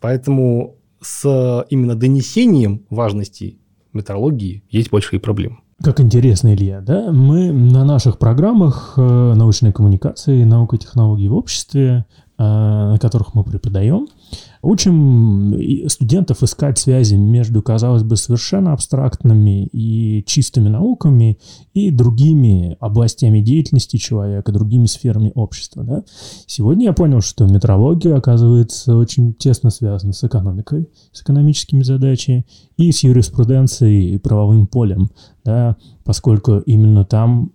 Поэтому 0.00 0.76
с 1.00 1.66
именно 1.70 1.94
донесением 1.94 2.84
важности 2.90 3.58
метрологии 3.92 4.64
есть 4.70 4.90
большие 4.90 5.20
проблемы. 5.20 5.58
Как 5.82 6.00
интересно, 6.00 6.54
Илья, 6.54 6.80
да? 6.80 7.12
Мы 7.12 7.52
на 7.52 7.84
наших 7.84 8.18
программах 8.18 8.94
э, 8.96 9.34
научной 9.34 9.72
коммуникации, 9.72 10.42
наука 10.42 10.74
и 10.74 10.78
технологии 10.80 11.28
в 11.28 11.34
обществе, 11.34 12.04
э, 12.36 12.42
на 12.42 12.98
которых 13.00 13.34
мы 13.34 13.44
преподаем, 13.44 14.08
Учим 14.62 15.54
студентов 15.88 16.42
искать 16.42 16.78
связи 16.78 17.14
между, 17.14 17.62
казалось 17.62 18.02
бы, 18.02 18.16
совершенно 18.16 18.72
абстрактными 18.72 19.66
и 19.66 20.24
чистыми 20.26 20.68
науками 20.68 21.38
и 21.74 21.90
другими 21.90 22.76
областями 22.80 23.40
деятельности 23.40 23.96
человека, 23.96 24.52
другими 24.52 24.86
сферами 24.86 25.32
общества. 25.34 25.84
Да? 25.84 26.04
Сегодня 26.46 26.86
я 26.86 26.92
понял, 26.92 27.20
что 27.20 27.46
метрология, 27.46 28.16
оказывается, 28.16 28.96
очень 28.96 29.34
тесно 29.34 29.70
связана 29.70 30.12
с 30.12 30.24
экономикой, 30.24 30.88
с 31.12 31.22
экономическими 31.22 31.82
задачами 31.82 32.46
и 32.76 32.90
с 32.92 33.02
юриспруденцией 33.02 34.14
и 34.14 34.18
правовым 34.18 34.66
полем, 34.66 35.10
да, 35.48 35.76
поскольку 36.04 36.58
именно 36.58 37.06
там 37.06 37.52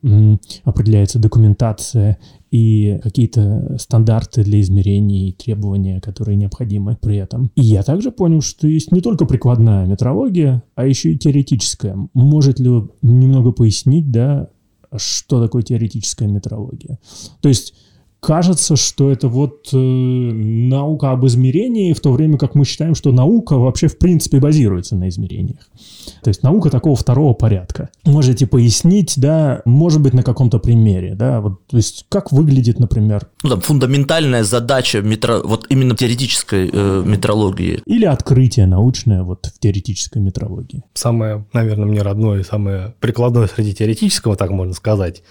определяется 0.63 1.19
документация 1.19 2.17
и 2.49 2.99
какие-то 3.03 3.77
стандарты 3.77 4.43
для 4.43 4.61
измерений 4.61 5.29
и 5.29 5.31
требования, 5.31 6.01
которые 6.01 6.35
необходимы 6.35 6.97
при 6.99 7.17
этом. 7.17 7.51
И 7.55 7.61
я 7.61 7.83
также 7.83 8.11
понял, 8.11 8.41
что 8.41 8.67
есть 8.67 8.91
не 8.91 9.01
только 9.01 9.25
прикладная 9.25 9.85
метрология, 9.85 10.63
а 10.73 10.87
еще 10.87 11.13
и 11.13 11.17
теоретическая. 11.19 11.95
Может 12.15 12.59
ли 12.59 12.69
вы 12.69 12.89
немного 13.03 13.51
пояснить, 13.51 14.09
да, 14.09 14.49
что 14.95 15.39
такое 15.39 15.61
теоретическая 15.61 16.27
метрология? 16.27 16.97
То 17.41 17.49
есть 17.49 17.75
кажется, 18.23 18.77
что 18.77 19.11
это 19.11 19.27
вот 19.27 19.69
э, 19.73 19.77
наука 19.77 21.11
об 21.11 21.25
измерении, 21.25 21.91
в 21.91 21.99
то 21.99 22.13
время 22.13 22.37
как 22.37 22.55
мы 22.55 22.63
считаем, 22.63 22.95
что 22.95 23.11
наука 23.11 23.57
вообще 23.57 23.87
в 23.87 23.97
принципе 23.97 24.39
базируется 24.39 24.95
на 24.95 25.09
измерениях. 25.09 25.59
То 26.23 26.29
есть 26.29 26.41
наука 26.41 26.69
такого 26.69 26.95
второго 26.95 27.33
порядка. 27.33 27.89
Можете 28.05 28.47
пояснить, 28.47 29.15
да, 29.17 29.61
может 29.65 30.01
быть, 30.01 30.13
на 30.13 30.23
каком-то 30.23 30.59
примере, 30.59 31.15
да, 31.15 31.41
вот, 31.41 31.67
то 31.67 31.75
есть 31.75 32.05
как 32.07 32.31
выглядит, 32.31 32.79
например... 32.79 33.27
Ну, 33.43 33.49
там, 33.49 33.61
фундаментальная 33.61 34.45
задача 34.45 35.01
метро, 35.01 35.41
вот 35.43 35.67
именно 35.69 35.95
теоретической 35.95 36.69
э, 36.71 37.03
метрологии. 37.05 37.81
Или 37.85 38.05
открытие 38.05 38.67
научное 38.67 39.23
вот 39.23 39.47
в 39.53 39.59
теоретической 39.59 40.21
метрологии. 40.21 40.83
Самое, 40.93 41.45
наверное, 41.51 41.87
мне 41.87 42.01
родное 42.01 42.39
и 42.39 42.43
самое 42.43 42.95
прикладное 43.01 43.47
среди 43.47 43.73
теоретического, 43.73 44.37
так 44.37 44.49
можно 44.51 44.73
сказать, 44.73 45.23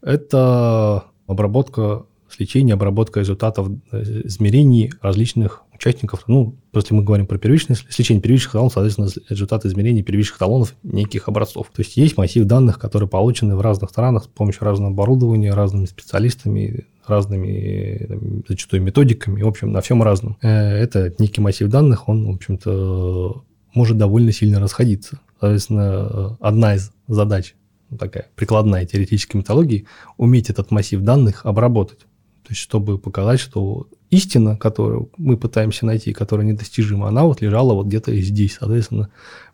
это 0.00 1.04
обработка 1.26 2.04
сличение, 2.42 2.74
обработка 2.74 3.20
результатов 3.20 3.68
э, 3.92 4.22
измерений 4.24 4.92
различных 5.00 5.62
участников. 5.72 6.24
Ну, 6.26 6.56
если 6.74 6.94
мы 6.94 7.02
говорим 7.02 7.26
про 7.26 7.38
первичное 7.38 7.76
сличение 7.88 8.22
первичных 8.22 8.52
талонов, 8.52 8.72
соответственно, 8.72 9.08
результаты 9.28 9.68
измерений 9.68 10.02
первичных 10.02 10.38
талонов 10.38 10.74
неких 10.82 11.28
образцов. 11.28 11.68
То 11.74 11.82
есть 11.82 11.96
есть 11.96 12.16
массив 12.16 12.44
данных, 12.44 12.78
которые 12.78 13.08
получены 13.08 13.56
в 13.56 13.60
разных 13.60 13.90
странах 13.90 14.24
с 14.24 14.26
помощью 14.26 14.64
разного 14.64 14.92
оборудования, 14.92 15.54
разными 15.54 15.86
специалистами, 15.86 16.86
разными 17.06 18.42
зачастую 18.48 18.82
методиками, 18.82 19.42
в 19.42 19.48
общем, 19.48 19.72
на 19.72 19.80
всем 19.80 20.02
разном. 20.02 20.36
Э, 20.42 20.48
это 20.48 21.14
некий 21.18 21.40
массив 21.40 21.68
данных, 21.68 22.08
он, 22.08 22.26
в 22.26 22.34
общем-то, 22.34 23.42
может 23.74 23.96
довольно 23.96 24.32
сильно 24.32 24.60
расходиться. 24.60 25.20
Соответственно, 25.40 26.36
одна 26.40 26.74
из 26.74 26.92
задач 27.08 27.54
такая 27.98 28.28
прикладная 28.36 28.86
теоретической 28.86 29.38
методологии, 29.38 29.86
уметь 30.16 30.50
этот 30.50 30.70
массив 30.70 31.00
данных 31.00 31.44
обработать. 31.44 32.00
То 32.42 32.50
есть, 32.50 32.60
чтобы 32.60 32.98
показать, 32.98 33.40
что 33.40 33.86
истина, 34.10 34.56
которую 34.56 35.10
мы 35.16 35.36
пытаемся 35.36 35.86
найти, 35.86 36.12
которая 36.12 36.46
недостижима, 36.46 37.08
она 37.08 37.24
вот 37.24 37.40
лежала 37.40 37.72
вот 37.72 37.86
где-то 37.86 38.14
здесь. 38.20 38.56
Соответственно, 38.58 39.08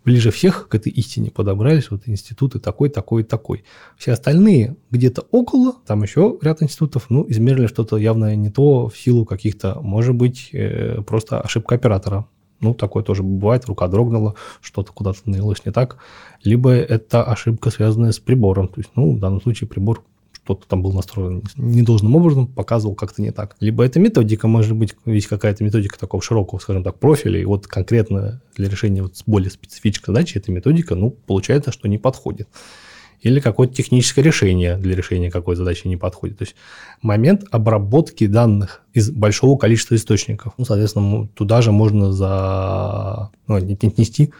ближе 0.04 0.30
всех 0.30 0.68
к 0.68 0.74
этой 0.74 0.90
истине 0.90 1.30
подобрались 1.30 1.90
вот 1.90 2.02
институты 2.06 2.58
такой, 2.58 2.88
такой, 2.88 3.22
такой. 3.22 3.64
Все 3.96 4.12
остальные 4.12 4.76
где-то 4.90 5.26
около, 5.30 5.74
там 5.86 6.02
еще 6.02 6.38
ряд 6.42 6.62
институтов, 6.62 7.06
ну, 7.08 7.24
измерили 7.28 7.66
что-то 7.66 7.98
явно 7.98 8.34
не 8.34 8.50
то 8.50 8.88
в 8.88 8.98
силу 8.98 9.24
каких-то, 9.24 9.80
может 9.80 10.14
быть, 10.14 10.48
э, 10.52 11.02
просто 11.02 11.40
ошибка 11.40 11.76
оператора. 11.76 12.26
Ну, 12.60 12.74
такое 12.74 13.04
тоже 13.04 13.22
бывает, 13.22 13.66
рука 13.66 13.86
дрогнула, 13.86 14.34
что-то 14.60 14.92
куда-то 14.92 15.20
налилось 15.26 15.64
не 15.64 15.70
так. 15.70 15.98
Либо 16.42 16.72
это 16.72 17.22
ошибка, 17.22 17.70
связанная 17.70 18.10
с 18.10 18.18
прибором. 18.18 18.66
То 18.66 18.80
есть, 18.80 18.90
ну, 18.96 19.14
в 19.14 19.20
данном 19.20 19.40
случае 19.40 19.68
прибор 19.68 20.02
кто-то 20.48 20.66
там 20.66 20.82
был 20.82 20.92
настроен 20.92 21.42
недолжным 21.56 22.16
образом, 22.16 22.46
показывал 22.46 22.94
как-то 22.94 23.20
не 23.20 23.32
так. 23.32 23.56
Либо 23.60 23.84
это 23.84 24.00
методика, 24.00 24.48
может 24.48 24.74
быть, 24.74 24.94
есть 25.04 25.26
какая-то 25.26 25.62
методика 25.62 25.98
такого 25.98 26.22
широкого, 26.22 26.58
скажем 26.58 26.82
так, 26.82 26.98
профиля, 26.98 27.38
и 27.38 27.44
вот 27.44 27.66
конкретно 27.66 28.40
для 28.56 28.68
решения 28.70 29.02
вот 29.02 29.12
более 29.26 29.50
специфической 29.50 30.06
задачи 30.06 30.38
эта 30.38 30.50
методика, 30.50 30.94
ну, 30.94 31.10
получается, 31.10 31.70
что 31.70 31.86
не 31.86 31.98
подходит. 31.98 32.48
Или 33.20 33.40
какое-то 33.40 33.74
техническое 33.74 34.22
решение 34.22 34.76
для 34.76 34.94
решения 34.94 35.30
какой 35.30 35.56
задачи 35.56 35.86
не 35.86 35.96
подходит. 35.96 36.38
То 36.38 36.42
есть 36.42 36.54
момент 37.02 37.44
обработки 37.50 38.26
данных 38.26 38.82
из 38.92 39.10
большого 39.10 39.58
количества 39.58 39.94
источников. 39.94 40.54
Ну, 40.56 40.64
соответственно, 40.64 41.28
туда 41.28 41.62
же 41.62 41.72
можно 41.72 42.12
за... 42.12 43.30
ну, 43.46 43.54
отнести 43.56 44.32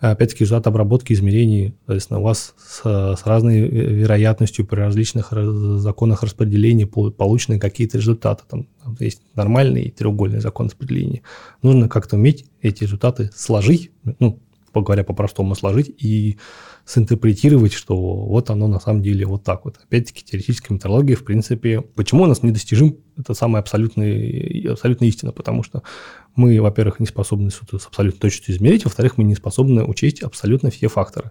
опять-таки, 0.00 0.44
результат 0.44 0.66
обработки 0.66 1.12
измерений, 1.12 1.74
соответственно, 1.86 2.20
у 2.20 2.24
вас 2.24 2.54
с, 2.58 2.82
с 2.82 3.26
разной 3.26 3.60
вероятностью 3.60 4.66
при 4.66 4.80
различных 4.80 5.32
законах 5.32 6.22
распределения 6.22 6.86
получены 6.86 7.58
какие-то 7.58 7.98
результаты. 7.98 8.42
Там, 8.48 8.66
там 8.82 8.96
есть 9.00 9.22
нормальный 9.34 9.84
и 9.84 9.90
треугольный 9.90 10.40
закон 10.40 10.66
распределения. 10.66 11.22
Нужно 11.62 11.88
как-то 11.88 12.16
уметь 12.16 12.46
эти 12.60 12.84
результаты 12.84 13.30
сложить, 13.34 13.90
ну, 14.18 14.38
говоря 14.82 15.04
по-простому, 15.04 15.54
сложить 15.54 15.88
и 16.02 16.38
синтерпретировать, 16.84 17.72
что 17.72 17.96
вот 17.96 18.50
оно 18.50 18.68
на 18.68 18.80
самом 18.80 19.02
деле 19.02 19.26
вот 19.26 19.44
так 19.44 19.64
вот. 19.64 19.78
Опять-таки, 19.84 20.24
теоретическая 20.24 20.74
методология, 20.74 21.16
в 21.16 21.24
принципе, 21.24 21.80
почему 21.80 22.24
у 22.24 22.26
нас 22.26 22.42
недостижим, 22.42 22.98
это 23.16 23.34
самая 23.34 23.62
абсолютная, 23.62 24.72
абсолютная 24.72 25.08
истина, 25.08 25.32
потому 25.32 25.62
что 25.62 25.82
мы, 26.36 26.60
во-первых, 26.60 27.00
не 27.00 27.06
способны 27.06 27.50
с 27.50 27.60
абсолютной 27.86 28.20
точностью 28.20 28.54
измерить, 28.54 28.84
во-вторых, 28.84 29.16
мы 29.16 29.24
не 29.24 29.34
способны 29.34 29.84
учесть 29.84 30.22
абсолютно 30.22 30.70
все 30.70 30.88
факторы. 30.88 31.30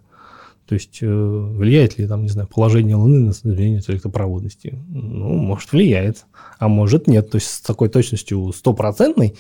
То 0.66 0.76
есть 0.76 1.00
э, 1.02 1.06
влияет 1.08 1.98
ли, 1.98 2.08
там, 2.08 2.24
не 2.24 2.30
знаю, 2.30 2.48
положение 2.48 2.96
Луны 2.96 3.20
на 3.20 3.32
изменение 3.32 3.82
электропроводности? 3.86 4.80
Ну, 4.88 5.34
может, 5.34 5.72
влияет, 5.74 6.26
а 6.58 6.70
может 6.70 7.08
нет. 7.08 7.30
То 7.30 7.36
есть 7.36 7.48
с 7.48 7.62
такой 7.62 7.90
точностью 7.90 8.52
стопроцентной 8.54 9.36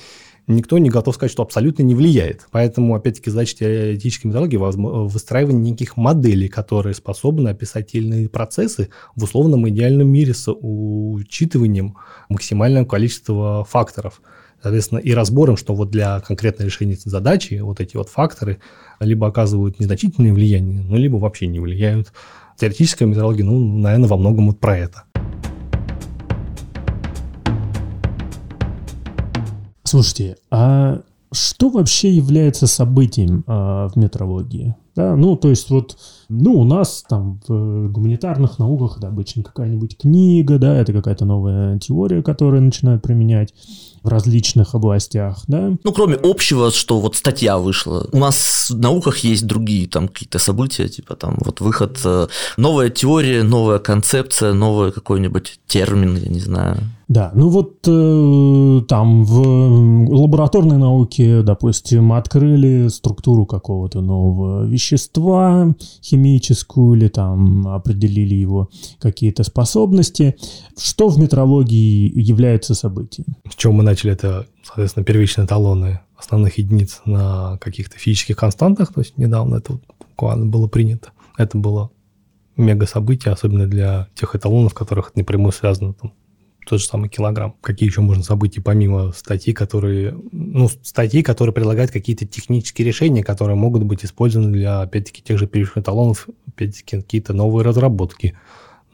никто 0.47 0.77
не 0.77 0.89
готов 0.89 1.15
сказать, 1.15 1.31
что 1.31 1.43
абсолютно 1.43 1.83
не 1.83 1.95
влияет. 1.95 2.47
Поэтому, 2.51 2.95
опять-таки, 2.95 3.29
задача 3.29 3.55
теоретической 3.55 4.29
методологии– 4.29 4.57
выстраивание 5.07 5.71
неких 5.71 5.97
моделей, 5.97 6.47
которые 6.47 6.93
способны 6.93 7.49
описать 7.49 7.91
те 7.91 7.99
или 7.99 8.07
иные 8.07 8.29
процессы 8.29 8.89
в 9.15 9.23
условном 9.23 9.67
идеальном 9.69 10.09
мире 10.09 10.33
с 10.33 10.51
учитыванием 10.51 11.95
максимального 12.29 12.85
количества 12.85 13.65
факторов. 13.65 14.21
Соответственно, 14.61 14.99
и 14.99 15.11
разбором, 15.13 15.57
что 15.57 15.75
вот 15.75 15.91
для 15.91 16.21
конкретного 16.21 16.67
решения 16.67 16.95
задачи 16.95 17.55
вот 17.55 17.81
эти 17.81 17.97
вот 17.97 18.07
факторы 18.07 18.59
либо 19.01 19.27
оказывают 19.27 19.79
незначительное 19.79 20.31
влияние, 20.31 20.81
ну, 20.81 20.95
либо 20.95 21.17
вообще 21.17 21.47
не 21.47 21.59
влияют. 21.59 22.13
Теоретическая 22.57 23.05
методология, 23.05 23.43
ну, 23.43 23.59
наверное, 23.59 24.07
во 24.07 24.15
многом 24.15 24.47
вот 24.47 24.59
про 24.59 24.77
это. 24.77 25.03
Слушайте, 29.93 30.37
а 30.49 31.01
что 31.31 31.69
вообще 31.69 32.09
является 32.09 32.65
событием 32.65 33.43
а, 33.45 33.89
в 33.89 33.95
метрологии? 33.95 34.75
Да, 34.95 35.15
ну, 35.15 35.35
то 35.35 35.49
есть 35.49 35.69
вот, 35.69 35.97
ну, 36.29 36.59
у 36.59 36.63
нас 36.63 37.03
там 37.07 37.39
в 37.47 37.89
гуманитарных 37.89 38.57
науках 38.57 38.97
это 38.97 39.09
обычно 39.09 39.43
какая-нибудь 39.43 39.99
книга, 39.99 40.57
да, 40.57 40.75
это 40.75 40.93
какая-то 40.93 41.25
новая 41.25 41.77
теория, 41.77 42.23
которую 42.23 42.63
начинают 42.63 43.03
применять 43.03 43.53
в 44.01 44.07
различных 44.07 44.73
областях, 44.73 45.43
да. 45.47 45.75
Ну, 45.83 45.93
кроме 45.93 46.15
общего, 46.15 46.71
что 46.71 46.99
вот 46.99 47.15
статья 47.15 47.59
вышла. 47.59 48.07
У 48.11 48.17
нас 48.17 48.71
в 48.71 48.79
науках 48.79 49.19
есть 49.19 49.45
другие 49.45 49.87
там 49.87 50.07
какие-то 50.07 50.39
события, 50.39 50.87
типа 50.87 51.15
там 51.15 51.37
вот 51.39 51.61
выход, 51.61 51.99
э, 52.03 52.27
новая 52.57 52.89
теория, 52.89 53.43
новая 53.43 53.77
концепция, 53.77 54.53
новый 54.53 54.91
какой-нибудь 54.91 55.59
термин, 55.67 56.17
я 56.17 56.29
не 56.29 56.39
знаю. 56.39 56.77
Да, 57.14 57.32
ну 57.36 57.49
вот 57.49 57.88
э, 57.88 58.82
там 58.88 59.24
в 59.24 60.09
лабораторной 60.09 60.80
науке, 60.80 61.43
допустим, 61.43 62.11
открыли 62.11 62.88
структуру 62.88 63.45
какого-то 63.45 64.01
нового 64.01 64.66
вещества 64.66 65.76
химическую 66.01 66.97
или 66.97 67.09
там 67.09 67.68
определили 67.68 68.34
его 68.34 68.72
какие-то 68.99 69.43
способности. 69.43 70.38
Что 70.76 71.07
в 71.07 71.20
метрологии 71.20 72.11
является 72.20 72.74
событием? 72.74 73.36
С 73.47 73.53
чего 73.57 73.74
мы 73.74 73.84
начали, 73.84 74.14
это, 74.14 74.47
соответственно, 74.64 75.05
первичные 75.05 75.45
талоны 75.45 75.99
основных 76.18 76.57
единиц 76.57 77.01
на 77.05 77.59
каких-то 77.59 77.99
физических 77.99 78.38
константах, 78.38 78.91
то 78.91 79.01
есть 79.01 79.20
недавно 79.20 79.57
это 79.57 79.78
буквально 79.99 80.47
было 80.47 80.66
принято. 80.66 81.11
Это 81.38 81.59
было 81.59 81.91
мега 82.57 82.88
событие, 82.88 83.32
особенно 83.32 83.68
для 83.68 84.07
тех 84.16 84.36
эталонов, 84.36 84.74
которых 84.74 85.09
это 85.09 85.20
напрямую 85.20 85.51
связано 85.51 85.93
там, 85.93 86.11
тот 86.66 86.80
же 86.80 86.88
самый 86.88 87.09
килограмм. 87.09 87.55
Какие 87.61 87.89
еще 87.89 88.01
можно 88.01 88.24
события, 88.24 88.61
помимо 88.61 89.11
статей, 89.11 89.53
которые, 89.53 90.18
ну, 90.32 90.70
статьи, 90.82 91.22
которые 91.22 91.53
предлагают 91.53 91.91
какие-то 91.91 92.26
технические 92.26 92.88
решения, 92.88 93.24
которые 93.24 93.55
могут 93.55 93.84
быть 93.84 94.05
использованы 94.05 94.51
для, 94.51 94.82
опять-таки, 94.82 95.22
тех 95.22 95.38
же 95.38 95.47
первичных 95.47 95.80
эталонов, 95.80 96.28
опять-таки, 96.47 97.01
какие-то 97.01 97.34
новые 97.34 97.66
разработки, 97.66 98.38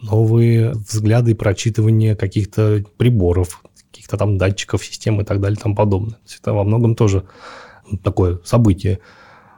новые 0.01 0.71
взгляды 0.71 1.31
и 1.31 1.35
прочитывание 1.35 2.15
каких-то 2.15 2.83
приборов, 2.97 3.63
каких-то 3.91 4.17
там 4.17 4.37
датчиков, 4.37 4.83
систем 4.83 5.21
и 5.21 5.23
так 5.23 5.39
далее 5.39 5.57
и 5.57 5.61
тому 5.61 5.75
подобное. 5.75 6.15
То 6.15 6.21
есть 6.25 6.39
это 6.41 6.53
во 6.53 6.63
многом 6.63 6.95
тоже 6.95 7.25
такое 8.03 8.39
событие. 8.43 8.99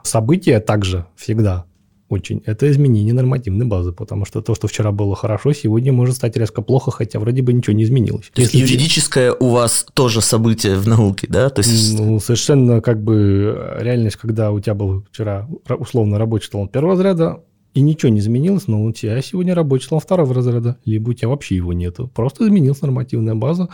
Событие 0.03 0.59
также 0.59 1.05
всегда 1.15 1.65
очень, 2.11 2.41
это 2.45 2.69
изменение 2.69 3.13
нормативной 3.13 3.65
базы, 3.65 3.91
потому 3.91 4.25
что 4.25 4.41
то, 4.41 4.55
что 4.55 4.67
вчера 4.67 4.91
было 4.91 5.15
хорошо, 5.15 5.53
сегодня 5.53 5.93
может 5.93 6.15
стать 6.15 6.35
резко 6.37 6.61
плохо, 6.61 6.91
хотя 6.91 7.19
вроде 7.19 7.41
бы 7.41 7.53
ничего 7.53 7.75
не 7.75 7.83
изменилось. 7.83 8.29
То 8.33 8.41
есть 8.41 8.53
Если 8.53 8.73
юридическое 8.73 9.33
у 9.33 9.49
вас 9.49 9.85
тоже 9.93 10.21
событие 10.21 10.75
в 10.75 10.87
науке, 10.87 11.27
да? 11.29 11.49
То 11.49 11.61
есть... 11.61 11.97
Ну, 11.97 12.19
совершенно 12.19 12.81
как 12.81 13.03
бы 13.03 13.77
реальность, 13.79 14.17
когда 14.17 14.51
у 14.51 14.59
тебя 14.59 14.75
был 14.75 15.05
вчера 15.11 15.47
условно 15.79 16.17
рабочий 16.17 16.49
талон 16.49 16.67
первого 16.67 16.93
разряда, 16.93 17.43
и 17.73 17.81
ничего 17.81 18.11
не 18.11 18.19
изменилось, 18.19 18.67
но 18.67 18.83
у 18.83 18.91
тебя 18.91 19.21
сегодня 19.21 19.55
рабочий 19.55 19.87
талон 19.87 20.01
второго 20.01 20.33
разряда, 20.33 20.77
либо 20.83 21.11
у 21.11 21.13
тебя 21.13 21.29
вообще 21.29 21.55
его 21.55 21.71
нету. 21.71 22.11
Просто 22.13 22.45
изменилась 22.45 22.81
нормативная 22.81 23.35
база, 23.35 23.69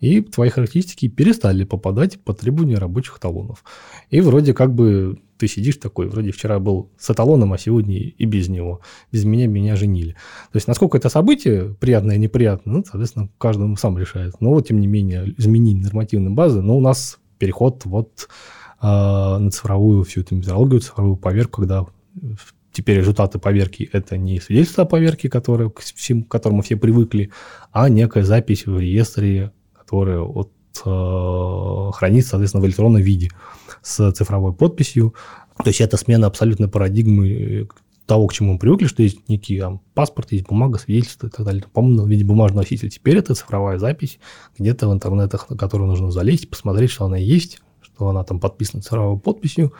и 0.00 0.20
твои 0.20 0.48
характеристики 0.48 1.08
перестали 1.08 1.64
попадать 1.64 2.20
под 2.20 2.40
требования 2.40 2.76
рабочих 2.76 3.18
талонов. 3.18 3.64
И 4.10 4.20
вроде 4.20 4.54
как 4.54 4.74
бы 4.74 5.18
ты 5.38 5.48
сидишь 5.48 5.76
такой, 5.76 6.08
вроде 6.08 6.32
вчера 6.32 6.58
был 6.58 6.90
с 6.98 7.10
эталоном, 7.10 7.52
а 7.52 7.58
сегодня 7.58 7.96
и 7.96 8.24
без 8.24 8.48
него. 8.48 8.80
Без 9.12 9.24
меня 9.24 9.46
меня 9.46 9.76
женили. 9.76 10.12
То 10.52 10.56
есть, 10.56 10.68
насколько 10.68 10.98
это 10.98 11.08
событие 11.08 11.74
приятное 11.80 12.16
и 12.16 12.18
неприятное, 12.18 12.74
ну, 12.74 12.84
соответственно, 12.84 13.28
каждый 13.38 13.74
сам 13.76 13.96
решает. 13.98 14.40
Но 14.40 14.50
вот, 14.50 14.68
тем 14.68 14.80
не 14.80 14.86
менее, 14.86 15.34
изменение 15.36 15.84
нормативной 15.84 16.32
базы, 16.32 16.60
но 16.60 16.76
у 16.76 16.80
нас 16.80 17.18
переход 17.38 17.84
вот 17.84 18.28
э, 18.82 18.86
на 18.86 19.50
цифровую 19.50 20.04
всю 20.04 20.22
эту 20.22 20.34
методологию, 20.34 20.80
цифровую 20.80 21.16
поверку, 21.16 21.62
когда 21.62 21.86
теперь 22.72 22.98
результаты 22.98 23.38
поверки– 23.38 23.88
это 23.92 24.16
не 24.16 24.40
свидетельство 24.40 24.84
о 24.84 24.86
поверке, 24.86 25.28
которое, 25.28 25.70
к 25.70 25.80
всем, 25.80 26.22
к 26.22 26.28
которому 26.28 26.62
все 26.62 26.76
привыкли, 26.76 27.30
а 27.72 27.88
некая 27.88 28.24
запись 28.24 28.66
в 28.66 28.78
реестре, 28.78 29.52
которая 29.88 30.20
вот, 30.20 30.50
э, 30.84 31.90
хранится, 31.94 32.30
соответственно, 32.30 32.62
в 32.62 32.66
электронном 32.66 33.00
виде 33.00 33.30
с 33.80 34.12
цифровой 34.12 34.52
подписью. 34.52 35.14
То 35.56 35.68
есть 35.68 35.80
это 35.80 35.96
смена 35.96 36.26
абсолютно 36.26 36.68
парадигмы 36.68 37.28
э, 37.30 37.66
того, 38.04 38.26
к 38.26 38.34
чему 38.34 38.52
мы 38.52 38.58
привыкли, 38.58 38.86
что 38.86 39.02
есть 39.02 39.26
некий 39.30 39.58
там, 39.58 39.80
паспорт, 39.94 40.32
есть 40.32 40.46
бумага, 40.46 40.78
свидетельство 40.78 41.28
и 41.28 41.30
так 41.30 41.46
далее. 41.46 41.64
По-моему, 41.72 42.02
в 42.02 42.08
виде 42.08 42.24
бумажного 42.24 42.64
носителя. 42.64 42.90
Теперь 42.90 43.16
это 43.16 43.34
цифровая 43.34 43.78
запись 43.78 44.18
где-то 44.58 44.88
в 44.88 44.92
интернетах, 44.92 45.48
на 45.48 45.56
которую 45.56 45.88
нужно 45.88 46.10
залезть, 46.10 46.50
посмотреть, 46.50 46.90
что 46.90 47.06
она 47.06 47.16
есть, 47.16 47.62
что 47.80 48.08
она 48.08 48.24
там 48.24 48.38
подписана 48.38 48.82
цифровой 48.82 49.18
подписью 49.18 49.72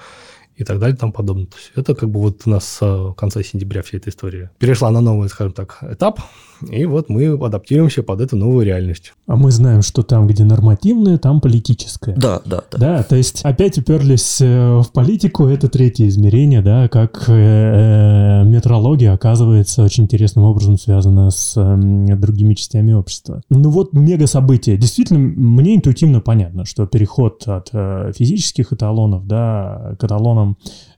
и 0.58 0.64
так 0.64 0.78
далее 0.78 0.96
и 0.96 0.98
тому 0.98 1.12
подобное. 1.12 1.46
То 1.46 1.56
есть 1.56 1.72
это 1.74 1.94
как 1.94 2.10
бы 2.10 2.20
вот 2.20 2.42
у 2.44 2.50
нас 2.50 2.78
в 2.80 3.14
конце 3.14 3.42
сентября 3.42 3.82
вся 3.82 3.96
эта 3.98 4.10
история 4.10 4.50
перешла 4.58 4.90
на 4.90 5.00
новый, 5.00 5.28
скажем 5.28 5.52
так, 5.52 5.78
этап, 5.82 6.20
и 6.68 6.84
вот 6.86 7.08
мы 7.08 7.26
адаптируемся 7.26 8.02
под 8.02 8.20
эту 8.20 8.36
новую 8.36 8.66
реальность. 8.66 9.14
А 9.26 9.36
мы 9.36 9.50
знаем, 9.50 9.82
что 9.82 10.02
там, 10.02 10.26
где 10.26 10.44
нормативное, 10.44 11.18
там 11.18 11.40
политическое. 11.40 12.14
Да, 12.16 12.40
да, 12.44 12.62
да. 12.70 12.78
Да, 12.78 13.02
то 13.02 13.16
есть 13.16 13.40
опять 13.42 13.78
уперлись 13.78 14.40
э, 14.40 14.80
в 14.80 14.90
политику, 14.92 15.46
это 15.46 15.68
третье 15.68 16.08
измерение, 16.08 16.62
да, 16.62 16.88
как 16.88 17.24
э, 17.28 17.32
э, 17.32 18.44
метрология 18.44 19.12
оказывается 19.12 19.82
очень 19.82 20.04
интересным 20.04 20.44
образом 20.44 20.78
связана 20.78 21.30
с 21.30 21.54
другими 21.54 22.54
частями 22.54 22.92
общества. 22.92 23.42
Ну 23.50 23.70
вот 23.70 23.92
мега 23.92 24.26
событие. 24.26 24.76
Действительно, 24.76 25.20
мне 25.20 25.76
интуитивно 25.76 26.20
понятно, 26.20 26.64
что 26.64 26.86
переход 26.86 27.46
от 27.46 27.68
физических 28.16 28.72
эталонов, 28.72 29.26
да, 29.26 29.96
к 29.98 30.04
эталонам 30.04 30.47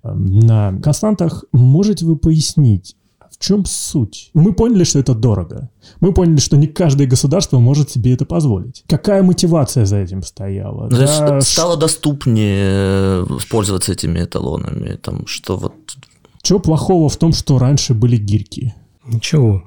на 0.03 0.79
константах, 0.81 1.45
можете 1.53 2.07
вы 2.07 2.17
пояснить, 2.17 2.97
чем 3.41 3.65
суть? 3.65 4.31
Мы 4.35 4.53
поняли, 4.53 4.85
что 4.85 4.99
это 4.99 5.15
дорого. 5.15 5.71
Мы 6.01 6.13
поняли, 6.13 6.39
что 6.39 6.59
не 6.59 6.67
каждое 6.67 7.07
государство 7.07 7.59
может 7.59 7.91
себе 7.91 8.13
это 8.13 8.27
позволить. 8.27 8.85
Какая 8.87 9.23
мотивация 9.23 9.87
за 9.87 9.97
этим 9.97 10.23
стояла? 10.23 10.89
Ну, 10.91 10.97
да, 10.97 11.41
стало 11.41 11.79
доступнее 11.79 13.25
э, 13.25 13.27
пользоваться 13.51 13.93
этими 13.93 14.23
эталонами. 14.23 14.95
Там, 14.97 15.27
что 15.27 15.57
вот... 15.57 15.73
Чего 16.43 16.59
плохого 16.59 17.09
в 17.09 17.17
том, 17.17 17.33
что 17.33 17.59
раньше 17.59 17.95
были 17.95 18.19
гирьки? 18.19 18.75
Ничего. 19.07 19.65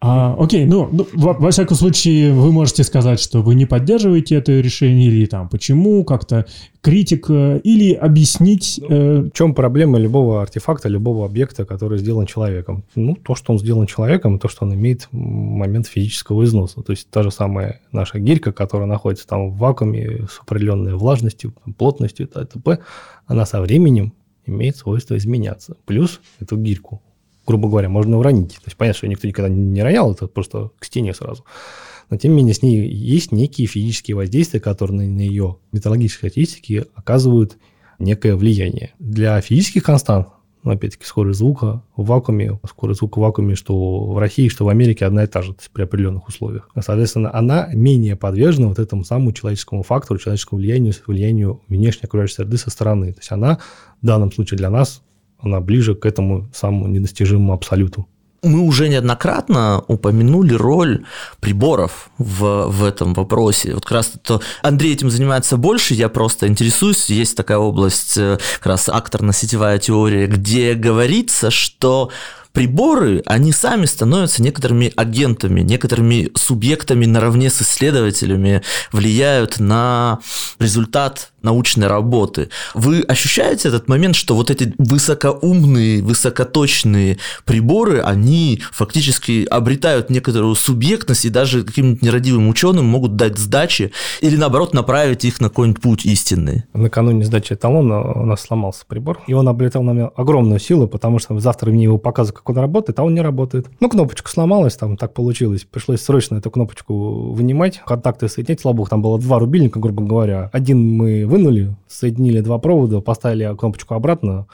А, 0.00 0.36
окей, 0.38 0.64
ну, 0.64 0.88
ну 0.92 1.08
во, 1.14 1.32
во 1.32 1.50
всяком 1.50 1.76
случае, 1.76 2.32
вы 2.32 2.52
можете 2.52 2.84
сказать, 2.84 3.18
что 3.18 3.42
вы 3.42 3.56
не 3.56 3.66
поддерживаете 3.66 4.36
это 4.36 4.52
решение, 4.52 5.08
или 5.08 5.26
там 5.26 5.48
почему, 5.48 6.04
как-то 6.04 6.46
критика, 6.80 7.56
или 7.56 7.94
объяснить... 7.94 8.80
Э... 8.88 9.22
В 9.22 9.32
чем 9.32 9.54
проблема 9.54 9.98
любого 9.98 10.40
артефакта, 10.40 10.88
любого 10.88 11.26
объекта, 11.26 11.64
который 11.64 11.98
сделан 11.98 12.26
человеком? 12.26 12.84
Ну, 12.94 13.16
то, 13.16 13.34
что 13.34 13.52
он 13.52 13.58
сделан 13.58 13.86
человеком, 13.86 14.38
то, 14.38 14.48
что 14.48 14.64
он 14.64 14.74
имеет 14.74 15.08
момент 15.10 15.88
физического 15.88 16.44
износа. 16.44 16.80
То 16.82 16.92
есть 16.92 17.10
та 17.10 17.24
же 17.24 17.32
самая 17.32 17.80
наша 17.90 18.20
гирька, 18.20 18.52
которая 18.52 18.86
находится 18.86 19.26
там 19.26 19.50
в 19.50 19.58
вакууме 19.58 20.28
с 20.30 20.40
определенной 20.40 20.94
влажностью, 20.94 21.52
плотностью 21.76 22.26
и 22.26 22.30
т.п., 22.30 22.78
она 23.26 23.44
со 23.46 23.60
временем 23.60 24.12
имеет 24.46 24.76
свойство 24.76 25.16
изменяться. 25.16 25.76
Плюс 25.86 26.20
эту 26.38 26.56
гирьку 26.56 27.02
грубо 27.48 27.68
говоря, 27.70 27.88
можно 27.88 28.18
уронить. 28.18 28.56
То 28.56 28.66
есть 28.66 28.76
понятно, 28.76 28.98
что 28.98 29.08
никто 29.08 29.26
никогда 29.26 29.48
не 29.48 29.82
ронял, 29.82 30.12
это 30.12 30.26
просто 30.26 30.70
к 30.78 30.84
стене 30.84 31.14
сразу. 31.14 31.44
Но 32.10 32.18
тем 32.18 32.32
не 32.32 32.38
менее 32.38 32.54
с 32.54 32.62
ней 32.62 32.86
есть 32.86 33.32
некие 33.32 33.66
физические 33.66 34.16
воздействия, 34.16 34.60
которые 34.60 35.08
на 35.08 35.20
ее 35.20 35.56
металлогические 35.72 36.20
характеристики 36.20 36.84
оказывают 36.94 37.56
некое 37.98 38.36
влияние. 38.36 38.92
Для 38.98 39.40
физических 39.40 39.82
констант, 39.82 40.28
ну, 40.62 40.72
опять-таки, 40.72 41.06
скорость 41.06 41.38
звука 41.38 41.82
в 41.96 42.04
вакууме, 42.04 42.60
скорость 42.68 42.98
звука 42.98 43.18
в 43.18 43.22
вакууме, 43.22 43.54
что 43.54 44.04
в 44.04 44.18
России, 44.18 44.48
что 44.48 44.66
в 44.66 44.68
Америке 44.68 45.06
одна 45.06 45.24
и 45.24 45.26
та 45.26 45.40
же, 45.40 45.54
то 45.54 45.60
есть 45.60 45.70
при 45.70 45.84
определенных 45.84 46.28
условиях. 46.28 46.68
Соответственно, 46.78 47.34
она 47.34 47.70
менее 47.72 48.16
подвержена 48.16 48.68
вот 48.68 48.78
этому 48.78 49.04
самому 49.04 49.32
человеческому 49.32 49.82
фактору, 49.82 50.18
человеческому 50.18 50.60
влиянию, 50.60 50.92
влиянию 51.06 51.62
внешней 51.68 52.04
окружающей 52.04 52.34
среды 52.34 52.58
со 52.58 52.68
стороны. 52.68 53.14
То 53.14 53.20
есть 53.20 53.32
она 53.32 53.58
в 54.02 54.06
данном 54.06 54.32
случае 54.32 54.58
для 54.58 54.68
нас 54.68 55.02
она 55.38 55.60
ближе 55.60 55.94
к 55.94 56.06
этому 56.06 56.48
самому 56.52 56.86
недостижимому 56.88 57.52
абсолюту. 57.52 58.06
Мы 58.42 58.60
уже 58.60 58.88
неоднократно 58.88 59.82
упомянули 59.88 60.54
роль 60.54 61.04
приборов 61.40 62.10
в, 62.18 62.68
в 62.68 62.84
этом 62.84 63.12
вопросе. 63.14 63.74
Вот 63.74 63.82
как 63.82 63.92
раз 63.92 64.12
то 64.22 64.40
Андрей 64.62 64.92
этим 64.92 65.10
занимается 65.10 65.56
больше, 65.56 65.94
я 65.94 66.08
просто 66.08 66.46
интересуюсь. 66.46 67.10
Есть 67.10 67.36
такая 67.36 67.58
область, 67.58 68.16
э, 68.16 68.38
как 68.58 68.66
раз 68.66 68.88
акторно-сетевая 68.88 69.80
теория, 69.80 70.28
где 70.28 70.74
говорится, 70.74 71.50
что 71.50 72.10
приборы, 72.52 73.22
они 73.26 73.52
сами 73.52 73.86
становятся 73.86 74.42
некоторыми 74.42 74.92
агентами, 74.96 75.60
некоторыми 75.60 76.30
субъектами 76.34 77.06
наравне 77.06 77.50
с 77.50 77.62
исследователями, 77.62 78.62
влияют 78.92 79.60
на 79.60 80.20
результат 80.58 81.32
научной 81.42 81.86
работы. 81.86 82.48
Вы 82.74 83.02
ощущаете 83.02 83.68
этот 83.68 83.88
момент, 83.88 84.16
что 84.16 84.34
вот 84.34 84.50
эти 84.50 84.74
высокоумные, 84.78 86.02
высокоточные 86.02 87.18
приборы, 87.44 88.00
они 88.00 88.60
фактически 88.72 89.46
обретают 89.48 90.10
некоторую 90.10 90.54
субъектность 90.54 91.24
и 91.24 91.30
даже 91.30 91.62
каким-нибудь 91.62 92.02
нерадивым 92.02 92.48
ученым 92.48 92.86
могут 92.86 93.16
дать 93.16 93.38
сдачи 93.38 93.92
или 94.20 94.36
наоборот 94.36 94.74
направить 94.74 95.24
их 95.24 95.40
на 95.40 95.48
какой-нибудь 95.48 95.82
путь 95.82 96.06
истинный? 96.06 96.64
Накануне 96.72 97.24
сдачи 97.24 97.52
эталона 97.52 98.00
у 98.00 98.24
нас 98.24 98.40
сломался 98.40 98.84
прибор, 98.86 99.20
и 99.26 99.32
он 99.34 99.48
обретал 99.48 99.82
на 99.82 99.92
меня 99.92 100.10
огромную 100.16 100.58
силу, 100.58 100.88
потому 100.88 101.18
что 101.18 101.38
завтра 101.38 101.70
мне 101.70 101.84
его 101.84 101.98
показывают, 101.98 102.38
как 102.38 102.50
он 102.50 102.58
работает, 102.58 102.98
а 102.98 103.04
он 103.04 103.14
не 103.14 103.20
работает. 103.20 103.66
Ну, 103.80 103.88
кнопочка 103.88 104.30
сломалась, 104.30 104.76
там 104.76 104.96
так 104.96 105.14
получилось. 105.14 105.66
Пришлось 105.70 106.00
срочно 106.00 106.36
эту 106.36 106.50
кнопочку 106.50 107.32
вынимать, 107.32 107.80
контакты 107.86 108.28
соединять. 108.28 108.60
Слава 108.60 108.76
богу, 108.76 108.88
там 108.88 109.02
было 109.02 109.18
два 109.18 109.38
рубильника, 109.38 109.78
грубо 109.78 110.02
говоря. 110.02 110.50
Один 110.52 110.96
мы 110.96 111.26
вынули, 111.28 111.76
соединили 111.86 112.40
два 112.40 112.58
провода, 112.58 113.00
поставили 113.00 113.54
кнопочку 113.56 113.94
обратно, 113.94 114.46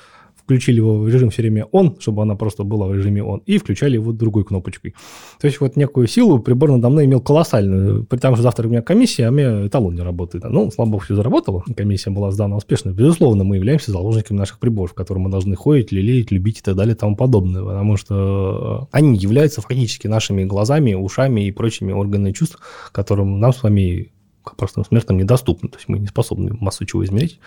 включили 0.45 0.77
его 0.77 0.99
в 0.99 1.09
режим 1.09 1.31
все 1.31 1.43
время 1.43 1.67
он, 1.73 1.97
чтобы 1.99 2.23
она 2.23 2.37
просто 2.37 2.65
была 2.65 2.87
в 2.87 2.95
режиме 2.95 3.23
он, 3.23 3.43
и 3.47 3.59
включали 3.59 3.95
его 3.95 4.13
другой 4.13 4.45
кнопочкой. 4.45 4.95
То 5.41 5.47
есть 5.47 5.61
вот 5.61 5.77
некую 5.77 6.07
силу 6.07 6.39
прибор 6.39 6.71
надо 6.71 6.91
мной 6.91 7.07
имел 7.07 7.21
колоссальную. 7.21 8.05
При 8.05 8.19
том, 8.19 8.35
что 8.35 8.43
завтра 8.43 8.67
у 8.67 8.71
меня 8.71 8.83
комиссия, 8.83 9.27
а 9.27 9.31
у 9.31 9.33
меня 9.33 9.67
эталон 9.67 9.95
не 9.95 10.03
работает. 10.03 10.45
Ну, 10.45 10.71
слава 10.71 10.91
богу, 10.91 11.05
все 11.05 11.15
заработало. 11.15 11.65
Комиссия 11.75 12.11
была 12.11 12.31
сдана 12.31 12.57
успешно. 12.57 12.91
Безусловно, 12.91 13.45
мы 13.45 13.57
являемся 13.57 13.91
заложниками 13.91 14.39
наших 14.39 14.59
приборов, 14.59 14.93
которые 14.93 15.25
мы 15.25 15.31
должны 15.31 15.57
ходить, 15.57 15.93
лелеять, 15.93 16.31
любить 16.31 16.59
и 16.59 16.63
так 16.63 16.77
далее 16.77 16.95
и 16.95 16.99
тому 16.99 17.17
подобное. 17.17 17.63
Потому 17.63 17.97
что 17.97 18.89
они 18.93 19.17
являются 19.17 19.63
фактически 19.63 20.09
нашими 20.09 20.45
глазами, 20.45 20.93
ушами 20.93 21.47
и 21.47 21.53
прочими 21.53 21.93
органами 21.93 22.33
чувств, 22.33 22.59
которым 22.93 23.41
нам 23.41 23.53
с 23.53 23.63
вами 23.63 24.13
простым 24.57 24.85
смертным 24.85 25.19
недоступны. 25.19 25.69
То 25.69 25.77
есть 25.77 25.89
мы 25.89 25.99
не 25.99 26.07
способны 26.07 26.53
массу 26.55 26.85
чего 26.85 27.05
измерить 27.05 27.41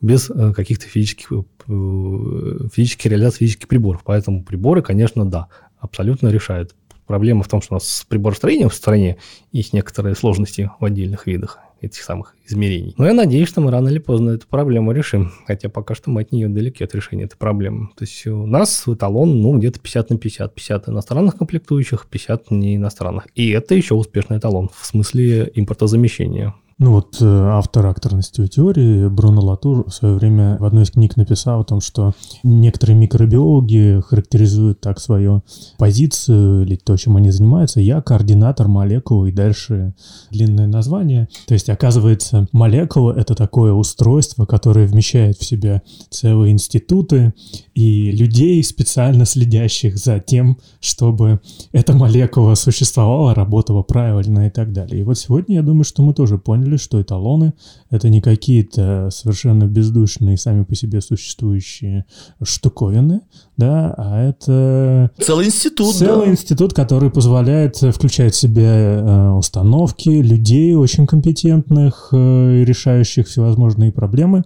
без 0.00 0.30
э, 0.30 0.52
каких-то 0.52 0.86
физических, 0.86 1.32
э, 1.32 2.68
физических 2.72 3.10
реализаций 3.10 3.40
физических 3.40 3.68
приборов. 3.68 4.02
Поэтому 4.04 4.42
приборы, 4.42 4.82
конечно, 4.82 5.24
да, 5.24 5.48
абсолютно 5.78 6.28
решают. 6.28 6.74
Проблема 7.06 7.42
в 7.42 7.48
том, 7.48 7.62
что 7.62 7.74
у 7.74 7.76
нас 7.76 7.88
с 7.88 8.04
приборостроением 8.04 8.68
в 8.68 8.74
стране 8.74 9.18
есть 9.52 9.72
некоторые 9.72 10.16
сложности 10.16 10.70
в 10.80 10.84
отдельных 10.84 11.26
видах. 11.26 11.58
Этих 11.80 12.02
самых 12.02 12.34
измерений. 12.46 12.94
Но 12.98 13.06
я 13.06 13.14
надеюсь, 13.14 13.48
что 13.48 13.60
мы 13.60 13.70
рано 13.70 13.88
или 13.88 13.98
поздно 13.98 14.30
эту 14.30 14.46
проблему 14.46 14.92
решим. 14.92 15.32
Хотя 15.46 15.68
пока 15.68 15.94
что 15.94 16.10
мы 16.10 16.22
от 16.22 16.32
нее 16.32 16.48
далеки 16.48 16.84
от 16.84 16.94
решения 16.94 17.24
этой 17.24 17.36
проблемы. 17.36 17.88
То 17.96 18.04
есть 18.04 18.26
у 18.26 18.46
нас 18.46 18.84
эталон, 18.86 19.40
ну, 19.40 19.56
где-то 19.58 19.80
50 19.80 20.10
на 20.10 20.18
50. 20.18 20.54
50 20.54 20.88
иностранных 20.88 21.36
комплектующих, 21.36 22.06
50 22.10 22.50
не 22.50 22.76
иностранных. 22.76 23.28
И 23.34 23.50
это 23.50 23.74
еще 23.74 23.94
успешный 23.94 24.38
эталон 24.38 24.70
в 24.74 24.86
смысле 24.86 25.50
импортозамещения. 25.54 26.54
Ну 26.78 26.92
вот 26.92 27.16
э, 27.22 27.24
автор 27.24 27.86
акторности 27.86 28.46
теории 28.48 29.08
Бруно 29.08 29.40
Латур 29.40 29.88
в 29.88 29.94
свое 29.94 30.14
время 30.14 30.58
в 30.60 30.64
одной 30.66 30.82
из 30.82 30.90
книг 30.90 31.16
написал 31.16 31.62
о 31.62 31.64
том, 31.64 31.80
что 31.80 32.12
некоторые 32.42 32.98
микробиологи 32.98 34.02
характеризуют 34.06 34.82
так 34.82 35.00
свою 35.00 35.42
позицию 35.78 36.66
или 36.66 36.76
то, 36.76 36.94
чем 36.98 37.16
они 37.16 37.30
занимаются. 37.30 37.80
Я 37.80 38.02
координатор 38.02 38.68
молекулы 38.68 39.30
и 39.30 39.32
дальше 39.32 39.94
длинное 40.30 40.66
название. 40.66 41.28
То 41.46 41.54
есть, 41.54 41.70
оказывается, 41.70 42.46
молекула— 42.52 43.12
это 43.16 43.34
такое 43.34 43.72
устройство, 43.72 44.44
которое 44.44 44.86
вмещает 44.86 45.38
в 45.38 45.46
себя 45.46 45.80
целые 46.10 46.52
институты 46.52 47.32
и 47.74 48.10
людей, 48.10 48.62
специально 48.62 49.24
следящих 49.24 49.96
за 49.96 50.20
тем, 50.20 50.58
чтобы 50.80 51.40
эта 51.72 51.94
молекула 51.94 52.54
существовала, 52.54 53.34
работала 53.34 53.82
правильно 53.82 54.48
и 54.48 54.50
так 54.50 54.74
далее. 54.74 55.00
И 55.00 55.04
вот 55.04 55.16
сегодня 55.16 55.56
я 55.56 55.62
думаю, 55.62 55.84
что 55.84 56.02
мы 56.02 56.12
тоже 56.12 56.36
поняли, 56.36 56.65
поняли, 56.66 56.76
что 56.76 57.00
эталоны— 57.00 57.54
это 57.90 58.08
не 58.08 58.20
какие-то 58.20 59.08
совершенно 59.10 59.64
бездушные, 59.64 60.36
сами 60.36 60.64
по 60.64 60.74
себе 60.74 61.00
существующие 61.00 62.04
штуковины, 62.42 63.20
да, 63.56 63.94
а 63.96 64.22
это... 64.22 65.10
Целый 65.20 65.46
институт, 65.46 65.94
Целый 65.94 66.26
да. 66.26 66.32
институт, 66.32 66.74
который 66.74 67.10
позволяет, 67.10 67.76
включать 67.76 68.34
в 68.34 68.36
себе 68.36 68.64
э, 68.66 69.30
установки 69.30 70.08
людей 70.08 70.74
очень 70.74 71.06
компетентных, 71.06 72.08
э, 72.12 72.64
решающих 72.64 73.28
всевозможные 73.28 73.92
проблемы. 73.92 74.44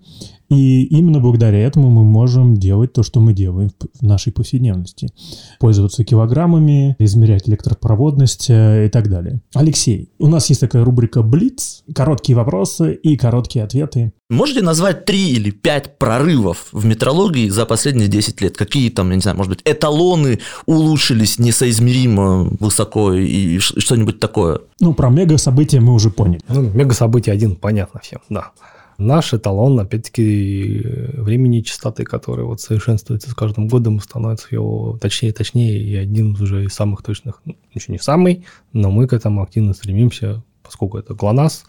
И 0.51 0.82
именно 0.84 1.20
благодаря 1.20 1.59
этому 1.59 1.90
мы 1.90 2.05
можем 2.05 2.57
делать 2.57 2.92
то, 2.92 3.03
что 3.05 3.20
мы 3.20 3.32
делаем 3.32 3.70
в 4.01 4.03
нашей 4.03 4.32
повседневности. 4.32 5.09
Пользоваться 5.61 6.05
килограммами, 6.05 6.96
измерять 6.98 7.48
электропроводность 7.48 8.51
э, 8.51 8.86
и 8.86 8.88
так 8.88 9.09
далее. 9.09 9.40
Алексей, 9.55 10.11
у 10.18 10.26
нас 10.26 10.48
есть 10.48 10.61
такая 10.61 10.84
рубрика 10.84 11.22
«Блиц». 11.22 11.84
Короткие 11.94 12.36
вопросы 12.36 12.94
и 12.94 13.16
короткие 13.16 13.64
ответы. 13.64 14.12
Можете 14.28 14.62
назвать 14.62 15.05
три 15.05 15.30
или 15.30 15.51
пять 15.51 15.98
прорывов 15.98 16.68
в 16.72 16.84
метрологии 16.84 17.48
за 17.48 17.64
последние 17.64 18.09
10 18.09 18.40
лет? 18.40 18.57
Какие 18.57 18.90
там, 18.90 19.11
я 19.11 19.16
не 19.16 19.22
знаю, 19.22 19.36
может 19.36 19.51
быть, 19.51 19.62
эталоны 19.64 20.40
улучшились 20.66 21.38
несоизмеримо 21.38 22.51
высоко 22.59 23.12
и 23.12 23.59
что-нибудь 23.59 24.18
такое? 24.18 24.61
Ну, 24.80 24.94
про 24.94 25.11
мега-события 25.11 25.80
мы 25.80 25.94
уже 25.94 26.11
поняли. 26.11 26.40
Ну, 26.48 26.62
мега-событие 26.62 27.32
один, 27.32 27.55
понятно 27.57 28.01
всем, 28.01 28.20
да. 28.28 28.51
Наш 29.01 29.32
эталон, 29.32 29.80
опять-таки, 29.80 30.82
времени 31.14 31.62
частоты, 31.62 32.05
который 32.05 32.44
вот 32.44 32.61
совершенствуется 32.61 33.30
с 33.30 33.34
каждым 33.34 33.66
годом, 33.66 33.98
становится 33.98 34.48
его 34.51 34.98
точнее 35.01 35.30
и 35.30 35.32
точнее, 35.32 35.82
и 35.82 35.96
один 35.96 36.32
уже 36.32 36.64
из 36.64 36.74
самых 36.74 37.03
точных, 37.03 37.40
ну, 37.46 37.57
еще 37.72 37.92
не 37.92 37.98
самый, 37.98 38.44
но 38.74 38.90
мы 38.90 39.07
к 39.07 39.14
этому 39.14 39.42
активно 39.42 39.72
стремимся, 39.72 40.42
поскольку 40.62 40.98
это 40.98 41.14
ГЛОНАСС, 41.14 41.64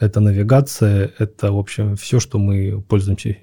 это 0.00 0.20
навигация, 0.20 1.12
это, 1.18 1.52
в 1.52 1.58
общем, 1.58 1.96
все, 1.96 2.18
что 2.18 2.38
мы 2.38 2.82
пользуемся. 2.88 3.36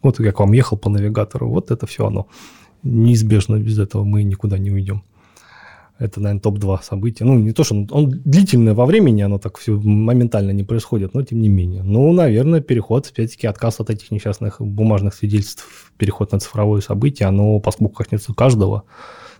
Вот 0.00 0.20
я 0.20 0.30
к 0.30 0.38
вам 0.38 0.52
ехал 0.52 0.78
по 0.78 0.88
навигатору, 0.88 1.48
вот 1.48 1.72
это 1.72 1.84
все 1.88 2.06
оно. 2.06 2.28
Неизбежно 2.84 3.56
без 3.56 3.80
этого 3.80 4.04
мы 4.04 4.22
никуда 4.22 4.56
не 4.56 4.70
уйдем. 4.70 5.02
Это, 5.98 6.20
наверное, 6.20 6.40
топ-2 6.40 6.82
события. 6.82 7.24
Ну, 7.24 7.38
не 7.38 7.52
то, 7.52 7.64
что 7.64 7.74
он, 7.74 7.88
он 7.90 8.10
длительное 8.24 8.74
во 8.74 8.86
времени, 8.86 9.22
оно 9.22 9.38
так 9.38 9.58
все 9.58 9.72
моментально 9.72 10.52
не 10.52 10.62
происходит, 10.62 11.14
но 11.14 11.22
тем 11.22 11.40
не 11.40 11.48
менее. 11.48 11.82
Ну, 11.82 12.12
наверное, 12.12 12.60
переход, 12.60 13.08
опять-таки, 13.10 13.48
отказ 13.48 13.80
от 13.80 13.90
этих 13.90 14.12
несчастных 14.12 14.60
бумажных 14.60 15.14
свидетельств, 15.14 15.92
переход 15.96 16.32
на 16.32 16.38
цифровое 16.38 16.80
событие, 16.80 17.26
оно, 17.28 17.58
поскольку 17.58 17.94
коснется 17.94 18.32
каждого, 18.32 18.84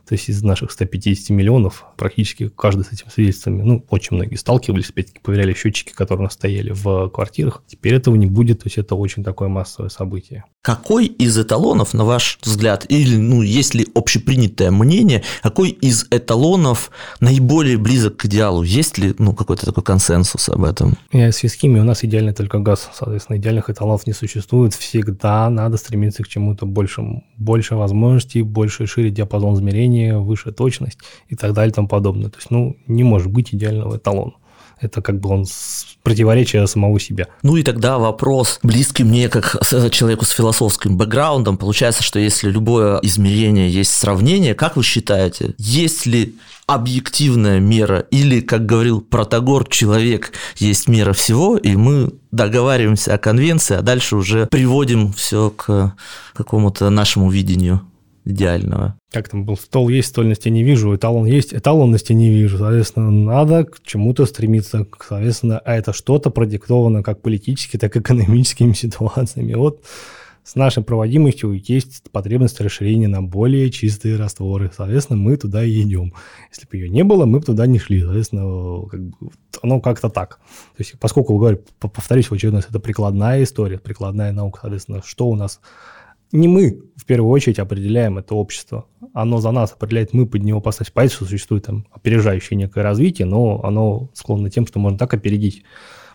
то 0.09 0.14
есть 0.14 0.30
из 0.30 0.42
наших 0.42 0.70
150 0.70 1.28
миллионов 1.30 1.84
практически 1.96 2.48
каждый 2.48 2.84
с 2.84 2.92
этим 2.92 3.11
свидетельствами, 3.11 3.61
ну, 3.61 3.84
очень 3.90 4.16
многие 4.16 4.36
сталкивались, 4.36 4.88
опять-таки 4.88 5.20
проверяли 5.20 5.52
счетчики, 5.52 5.92
которые 5.92 6.20
у 6.20 6.24
нас 6.24 6.32
стояли 6.32 6.70
в 6.70 7.11
квартирах. 7.11 7.62
Теперь 7.66 7.94
этого 7.94 8.16
не 8.16 8.26
будет, 8.26 8.61
то 8.61 8.66
есть 8.66 8.78
это 8.78 8.94
очень 8.94 9.22
такое 9.22 9.48
массовое 9.48 9.90
событие. 9.90 10.44
Какой 10.62 11.06
из 11.06 11.38
эталонов, 11.38 11.92
на 11.92 12.04
ваш 12.04 12.38
взгляд, 12.42 12.86
или, 12.88 13.16
ну, 13.16 13.42
есть 13.42 13.74
ли 13.74 13.86
общепринятое 13.94 14.70
мнение, 14.70 15.22
какой 15.42 15.70
из 15.70 16.06
эталонов 16.11 16.90
наиболее 17.20 17.76
близок 17.76 18.16
к 18.16 18.24
идеалу? 18.24 18.62
Есть 18.62 18.96
ли, 18.98 19.14
ну, 19.18 19.34
какой-то 19.34 19.66
такой 19.66 19.82
консенсус 19.82 20.48
об 20.48 20.64
этом? 20.64 20.96
Я 21.12 21.30
с 21.32 21.38
химией 21.38 21.80
у 21.80 21.84
нас 21.84 22.02
идеальный 22.02 22.32
только 22.32 22.59
газ, 22.61 22.90
соответственно, 22.94 23.36
идеальных 23.36 23.68
эталонов 23.68 24.06
не 24.06 24.12
существует. 24.12 24.74
Всегда 24.74 25.50
надо 25.50 25.76
стремиться 25.76 26.22
к 26.22 26.28
чему-то 26.28 26.66
большему. 26.66 27.24
Больше 27.36 27.74
возможностей, 27.74 28.42
больше 28.42 28.86
шире 28.86 29.11
диапазон 29.11 29.54
измерений, 29.54 29.97
измерение, 29.99 30.18
выше 30.18 30.53
точность 30.53 30.99
и 31.28 31.36
так 31.36 31.53
далее 31.53 31.70
и 31.70 31.74
тому 31.74 31.88
подобное. 31.88 32.30
То 32.30 32.38
есть, 32.38 32.51
ну, 32.51 32.76
не 32.86 33.05
может 33.05 33.30
быть 33.30 33.55
идеального 33.55 33.96
эталона. 33.96 34.32
Это 34.80 35.03
как 35.03 35.18
бы 35.18 35.30
он 35.30 35.44
противоречие 36.05 36.64
самого 36.68 37.01
себя. 37.01 37.26
Ну 37.42 37.57
и 37.57 37.64
тогда 37.64 37.99
вопрос, 37.99 38.61
близкий 38.62 39.03
мне 39.03 39.28
как 39.28 39.57
человеку 39.90 40.24
с 40.24 40.30
философским 40.30 40.96
бэкграундом, 40.96 41.57
получается, 41.57 42.05
что 42.05 42.20
если 42.20 42.49
любое 42.49 43.01
измерение 43.03 43.68
есть 43.68 43.90
сравнение, 43.90 44.55
как 44.55 44.76
вы 44.76 44.84
считаете, 44.84 45.55
есть 45.59 46.07
ли 46.07 46.36
объективная 46.66 47.59
мера 47.59 48.01
или, 48.12 48.40
как 48.40 48.66
говорил 48.66 49.01
Протагор, 49.01 49.66
человек 49.68 50.32
есть 50.59 50.86
мера 50.86 51.12
всего, 51.12 51.57
и 51.57 51.74
мы 51.74 52.12
договариваемся 52.30 53.14
о 53.14 53.18
конвенции, 53.18 53.74
а 53.74 53.82
дальше 53.82 54.14
уже 54.14 54.46
приводим 54.46 55.12
все 55.12 55.51
к 55.51 55.96
какому-то 56.34 56.88
нашему 56.90 57.30
видению 57.30 57.80
идеального. 58.29 58.99
Как 59.11 59.29
там 59.29 59.45
был, 59.45 59.57
стол 59.57 59.89
есть, 59.89 60.09
стольности 60.09 60.49
не 60.49 60.62
вижу, 60.62 60.95
эталон 60.95 61.26
есть, 61.26 61.55
эталонности 61.55 62.12
не 62.12 62.29
вижу. 62.29 62.59
Соответственно, 62.59 63.11
надо 63.11 63.64
к 63.64 63.83
чему-то 63.83 64.26
стремиться. 64.26 64.87
Соответственно, 65.01 65.59
а 65.59 65.74
это 65.74 65.93
что-то 65.93 66.31
продиктовано 66.31 67.03
как 67.03 67.22
политически, 67.22 67.79
так 67.79 67.97
и 67.97 68.01
экономическими 68.01 68.72
ситуациями. 68.74 69.55
Вот 69.55 69.83
с 70.45 70.55
нашей 70.55 70.83
проводимостью 70.83 71.53
есть 71.62 72.11
потребность 72.11 72.59
расширения 72.61 73.09
на 73.09 73.22
более 73.22 73.70
чистые 73.70 74.16
растворы. 74.16 74.70
Соответственно, 74.74 75.18
мы 75.18 75.37
туда 75.37 75.62
и 75.62 75.83
идем. 75.83 76.14
Если 76.51 76.66
бы 76.66 76.76
ее 76.76 76.89
не 76.89 77.05
было, 77.05 77.26
мы 77.26 77.41
бы 77.41 77.45
туда 77.45 77.66
не 77.66 77.79
шли. 77.79 78.01
Соответственно, 78.01 78.87
как 78.89 79.01
бы, 79.01 79.31
оно 79.62 79.81
как-то 79.81 80.09
так. 80.09 80.39
То 80.39 80.81
есть, 80.81 80.99
поскольку, 80.99 81.37
говорю, 81.37 81.61
повторюсь 81.79 82.31
в 82.31 82.33
очередной 82.33 82.61
раз, 82.61 82.70
это 82.70 82.81
прикладная 82.81 83.43
история, 83.43 83.79
прикладная 83.79 84.33
наука, 84.33 84.61
соответственно, 84.62 85.03
что 85.05 85.29
у 85.29 85.37
нас 85.37 85.61
не 86.33 86.49
мы 86.49 86.83
в 86.97 87.05
первую 87.05 87.31
очередь 87.31 87.59
определяем 87.59 88.18
это 88.18 88.35
общество. 88.35 88.87
Оно 89.14 89.41
за 89.41 89.51
нас 89.51 89.72
определяет, 89.72 90.12
мы 90.12 90.26
под 90.26 90.43
него 90.43 90.61
поставить. 90.61 90.93
Понятно, 90.93 91.16
что 91.16 91.24
существует 91.24 91.64
там 91.64 91.87
опережающее 91.93 92.57
некое 92.57 92.83
развитие, 92.83 93.26
но 93.26 93.62
оно 93.62 94.11
склонно 94.14 94.51
тем, 94.51 94.66
что 94.66 94.79
можно 94.79 94.99
так 94.99 95.14
опередить 95.14 95.64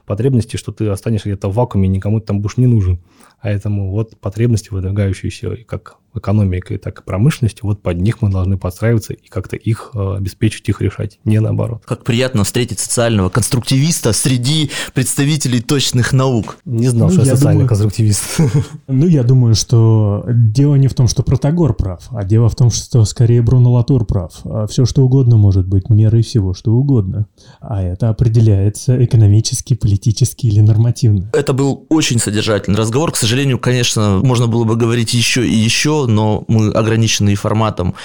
потребности, 0.05 0.57
что 0.57 0.71
ты 0.71 0.87
останешься 0.87 1.29
где-то 1.29 1.49
в 1.49 1.55
вакууме, 1.55 1.87
никому 1.87 2.19
ты 2.19 2.27
там 2.27 2.41
будешь 2.41 2.57
не 2.57 2.67
нужен. 2.67 2.99
Поэтому 3.41 3.91
вот 3.91 4.19
потребности, 4.19 4.69
выдвигающиеся 4.71 5.55
как 5.65 5.97
экономикой, 6.15 6.77
так 6.77 6.99
и 6.99 7.03
промышленностью, 7.03 7.65
вот 7.65 7.81
под 7.81 7.99
них 8.01 8.21
мы 8.21 8.29
должны 8.29 8.57
подстраиваться 8.57 9.13
и 9.13 9.27
как-то 9.27 9.55
их 9.55 9.91
э, 9.93 10.15
обеспечить, 10.17 10.67
их 10.69 10.81
решать, 10.81 11.19
не 11.23 11.39
наоборот. 11.39 11.83
Как 11.85 12.03
приятно 12.03 12.43
встретить 12.43 12.79
социального 12.79 13.29
конструктивиста 13.29 14.13
среди 14.13 14.71
представителей 14.93 15.61
точных 15.61 16.13
наук. 16.13 16.57
Не 16.65 16.89
знал, 16.89 17.09
ну, 17.09 17.13
что 17.13 17.25
я 17.25 17.35
социальный 17.35 17.53
думаю, 17.53 17.67
конструктивист. 17.69 18.23
Ну, 18.87 19.07
я 19.07 19.23
думаю, 19.23 19.55
что 19.55 20.25
дело 20.27 20.75
не 20.75 20.87
в 20.87 20.93
том, 20.93 21.07
что 21.07 21.23
Протагор 21.23 21.73
прав, 21.73 22.07
а 22.11 22.23
дело 22.23 22.49
в 22.49 22.55
том, 22.55 22.69
что 22.69 23.03
скорее 23.05 23.41
Бруно 23.41 23.73
Латур 23.73 24.05
прав. 24.05 24.41
А 24.45 24.67
все, 24.67 24.85
что 24.85 25.03
угодно 25.03 25.37
может 25.37 25.67
быть 25.67 25.89
мерой 25.89 26.23
всего, 26.23 26.53
что 26.53 26.73
угодно. 26.73 27.27
А 27.59 27.81
это 27.81 28.09
определяется 28.09 29.03
экономически, 29.03 29.73
политически 29.73 30.47
или 30.47 30.59
нормативно. 30.59 31.29
Это 31.33 31.53
был 31.53 31.85
очень 31.89 32.19
содержательный 32.19 32.77
разговор. 32.77 33.11
К 33.11 33.15
сожалению, 33.15 33.59
конечно, 33.59 34.19
можно 34.23 34.47
было 34.47 34.63
бы 34.63 34.75
говорить 34.75 35.13
еще 35.13 35.47
и 35.47 35.55
еще, 35.55 36.02
но 36.07 36.43
мы 36.47 36.71
ограничены 36.71 37.33
и 37.33 37.35
форматом, 37.35 37.95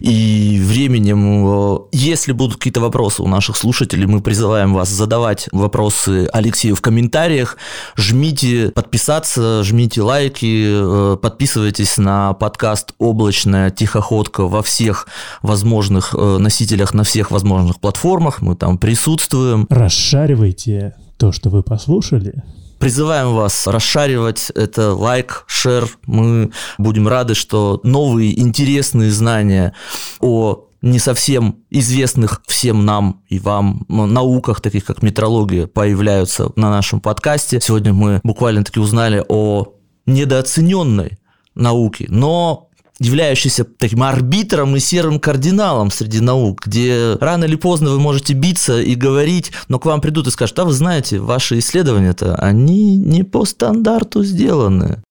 и 0.00 0.60
временем. 0.62 1.88
Если 1.92 2.32
будут 2.32 2.56
какие-то 2.56 2.80
вопросы 2.80 3.22
у 3.22 3.28
наших 3.28 3.56
слушателей, 3.56 4.06
мы 4.06 4.20
призываем 4.20 4.74
вас 4.74 4.88
задавать 4.88 5.48
вопросы 5.52 6.28
Алексею 6.32 6.74
в 6.74 6.80
комментариях. 6.80 7.56
Жмите 7.96 8.70
подписаться, 8.70 9.62
жмите 9.62 10.02
лайки, 10.02 10.66
э, 10.68 11.16
подписывайтесь 11.20 11.98
на 11.98 12.32
подкаст 12.34 12.94
«Облачная 12.98 13.70
тихоходка» 13.70 14.46
во 14.46 14.62
всех 14.62 15.08
возможных 15.42 16.14
э, 16.14 16.38
носителях, 16.38 16.94
на 16.94 17.04
всех 17.04 17.30
возможных 17.30 17.80
платформах. 17.80 18.40
Мы 18.42 18.56
там 18.56 18.78
присутствуем. 18.78 19.66
Расшаривайте 19.70 20.94
то, 21.16 21.32
что 21.32 21.50
вы 21.50 21.62
послушали, 21.62 22.42
Призываем 22.78 23.34
вас 23.34 23.66
расшаривать 23.66 24.50
это 24.54 24.94
лайк, 24.94 25.44
шер. 25.46 25.88
Мы 26.06 26.52
будем 26.78 27.08
рады, 27.08 27.34
что 27.34 27.80
новые 27.82 28.38
интересные 28.38 29.10
знания 29.10 29.74
о 30.20 30.68
не 30.80 31.00
совсем 31.00 31.64
известных 31.70 32.40
всем 32.46 32.84
нам 32.84 33.22
и 33.28 33.40
вам 33.40 33.84
науках, 33.88 34.60
таких 34.60 34.84
как 34.84 35.02
метрология, 35.02 35.66
появляются 35.66 36.52
на 36.54 36.70
нашем 36.70 37.00
подкасте. 37.00 37.60
Сегодня 37.60 37.92
мы 37.92 38.20
буквально 38.22 38.62
таки 38.62 38.78
узнали 38.78 39.24
о 39.28 39.74
недооцененной 40.06 41.18
науке, 41.56 42.06
но 42.08 42.67
являющейся 42.98 43.64
таким 43.64 44.02
арбитром 44.02 44.76
и 44.76 44.80
серым 44.80 45.20
кардиналом 45.20 45.90
среди 45.90 46.20
наук, 46.20 46.66
где 46.66 47.16
рано 47.20 47.44
или 47.44 47.56
поздно 47.56 47.90
вы 47.90 48.00
можете 48.00 48.32
биться 48.34 48.80
и 48.80 48.94
говорить, 48.94 49.52
но 49.68 49.78
к 49.78 49.86
вам 49.86 50.00
придут 50.00 50.26
и 50.26 50.30
скажут, 50.30 50.58
а 50.58 50.64
вы 50.64 50.72
знаете, 50.72 51.20
ваши 51.20 51.58
исследования-то, 51.58 52.34
они 52.36 52.96
не 52.96 53.22
по 53.22 53.44
стандарту 53.44 54.24
сделаны. 54.24 55.02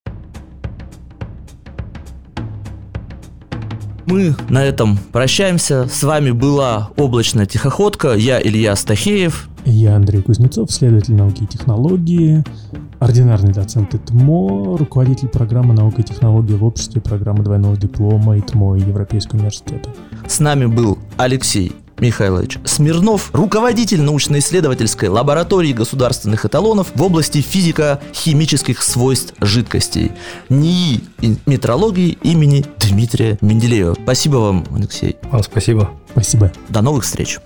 Мы 4.07 4.35
на 4.47 4.63
этом 4.63 4.97
прощаемся. 5.11 5.89
С 5.91 6.01
вами 6.01 6.31
была 6.31 6.91
«Облачная 6.95 7.45
тихоходка». 7.45 8.13
Я 8.13 8.41
Илья 8.41 8.73
Стахеев. 8.77 9.49
Я 9.70 9.97
Андрей 9.97 10.22
Кузнецов, 10.22 10.72
следователь 10.72 11.13
науки 11.13 11.43
и 11.43 11.45
технологии, 11.45 12.41
ординарный 12.99 13.51
доцент 13.51 13.93
ИТМО, 13.93 14.78
руководитель 14.78 15.28
программы 15.28 15.74
наука 15.74 16.01
и 16.01 16.05
технологии 16.05 16.53
в 16.53 16.63
обществе 16.63 17.01
программы 17.01 17.43
двойного 17.43 17.76
диплома 17.76 18.39
ИТМО 18.39 18.76
Европейского 18.76 19.39
университета. 19.39 19.89
С 20.26 20.39
нами 20.39 20.68
был 20.68 20.97
Алексей 21.18 21.74
Михайлович 21.99 22.59
Смирнов, 22.63 23.30
руководитель 23.34 24.01
научно-исследовательской 24.03 25.09
лаборатории 25.09 25.74
государственных 25.74 26.45
эталонов 26.45 26.93
в 26.95 27.03
области 27.03 27.41
физико-химических 27.41 28.82
свойств 28.82 29.34
жидкостей 29.41 30.13
НИИ 30.47 31.01
метрологии 31.45 32.18
имени 32.24 32.63
Дмитрия 32.80 33.38
Менделеева. 33.41 33.97
Спасибо 34.01 34.38
вам, 34.38 34.65
Алексей. 34.74 35.18
Вам 35.30 35.43
спасибо. 35.43 35.89
Спасибо. 36.13 36.53
До 36.70 36.82
новых 36.82 37.03
встреч. 37.03 37.39